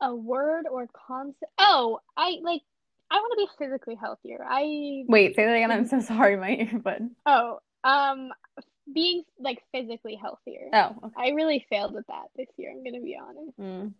a 0.00 0.14
word 0.14 0.66
or 0.70 0.86
concept. 1.06 1.50
Oh, 1.58 2.00
I 2.16 2.38
like. 2.42 2.62
I 3.10 3.16
want 3.16 3.32
to 3.32 3.46
be 3.46 3.64
physically 3.64 3.94
healthier. 3.94 4.44
I 4.46 5.04
Wait, 5.06 5.36
say 5.36 5.44
that 5.46 5.54
again. 5.54 5.70
I'm 5.70 5.86
so 5.86 6.00
sorry, 6.00 6.36
my 6.36 6.56
earbud. 6.56 7.10
oh 7.26 7.60
um 7.84 8.32
being 8.92 9.22
like 9.38 9.62
physically 9.72 10.16
healthier. 10.20 10.68
Oh, 10.72 10.94
okay. 11.04 11.14
I 11.16 11.28
really 11.30 11.64
failed 11.70 11.96
at 11.96 12.06
that 12.08 12.26
this 12.36 12.48
year. 12.56 12.70
I'm 12.72 12.84
gonna 12.84 13.00
be 13.02 13.16
honest. 13.20 13.58
Mm. 13.58 13.92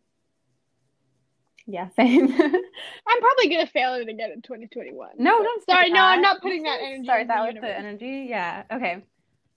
Yeah, 1.66 1.88
same. 1.96 2.32
I'm 2.32 3.20
probably 3.20 3.48
gonna 3.48 3.66
fail 3.66 3.94
it 3.94 4.08
again 4.08 4.30
in 4.30 4.42
2021. 4.42 5.10
No, 5.18 5.42
don't 5.42 5.64
Sorry, 5.68 5.90
no, 5.90 6.00
I'm 6.04 6.20
not 6.22 6.40
putting 6.40 6.62
that 6.62 6.78
energy. 6.80 7.08
Into 7.08 7.24
that 7.28 7.52
with 7.54 7.60
the 7.60 7.76
energy. 7.76 8.26
Yeah. 8.28 8.62
Okay. 8.72 9.02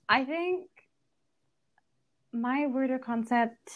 I 0.08 0.24
think 0.24 0.66
my 2.32 2.66
word 2.66 2.90
or 2.90 2.98
concept. 2.98 3.70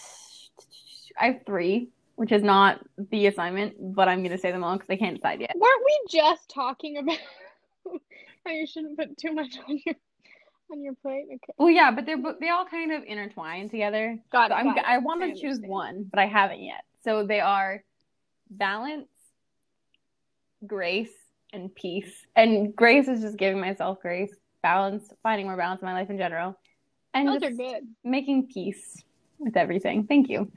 I 1.21 1.27
have 1.27 1.43
three, 1.47 1.91
which 2.17 2.33
is 2.33 2.43
not 2.43 2.81
the 3.11 3.27
assignment, 3.29 3.75
but 3.95 4.09
I'm 4.09 4.23
gonna 4.25 4.39
say 4.39 4.51
them 4.51 4.65
all 4.65 4.75
because 4.75 4.91
I 4.91 4.97
can't 4.97 5.15
decide 5.17 5.41
yet. 5.41 5.53
Weren't 5.55 5.83
we 5.85 6.01
just 6.11 6.49
talking 6.49 6.99
about 6.99 7.19
how 8.45 8.51
you 8.53 8.67
shouldn't 8.67 8.99
put 8.99 9.17
too 9.17 9.33
much 9.33 9.59
on 9.69 9.81
your 9.87 9.95
on 10.73 10.83
your 10.83 10.95
plate? 10.95 11.27
Okay, 11.27 11.53
Well, 11.57 11.71
yeah, 11.71 11.93
but 11.93 12.05
they're 12.05 12.19
they 12.41 12.49
all 12.49 12.65
kind 12.65 12.91
of 12.91 13.05
intertwine 13.05 13.69
together. 13.71 14.19
got 14.33 14.51
So 14.51 14.57
it. 14.57 14.59
I'm 14.59 14.65
got 14.67 14.79
it. 14.79 14.85
I 14.87 14.99
want 14.99 15.23
to 15.23 15.41
choose 15.41 15.61
one, 15.61 16.05
but 16.11 16.19
I 16.19 16.27
haven't 16.27 16.63
yet. 16.65 16.83
So 17.05 17.25
they 17.25 17.39
are 17.39 17.85
balance, 18.51 19.09
grace, 20.67 21.13
and 21.53 21.75
peace. 21.75 22.27
And 22.37 22.75
grace 22.75 23.09
is 23.09 23.21
just 23.21 23.37
giving 23.37 23.61
myself 23.61 24.01
grace, 24.01 24.35
balance, 24.63 25.09
finding 25.23 25.47
more 25.47 25.57
balance 25.57 25.83
in 25.83 25.87
my 25.87 25.95
life 25.95 26.11
in 26.11 26.19
general, 26.19 26.59
and 27.13 27.29
Those 27.29 27.41
just 27.41 27.57
good. 27.57 27.85
making 28.03 28.49
peace 28.49 29.03
with 29.39 29.57
everything. 29.57 30.07
Thank 30.07 30.29
you. 30.29 30.51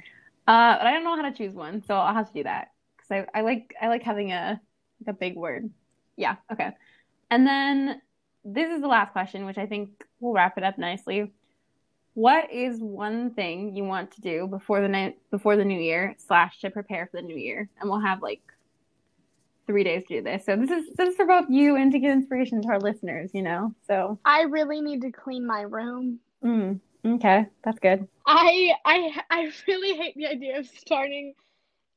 Uh, 0.47 0.77
but 0.77 0.87
I 0.87 0.91
don't 0.93 1.03
know 1.03 1.15
how 1.15 1.29
to 1.29 1.33
choose 1.33 1.53
one, 1.53 1.83
so 1.85 1.95
I'll 1.95 2.13
have 2.13 2.27
to 2.27 2.33
do 2.33 2.43
that 2.43 2.69
because 2.95 3.27
I, 3.33 3.39
I 3.39 3.41
like 3.41 3.73
I 3.81 3.89
like 3.89 4.03
having 4.03 4.31
a 4.31 4.59
like 5.05 5.15
a 5.15 5.17
big 5.17 5.35
word. 5.35 5.69
Yeah, 6.15 6.37
okay. 6.51 6.71
And 7.29 7.45
then 7.45 8.01
this 8.45 8.71
is 8.71 8.81
the 8.81 8.87
last 8.87 9.11
question, 9.11 9.45
which 9.45 9.57
I 9.57 9.65
think 9.65 9.89
will 10.19 10.33
wrap 10.33 10.57
it 10.57 10.63
up 10.63 10.77
nicely. 10.77 11.33
What 12.17 12.51
is 12.51 12.79
one 12.79 13.29
thing 13.29 13.75
you 13.75 13.83
want 13.83 14.09
to 14.13 14.21
do 14.21 14.47
before 14.47 14.81
the 14.81 14.87
night 14.87 15.19
before 15.29 15.55
the 15.55 15.63
new 15.63 15.79
year 15.79 16.15
slash 16.17 16.59
to 16.61 16.71
prepare 16.71 17.05
for 17.11 17.21
the 17.21 17.27
new 17.27 17.37
year? 17.37 17.69
And 17.79 17.87
we'll 17.87 17.99
have 17.99 18.23
like 18.23 18.41
three 19.67 19.83
days 19.83 20.03
to 20.07 20.15
do 20.15 20.23
this. 20.23 20.43
So 20.43 20.55
this 20.55 20.71
is 20.71 20.95
this 20.95 21.09
is 21.09 21.15
for 21.15 21.27
both 21.27 21.45
you 21.47 21.75
and 21.75 21.91
to 21.91 21.99
give 21.99 22.09
inspiration 22.09 22.63
to 22.63 22.69
our 22.69 22.79
listeners, 22.79 23.29
you 23.35 23.43
know. 23.43 23.75
So 23.85 24.17
I 24.25 24.45
really 24.45 24.81
need 24.81 25.03
to 25.03 25.11
clean 25.11 25.45
my 25.45 25.61
room. 25.61 26.19
mm, 26.43 26.79
okay, 27.05 27.45
that's 27.63 27.77
good. 27.77 28.07
I 28.25 28.73
I 28.83 29.21
I 29.29 29.51
really 29.67 29.95
hate 29.95 30.15
the 30.15 30.25
idea 30.25 30.57
of 30.57 30.65
starting 30.65 31.35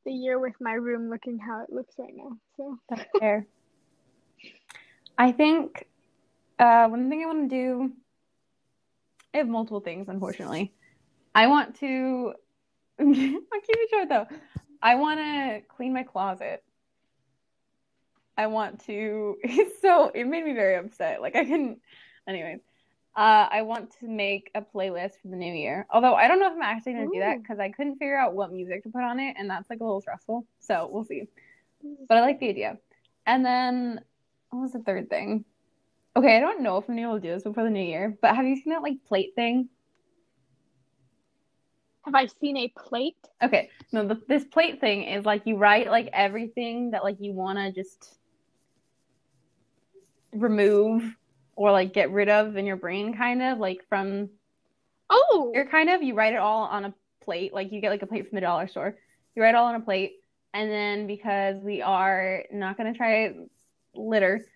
the 0.05 0.13
year 0.13 0.39
with 0.39 0.53
my 0.61 0.75
room 0.75 1.09
looking 1.09 1.39
how 1.39 1.63
it 1.63 1.73
looks 1.73 1.95
right 1.99 2.13
now. 2.15 2.37
So 2.59 2.79
That's 2.91 3.07
fair. 3.19 3.47
I 5.17 5.33
think 5.33 5.87
uh, 6.59 6.89
one 6.89 7.09
thing 7.09 7.23
I 7.23 7.27
want 7.27 7.49
to 7.49 7.57
do, 7.57 7.93
I 9.35 9.39
have 9.39 9.49
multiple 9.49 9.81
things, 9.81 10.09
unfortunately. 10.09 10.73
I 11.35 11.47
want 11.47 11.79
to, 11.81 12.35
I'll 13.01 13.07
keep 13.07 13.37
it 13.53 13.91
short 13.91 14.09
though. 14.09 14.27
I 14.83 14.97
want 14.97 15.21
to 15.21 15.61
clean 15.69 15.93
my 15.93 16.03
closet. 16.03 16.65
I 18.37 18.47
want 18.47 18.85
to, 18.87 19.37
so 19.83 20.11
it 20.15 20.27
made 20.27 20.45
me 20.45 20.53
very 20.53 20.77
upset. 20.77 21.21
Like 21.21 21.37
I 21.37 21.45
couldn't, 21.45 21.81
anyways. 22.29 22.61
Uh, 23.17 23.49
I 23.51 23.63
want 23.63 23.93
to 23.99 24.09
make 24.09 24.51
a 24.55 24.63
playlist 24.63 25.21
for 25.21 25.29
the 25.29 25.37
new 25.37 25.53
year. 25.53 25.87
Although 25.91 26.15
I 26.15 26.29
don't 26.29 26.39
know 26.39 26.47
if 26.47 26.53
I'm 26.53 26.63
actually 26.63 26.93
going 26.93 27.11
to 27.11 27.17
do 27.17 27.21
that 27.21 27.43
because 27.43 27.59
I 27.59 27.71
couldn't 27.71 27.97
figure 27.97 28.17
out 28.17 28.35
what 28.35 28.53
music 28.53 28.85
to 28.85 28.89
put 28.89 29.03
on 29.03 29.19
it, 29.19 29.35
and 29.37 29.51
that's 29.51 29.69
like 29.69 29.81
a 29.81 29.85
little 29.85 30.01
stressful. 30.01 30.47
So 30.61 30.89
we'll 30.91 31.05
see 31.05 31.27
but 32.09 32.19
I 32.19 32.21
like 32.21 32.41
the 32.41 32.49
idea. 32.49 32.79
And 33.27 33.45
then 33.45 34.01
what 34.51 34.61
was 34.61 34.73
the 34.73 34.81
third 34.81 35.09
thing? 35.09 35.45
Okay, 36.17 36.37
I 36.37 36.41
don't 36.41 36.63
know 36.63 36.77
if 36.79 36.89
I'm 36.89 36.97
gonna 36.97 37.09
able 37.09 37.21
to 37.21 37.27
do 37.27 37.33
this 37.33 37.45
before 37.45 37.65
the 37.65 37.71
new 37.71 37.85
year, 37.85 38.17
but 38.21 38.35
have 38.35 38.47
you 38.47 38.57
seen 38.57 38.73
that 38.73 38.83
like 38.83 39.05
plate 39.07 39.33
thing? 39.37 39.69
have 42.05 42.15
I 42.15 42.27
seen 42.27 42.57
a 42.57 42.73
plate? 42.77 43.29
Okay, 43.43 43.69
no, 43.93 44.07
the, 44.07 44.21
this 44.27 44.45
plate 44.45 44.81
thing 44.81 45.05
is 45.05 45.25
like 45.25 45.43
you 45.45 45.57
write 45.57 45.89
like 45.91 46.09
everything 46.13 46.93
that 46.93 47.05
like 47.05 47.17
you 47.21 47.33
wanna 47.33 47.73
just 47.73 48.19
remove 50.33 51.17
or 51.57 51.73
like 51.73 51.93
get 51.93 52.11
rid 52.11 52.29
of 52.29 52.57
in 52.57 52.67
your 52.67 52.77
brain, 52.77 53.15
kind 53.15 53.43
of 53.43 53.59
like 53.59 53.81
from 53.89 54.31
Oh, 55.13 55.51
you're 55.53 55.67
kind 55.67 55.91
of 55.91 56.03
you 56.03 56.15
write 56.15 56.35
it 56.35 56.39
all 56.39 56.63
on 56.63 56.85
a 56.85 56.95
plate 57.23 57.53
like 57.53 57.73
you 57.73 57.81
get 57.81 57.91
like 57.91 58.03
a 58.03 58.07
plate 58.07 58.29
from 58.29 58.37
the 58.37 58.41
dollar 58.41 58.67
store 58.67 58.97
you 59.35 59.43
write 59.43 59.51
it 59.51 59.55
all 59.57 59.67
on 59.67 59.75
a 59.75 59.81
plate 59.81 60.15
and 60.55 60.71
then 60.71 61.07
because 61.07 61.57
we 61.63 61.83
are 61.83 62.45
not 62.51 62.77
going 62.77 62.93
to 62.93 62.97
try 62.97 63.35
litter 63.95 64.47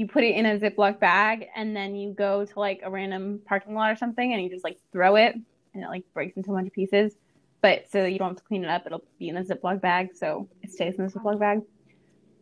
you 0.00 0.06
put 0.06 0.24
it 0.24 0.34
in 0.34 0.46
a 0.46 0.58
ziploc 0.58 0.98
bag 0.98 1.46
and 1.54 1.76
then 1.76 1.94
you 1.94 2.14
go 2.14 2.42
to 2.46 2.58
like 2.58 2.80
a 2.82 2.90
random 2.90 3.38
parking 3.44 3.74
lot 3.74 3.90
or 3.90 3.96
something 3.96 4.32
and 4.32 4.42
you 4.42 4.48
just 4.48 4.64
like 4.64 4.78
throw 4.92 5.16
it 5.16 5.34
and 5.74 5.84
it 5.84 5.88
like 5.88 6.04
breaks 6.14 6.38
into 6.38 6.50
a 6.50 6.54
bunch 6.54 6.68
of 6.68 6.72
pieces. 6.72 7.16
But 7.60 7.90
so 7.90 8.06
you 8.06 8.18
don't 8.18 8.28
have 8.28 8.38
to 8.38 8.42
clean 8.44 8.64
it 8.64 8.70
up. 8.70 8.86
It'll 8.86 9.04
be 9.18 9.28
in 9.28 9.36
a 9.36 9.44
ziploc 9.44 9.82
bag 9.82 10.08
so 10.14 10.48
it 10.62 10.72
stays 10.72 10.94
in 10.94 11.04
the 11.04 11.12
ziploc 11.12 11.38
bag. 11.38 11.60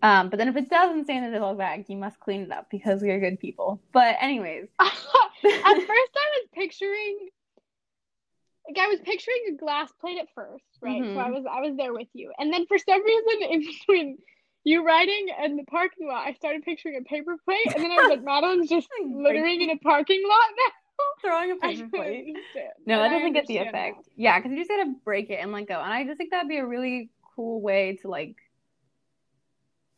Um, 0.02 0.28
but 0.30 0.36
then 0.38 0.46
if 0.46 0.54
it 0.54 0.70
doesn't 0.70 1.02
stay 1.06 1.16
in 1.16 1.28
the 1.28 1.36
ziploc 1.36 1.58
bag 1.58 1.86
you 1.88 1.96
must 1.96 2.20
clean 2.20 2.42
it 2.42 2.52
up 2.52 2.68
because 2.70 3.02
we 3.02 3.10
are 3.10 3.18
good 3.18 3.40
people. 3.40 3.80
But 3.92 4.14
anyways. 4.20 4.68
At 4.78 4.92
first, 4.94 5.42
I 5.44 6.28
was 6.36 6.48
picturing, 6.54 7.28
like, 8.68 8.78
I 8.78 8.86
was 8.86 9.00
picturing 9.00 9.38
a 9.48 9.52
glass 9.56 9.90
plate 10.00 10.18
at 10.18 10.28
first, 10.34 10.64
right? 10.80 11.02
So 11.12 11.18
I 11.18 11.28
Mhm. 11.28 11.34
was, 11.34 11.44
I 11.50 11.60
was 11.60 11.76
there 11.76 11.92
with 11.92 12.08
you, 12.12 12.32
and 12.38 12.52
then 12.52 12.66
for 12.66 12.78
some 12.78 13.04
reason, 13.04 13.42
in 13.50 13.60
between 13.60 14.18
you 14.64 14.84
writing 14.84 15.28
in 15.44 15.56
the 15.56 15.64
parking 15.64 16.08
lot, 16.08 16.26
I 16.26 16.34
started 16.34 16.62
picturing 16.62 16.96
a 16.96 17.04
paper 17.04 17.36
plate, 17.44 17.72
and 17.74 17.82
then 17.82 17.90
I 17.90 17.96
was 17.96 18.10
like, 18.10 18.24
Madeline's 18.24 18.68
just 18.68 18.88
littering 19.04 19.62
in 19.62 19.70
a 19.70 19.78
parking 19.78 20.22
lot 20.28 20.48
now. 20.56 20.72
throwing 21.22 21.52
a 21.52 21.56
paper 21.56 21.88
plate. 21.88 22.36
No, 22.86 22.98
that 22.98 23.10
doesn't 23.10 23.32
get 23.32 23.46
the 23.46 23.58
understand 23.60 23.96
effect. 23.96 24.08
Yeah, 24.16 24.38
because 24.38 24.52
you 24.52 24.58
just 24.58 24.70
gotta 24.70 24.94
break 25.04 25.30
it 25.30 25.38
and 25.40 25.52
let 25.52 25.68
go. 25.68 25.80
And 25.80 25.92
I 25.92 26.04
just 26.04 26.18
think 26.18 26.30
that'd 26.30 26.48
be 26.48 26.58
a 26.58 26.66
really 26.66 27.10
cool 27.36 27.60
way 27.60 27.98
to 28.02 28.08
like 28.08 28.36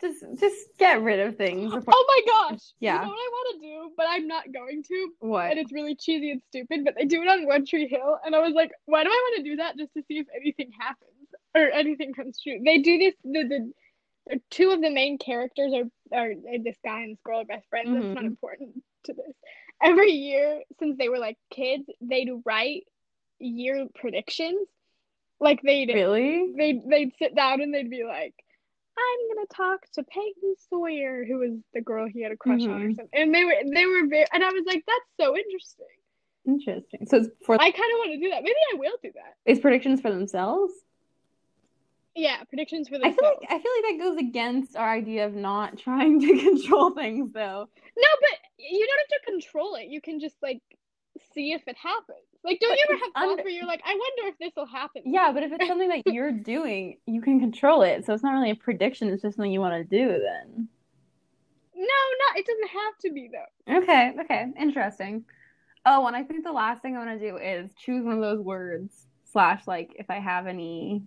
just 0.01 0.25
just 0.39 0.57
get 0.79 1.03
rid 1.03 1.21
of 1.21 1.37
things 1.37 1.73
before 1.73 1.95
Oh 1.97 2.05
my 2.09 2.51
gosh! 2.51 2.61
Yeah. 2.81 2.97
You 2.97 3.03
know 3.03 3.09
what 3.09 3.19
I 3.19 3.29
want 3.31 3.61
to 3.61 3.67
do, 3.67 3.91
but 3.97 4.07
I'm 4.09 4.27
not 4.27 4.53
going 4.53 4.83
to. 4.85 5.09
what? 5.21 5.51
And 5.51 5.59
it's 5.59 5.73
really 5.73 5.95
cheesy 5.95 6.31
and 6.31 6.43
stupid, 6.49 6.85
but 6.85 6.95
they 6.97 7.05
do 7.05 7.23
it 7.23 7.29
on 7.29 7.47
One 7.47 7.67
Tree 7.67 7.89
Hill, 7.89 8.19
and 8.25 8.35
I 8.35 8.41
was 8.41 8.55
like, 8.55 8.71
why 8.87 9.05
do 9.05 9.11
I 9.11 9.13
want 9.13 9.45
to 9.45 9.51
do 9.51 9.57
that 9.57 9.77
just 9.77 9.93
to 9.95 10.03
see 10.09 10.19
if 10.19 10.27
anything 10.35 10.71
happens 10.79 11.29
or 11.55 11.71
anything 11.71 12.15
comes 12.15 12.41
true? 12.43 12.61
They 12.65 12.79
do 12.79 12.99
this. 12.99 13.15
The 13.25 13.43
the, 13.43 13.49
the 13.49 13.73
two 14.51 14.70
of 14.70 14.81
the 14.81 14.91
main 14.91 15.18
characters 15.18 15.72
are 15.74 16.18
are 16.18 16.33
this 16.64 16.76
guy 16.85 17.03
and 17.03 17.12
this 17.12 17.20
girl 17.24 17.41
are 17.41 17.45
best 17.45 17.68
friends. 17.68 17.89
That's 17.93 18.14
not 18.14 18.24
important 18.24 18.83
to 19.05 19.12
this. 19.14 19.35
Every 19.83 20.12
year 20.12 20.62
since 20.78 20.97
they 20.99 21.09
were 21.09 21.18
like 21.18 21.39
kids, 21.51 21.85
they'd 22.01 22.31
write 22.45 22.85
year 23.39 23.87
predictions. 23.95 24.66
Like 25.41 25.61
they'd 25.62 25.89
Really? 25.93 26.53
they'd 26.57 26.83
they'd 26.89 27.12
sit 27.18 27.35
down 27.35 27.61
and 27.62 27.72
they'd 27.72 27.89
be 27.91 28.05
like, 28.05 28.35
I'm 28.99 29.35
gonna 29.35 29.47
talk 29.55 29.81
to 29.95 30.03
Peyton 30.03 30.55
Sawyer, 30.68 31.24
who 31.24 31.39
was 31.39 31.53
the 31.72 31.81
girl 31.81 32.07
he 32.07 32.22
had 32.22 32.33
a 32.33 32.37
crush 32.37 32.61
on 32.62 32.68
or 32.70 32.89
Mhm. 32.91 32.97
something. 32.97 33.09
And 33.20 33.35
they 33.35 33.45
were 33.45 33.55
they 33.72 33.87
were 33.87 34.07
very 34.07 34.26
and 34.33 34.45
I 34.45 34.49
was 34.51 34.64
like, 34.66 34.85
that's 34.87 35.11
so 35.18 35.37
interesting. 35.37 35.87
Interesting. 36.47 37.07
So 37.07 37.18
it's 37.18 37.28
for 37.47 37.55
I 37.55 37.70
kind 37.70 37.93
of 37.93 37.99
want 37.99 38.12
to 38.12 38.18
do 38.20 38.31
that. 38.31 38.43
Maybe 38.43 38.57
I 38.74 38.76
will 38.76 38.97
do 39.03 39.12
that. 39.14 39.37
it's 39.47 39.61
predictions 39.61 40.01
for 40.03 40.11
themselves. 40.11 40.72
Yeah, 42.17 42.43
predictions 42.45 42.89
for 42.89 42.99
the. 42.99 43.07
I 43.07 43.13
feel 43.13 43.25
like 43.25 43.49
I 43.51 43.59
feel 43.59 43.73
like 43.83 43.99
that 43.99 43.99
goes 44.01 44.17
against 44.19 44.77
our 44.77 44.91
idea 44.93 45.27
of 45.27 45.35
not 45.35 45.79
trying 45.87 46.21
to 46.21 46.39
control 46.39 46.91
things, 46.91 47.33
though. 47.33 47.69
No, 47.97 48.09
but 48.21 48.39
you 48.59 48.87
don't 48.87 48.99
have 48.99 49.21
to 49.25 49.31
control 49.31 49.75
it. 49.77 49.87
You 49.89 50.01
can 50.01 50.21
just 50.21 50.37
like 50.43 50.61
see 51.35 51.53
if 51.53 51.63
it 51.67 51.77
happens. 51.77 52.19
Like, 52.43 52.59
don't 52.61 52.71
But 52.71 52.79
you 52.79 52.85
ever 52.89 52.99
have 53.05 53.13
thoughts 53.13 53.31
under- 53.33 53.43
where 53.43 53.53
you're 53.53 53.67
like, 53.67 53.83
I 53.85 53.91
wonder 53.91 54.33
if 54.33 54.39
this 54.39 54.53
will 54.57 54.67
happen? 54.67 55.03
Yeah, 55.05 55.31
but 55.33 55.43
if 55.43 55.53
it's 55.53 55.67
something 55.67 55.89
that 55.91 56.07
you're 56.07 56.33
doing, 56.33 56.97
you 57.07 57.21
can 57.21 57.39
control 57.39 57.83
it. 57.83 58.07
So 58.07 58.15
it's 58.15 58.23
not 58.23 58.33
really 58.33 58.51
a 58.51 58.55
prediction. 58.57 59.09
It's 59.11 59.23
just 59.23 59.37
something 59.37 59.53
you 59.53 59.61
want 59.61 59.75
to 59.75 59.85
do. 59.85 60.09
Then. 60.09 60.69
No, 61.77 61.85
not. 61.85 62.39
It 62.39 62.47
doesn't 62.47 62.69
have 62.69 62.99
to 63.03 63.13
be 63.13 63.31
though. 63.33 63.77
Okay. 63.79 64.13
Okay. 64.21 64.47
Interesting. 64.59 65.25
Oh, 65.87 66.07
and 66.07 66.17
I 66.17 66.23
think 66.23 66.45
the 66.45 66.53
last 66.53 66.83
thing 66.83 66.97
I 66.97 67.05
want 67.05 67.19
to 67.21 67.31
do 67.31 67.37
is 67.37 67.71
choose 67.75 68.05
one 68.05 68.15
of 68.15 68.21
those 68.21 68.41
words 68.41 69.07
slash 69.25 69.67
like 69.67 69.95
if 69.99 70.11
I 70.11 70.19
have 70.19 70.47
any. 70.47 71.03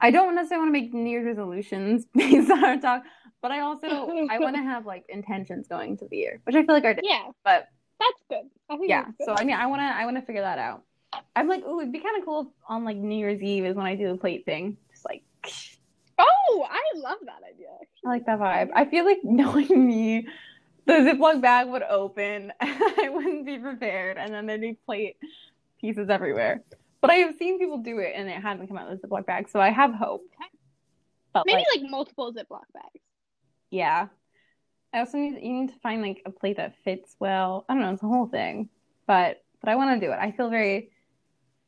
I 0.00 0.10
don't 0.10 0.34
necessarily 0.34 0.66
want 0.66 0.74
to 0.76 0.80
make 0.80 0.94
New 0.94 1.10
Year's 1.10 1.26
resolutions 1.26 2.06
based 2.14 2.50
on 2.50 2.64
our 2.64 2.78
talk, 2.78 3.02
but 3.42 3.50
I 3.50 3.60
also 3.60 3.86
I 4.30 4.38
want 4.38 4.56
to 4.56 4.62
have 4.62 4.86
like 4.86 5.04
intentions 5.08 5.68
going 5.68 5.90
into 5.92 6.06
the 6.10 6.16
year, 6.16 6.40
which 6.44 6.56
I 6.56 6.64
feel 6.64 6.74
like 6.74 6.84
I 6.84 6.92
did. 6.94 7.04
Yeah, 7.06 7.30
But 7.44 7.68
that's 7.98 8.22
good. 8.28 8.50
I 8.68 8.76
think 8.76 8.90
yeah, 8.90 9.04
good. 9.04 9.24
so 9.26 9.34
I 9.36 9.44
mean, 9.44 9.56
I 9.56 9.66
want 9.66 9.80
to 9.80 9.84
I 9.84 10.04
want 10.04 10.16
to 10.16 10.22
figure 10.22 10.42
that 10.42 10.58
out. 10.58 10.82
I'm 11.34 11.48
like, 11.48 11.62
oh, 11.64 11.80
it'd 11.80 11.92
be 11.92 12.00
kind 12.00 12.18
of 12.18 12.24
cool 12.24 12.40
if 12.42 12.46
on 12.68 12.84
like 12.84 12.96
New 12.96 13.16
Year's 13.16 13.40
Eve 13.40 13.64
is 13.64 13.76
when 13.76 13.86
I 13.86 13.94
do 13.94 14.08
the 14.08 14.18
plate 14.18 14.44
thing, 14.44 14.76
just 14.90 15.04
like. 15.04 15.22
oh, 16.18 16.66
I 16.68 16.98
love 16.98 17.18
that 17.24 17.40
idea. 17.48 17.68
I 18.04 18.08
like 18.08 18.26
that 18.26 18.38
vibe. 18.38 18.70
I 18.74 18.84
feel 18.84 19.04
like 19.04 19.18
knowing 19.24 19.86
me, 19.86 20.26
the 20.84 20.92
Ziploc 20.92 21.40
bag 21.40 21.68
would 21.68 21.82
open 21.82 22.52
I 22.60 23.08
wouldn't 23.10 23.46
be 23.46 23.58
prepared, 23.58 24.18
and 24.18 24.32
then 24.32 24.46
there'd 24.46 24.60
be 24.60 24.76
plate 24.86 25.16
pieces 25.80 26.08
everywhere. 26.10 26.62
But 27.00 27.10
I 27.10 27.16
have 27.16 27.36
seen 27.36 27.58
people 27.58 27.78
do 27.78 27.98
it 27.98 28.12
and 28.16 28.28
it 28.28 28.40
hasn't 28.40 28.68
come 28.68 28.78
out 28.78 28.90
of 28.90 29.00
the 29.00 29.06
Ziploc 29.06 29.26
bag, 29.26 29.48
so 29.48 29.60
I 29.60 29.70
have 29.70 29.94
hope. 29.94 30.22
Okay. 30.34 30.50
But 31.32 31.44
Maybe 31.46 31.58
like, 31.58 31.82
like 31.82 31.90
multiple 31.90 32.32
Ziploc 32.32 32.64
bags. 32.72 33.04
yeah. 33.70 34.08
I 34.94 35.00
also 35.00 35.18
need 35.18 35.42
you 35.42 35.52
need 35.52 35.68
to 35.68 35.78
find 35.80 36.00
like 36.00 36.22
a 36.24 36.30
plate 36.30 36.56
that 36.56 36.76
fits 36.82 37.16
well. 37.18 37.66
I 37.68 37.74
don't 37.74 37.82
know, 37.82 37.92
it's 37.92 38.02
a 38.02 38.06
whole 38.06 38.28
thing. 38.28 38.70
But 39.06 39.44
but 39.60 39.68
I 39.68 39.76
want 39.76 40.00
to 40.00 40.06
do 40.06 40.12
it. 40.12 40.18
I 40.18 40.30
feel 40.30 40.48
very 40.48 40.90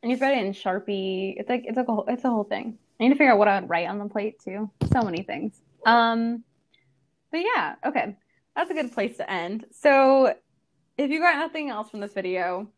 and 0.03 0.11
you've 0.11 0.21
write 0.21 0.39
it 0.39 0.45
in 0.45 0.53
Sharpie. 0.53 1.35
It's 1.37 1.49
like 1.49 1.65
it's 1.67 1.77
like 1.77 1.89
a 1.89 1.93
whole, 1.93 2.05
it's 2.09 2.25
a 2.25 2.31
whole 2.31 2.45
thing. 2.45 2.79
I 2.99 3.05
need 3.05 3.11
to 3.11 3.17
figure 3.17 3.33
out 3.33 3.39
what 3.39 3.49
I 3.49 3.61
would 3.61 3.69
write 3.69 3.89
on 3.89 3.99
the 3.99 4.09
plate 4.09 4.41
too. 4.43 4.71
So 4.93 5.03
many 5.03 5.23
things. 5.23 5.61
Um, 5.87 6.45
but 7.31 7.41
yeah, 7.41 7.75
okay, 7.87 8.17
that's 8.57 8.71
a 8.71 8.75
good 8.75 8.93
place 8.93 9.17
to 9.19 9.31
end. 9.31 9.67
So, 9.71 10.35
if 10.97 11.11
you 11.11 11.21
got 11.21 11.37
nothing 11.37 11.71
else 11.71 11.91
from 11.91 12.01
this 12.01 12.13
video, 12.13 12.69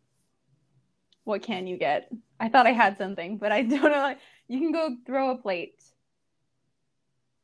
what 1.25 1.43
can 1.43 1.67
you 1.67 1.77
get? 1.77 2.11
I 2.39 2.49
thought 2.49 2.67
I 2.67 2.73
had 2.73 2.99
something, 2.99 3.39
but 3.39 3.53
I 3.53 3.63
don't 3.63 3.83
know. 3.83 4.15
You 4.49 4.59
can 4.59 4.73
go 4.73 4.97
throw 5.07 5.31
a 5.31 5.37
plate 5.37 5.83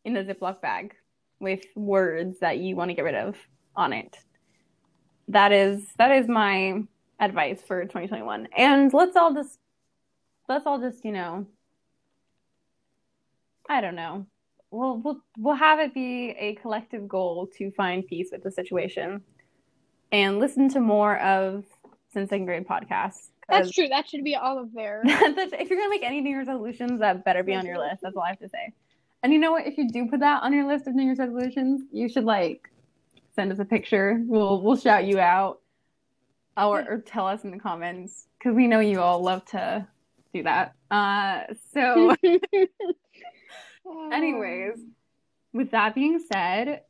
in 0.04 0.16
a 0.16 0.24
Ziploc 0.24 0.60
bag 0.60 0.94
with 1.40 1.64
words 1.74 2.38
that 2.40 2.58
you 2.58 2.76
want 2.76 2.90
to 2.90 2.94
get 2.94 3.04
rid 3.04 3.14
of 3.14 3.36
on 3.74 3.92
it. 3.92 4.16
That 5.28 5.52
is 5.52 5.84
that 5.98 6.12
is 6.12 6.28
my 6.28 6.82
advice 7.20 7.60
for 7.66 7.82
2021. 7.82 8.48
And 8.56 8.92
let's 8.92 9.16
all 9.16 9.34
just 9.34 9.58
let's 10.48 10.66
all 10.66 10.80
just, 10.80 11.04
you 11.04 11.12
know, 11.12 11.46
I 13.68 13.80
don't 13.80 13.96
know. 13.96 14.26
We'll 14.70 14.98
we'll 14.98 15.20
we'll 15.38 15.54
have 15.54 15.80
it 15.80 15.94
be 15.94 16.30
a 16.38 16.54
collective 16.56 17.08
goal 17.08 17.48
to 17.58 17.70
find 17.72 18.06
peace 18.06 18.28
with 18.32 18.42
the 18.42 18.50
situation 18.50 19.22
and 20.12 20.38
listen 20.38 20.68
to 20.70 20.80
more 20.80 21.18
of 21.18 21.64
Second 22.12 22.46
Grade 22.46 22.66
podcasts. 22.66 23.28
That's 23.48 23.70
true. 23.70 23.88
That 23.88 24.08
should 24.08 24.24
be 24.24 24.34
all 24.34 24.58
of 24.58 24.72
their. 24.72 25.02
if 25.04 25.70
you're 25.70 25.78
gonna 25.78 25.90
make 25.90 26.02
any 26.02 26.20
New 26.20 26.30
Year's 26.30 26.48
resolutions, 26.48 27.00
that 27.00 27.24
better 27.24 27.42
be 27.42 27.54
on 27.54 27.64
your 27.64 27.78
list. 27.78 28.02
That's 28.02 28.16
all 28.16 28.22
I 28.22 28.30
have 28.30 28.40
to 28.40 28.48
say. 28.48 28.72
And 29.22 29.32
you 29.32 29.38
know 29.38 29.52
what? 29.52 29.66
If 29.66 29.78
you 29.78 29.88
do 29.88 30.06
put 30.08 30.20
that 30.20 30.42
on 30.42 30.52
your 30.52 30.66
list 30.66 30.86
of 30.86 30.94
New 30.94 31.04
Year's 31.04 31.18
resolutions, 31.18 31.82
you 31.92 32.08
should 32.08 32.24
like 32.24 32.70
send 33.34 33.52
us 33.52 33.58
a 33.58 33.64
picture. 33.64 34.20
We'll 34.26 34.60
we'll 34.62 34.76
shout 34.76 35.04
you 35.04 35.20
out, 35.20 35.60
or, 36.56 36.84
or 36.88 36.98
tell 36.98 37.26
us 37.26 37.44
in 37.44 37.50
the 37.50 37.58
comments 37.58 38.26
because 38.38 38.56
we 38.56 38.66
know 38.66 38.80
you 38.80 39.00
all 39.00 39.22
love 39.22 39.44
to 39.46 39.86
do 40.34 40.42
that. 40.42 40.74
Uh, 40.90 41.42
so, 41.72 42.14
anyways, 44.12 44.80
with 45.52 45.70
that 45.70 45.94
being 45.94 46.20
said, 46.32 46.82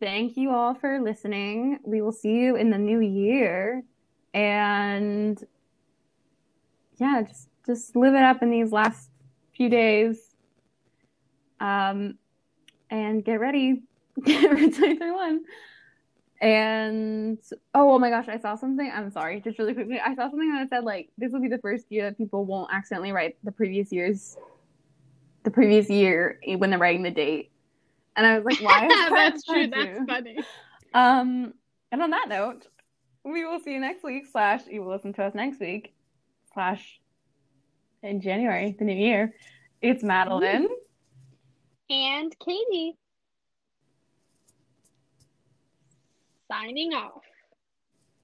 thank 0.00 0.36
you 0.36 0.50
all 0.50 0.74
for 0.74 1.00
listening. 1.00 1.80
We 1.84 2.00
will 2.00 2.12
see 2.12 2.32
you 2.32 2.56
in 2.56 2.70
the 2.70 2.78
new 2.78 3.00
year, 3.00 3.82
and 4.32 5.42
yeah, 6.98 7.22
just 7.22 7.48
just 7.66 7.96
live 7.96 8.14
it 8.14 8.22
up 8.22 8.42
in 8.42 8.50
these 8.50 8.72
last 8.72 9.10
few 9.54 9.68
days. 9.68 10.18
Um, 11.58 12.18
and 12.90 13.24
get 13.24 13.40
ready 13.40 13.82
Get 14.24 14.50
ready 14.50 14.70
for 14.70 14.76
2031. 14.76 15.40
And 16.40 17.38
oh, 17.74 17.94
oh 17.94 17.98
my 17.98 18.10
gosh, 18.10 18.28
I 18.28 18.38
saw 18.38 18.54
something. 18.54 18.90
I'm 18.94 19.10
sorry, 19.10 19.40
just 19.40 19.58
really 19.58 19.74
quickly. 19.74 20.00
I 20.00 20.14
saw 20.14 20.30
something 20.30 20.52
that 20.54 20.68
said 20.68 20.84
like 20.84 21.10
this 21.18 21.32
will 21.32 21.40
be 21.40 21.48
the 21.48 21.58
first 21.58 21.86
year 21.90 22.04
that 22.04 22.18
people 22.18 22.44
won't 22.44 22.70
accidentally 22.72 23.12
write 23.12 23.36
the 23.44 23.52
previous 23.52 23.92
year's 23.92 24.36
the 25.44 25.50
previous 25.50 25.88
year 25.88 26.40
when 26.56 26.70
they're 26.70 26.78
writing 26.78 27.02
the 27.02 27.10
date. 27.10 27.50
And 28.16 28.26
I 28.26 28.38
was 28.38 28.44
like, 28.44 28.60
why? 28.60 28.86
is 28.86 28.88
that 28.88 29.10
That's 29.10 29.44
true. 29.44 29.66
That's 29.68 30.04
funny. 30.06 30.38
Um, 30.94 31.54
and 31.92 32.02
on 32.02 32.10
that 32.10 32.28
note, 32.28 32.66
we 33.24 33.44
will 33.44 33.60
see 33.60 33.72
you 33.72 33.80
next 33.80 34.02
week. 34.02 34.26
Slash, 34.30 34.62
you 34.66 34.82
will 34.82 34.92
listen 34.92 35.12
to 35.14 35.24
us 35.24 35.34
next 35.34 35.60
week. 35.60 35.94
Slash, 36.56 37.02
in 38.02 38.22
January, 38.22 38.74
the 38.78 38.86
new 38.86 38.94
year. 38.94 39.34
It's 39.82 40.02
Madeline. 40.02 40.68
And 41.90 42.34
Katie. 42.38 42.94
Signing 46.50 46.94
off. 46.94 47.20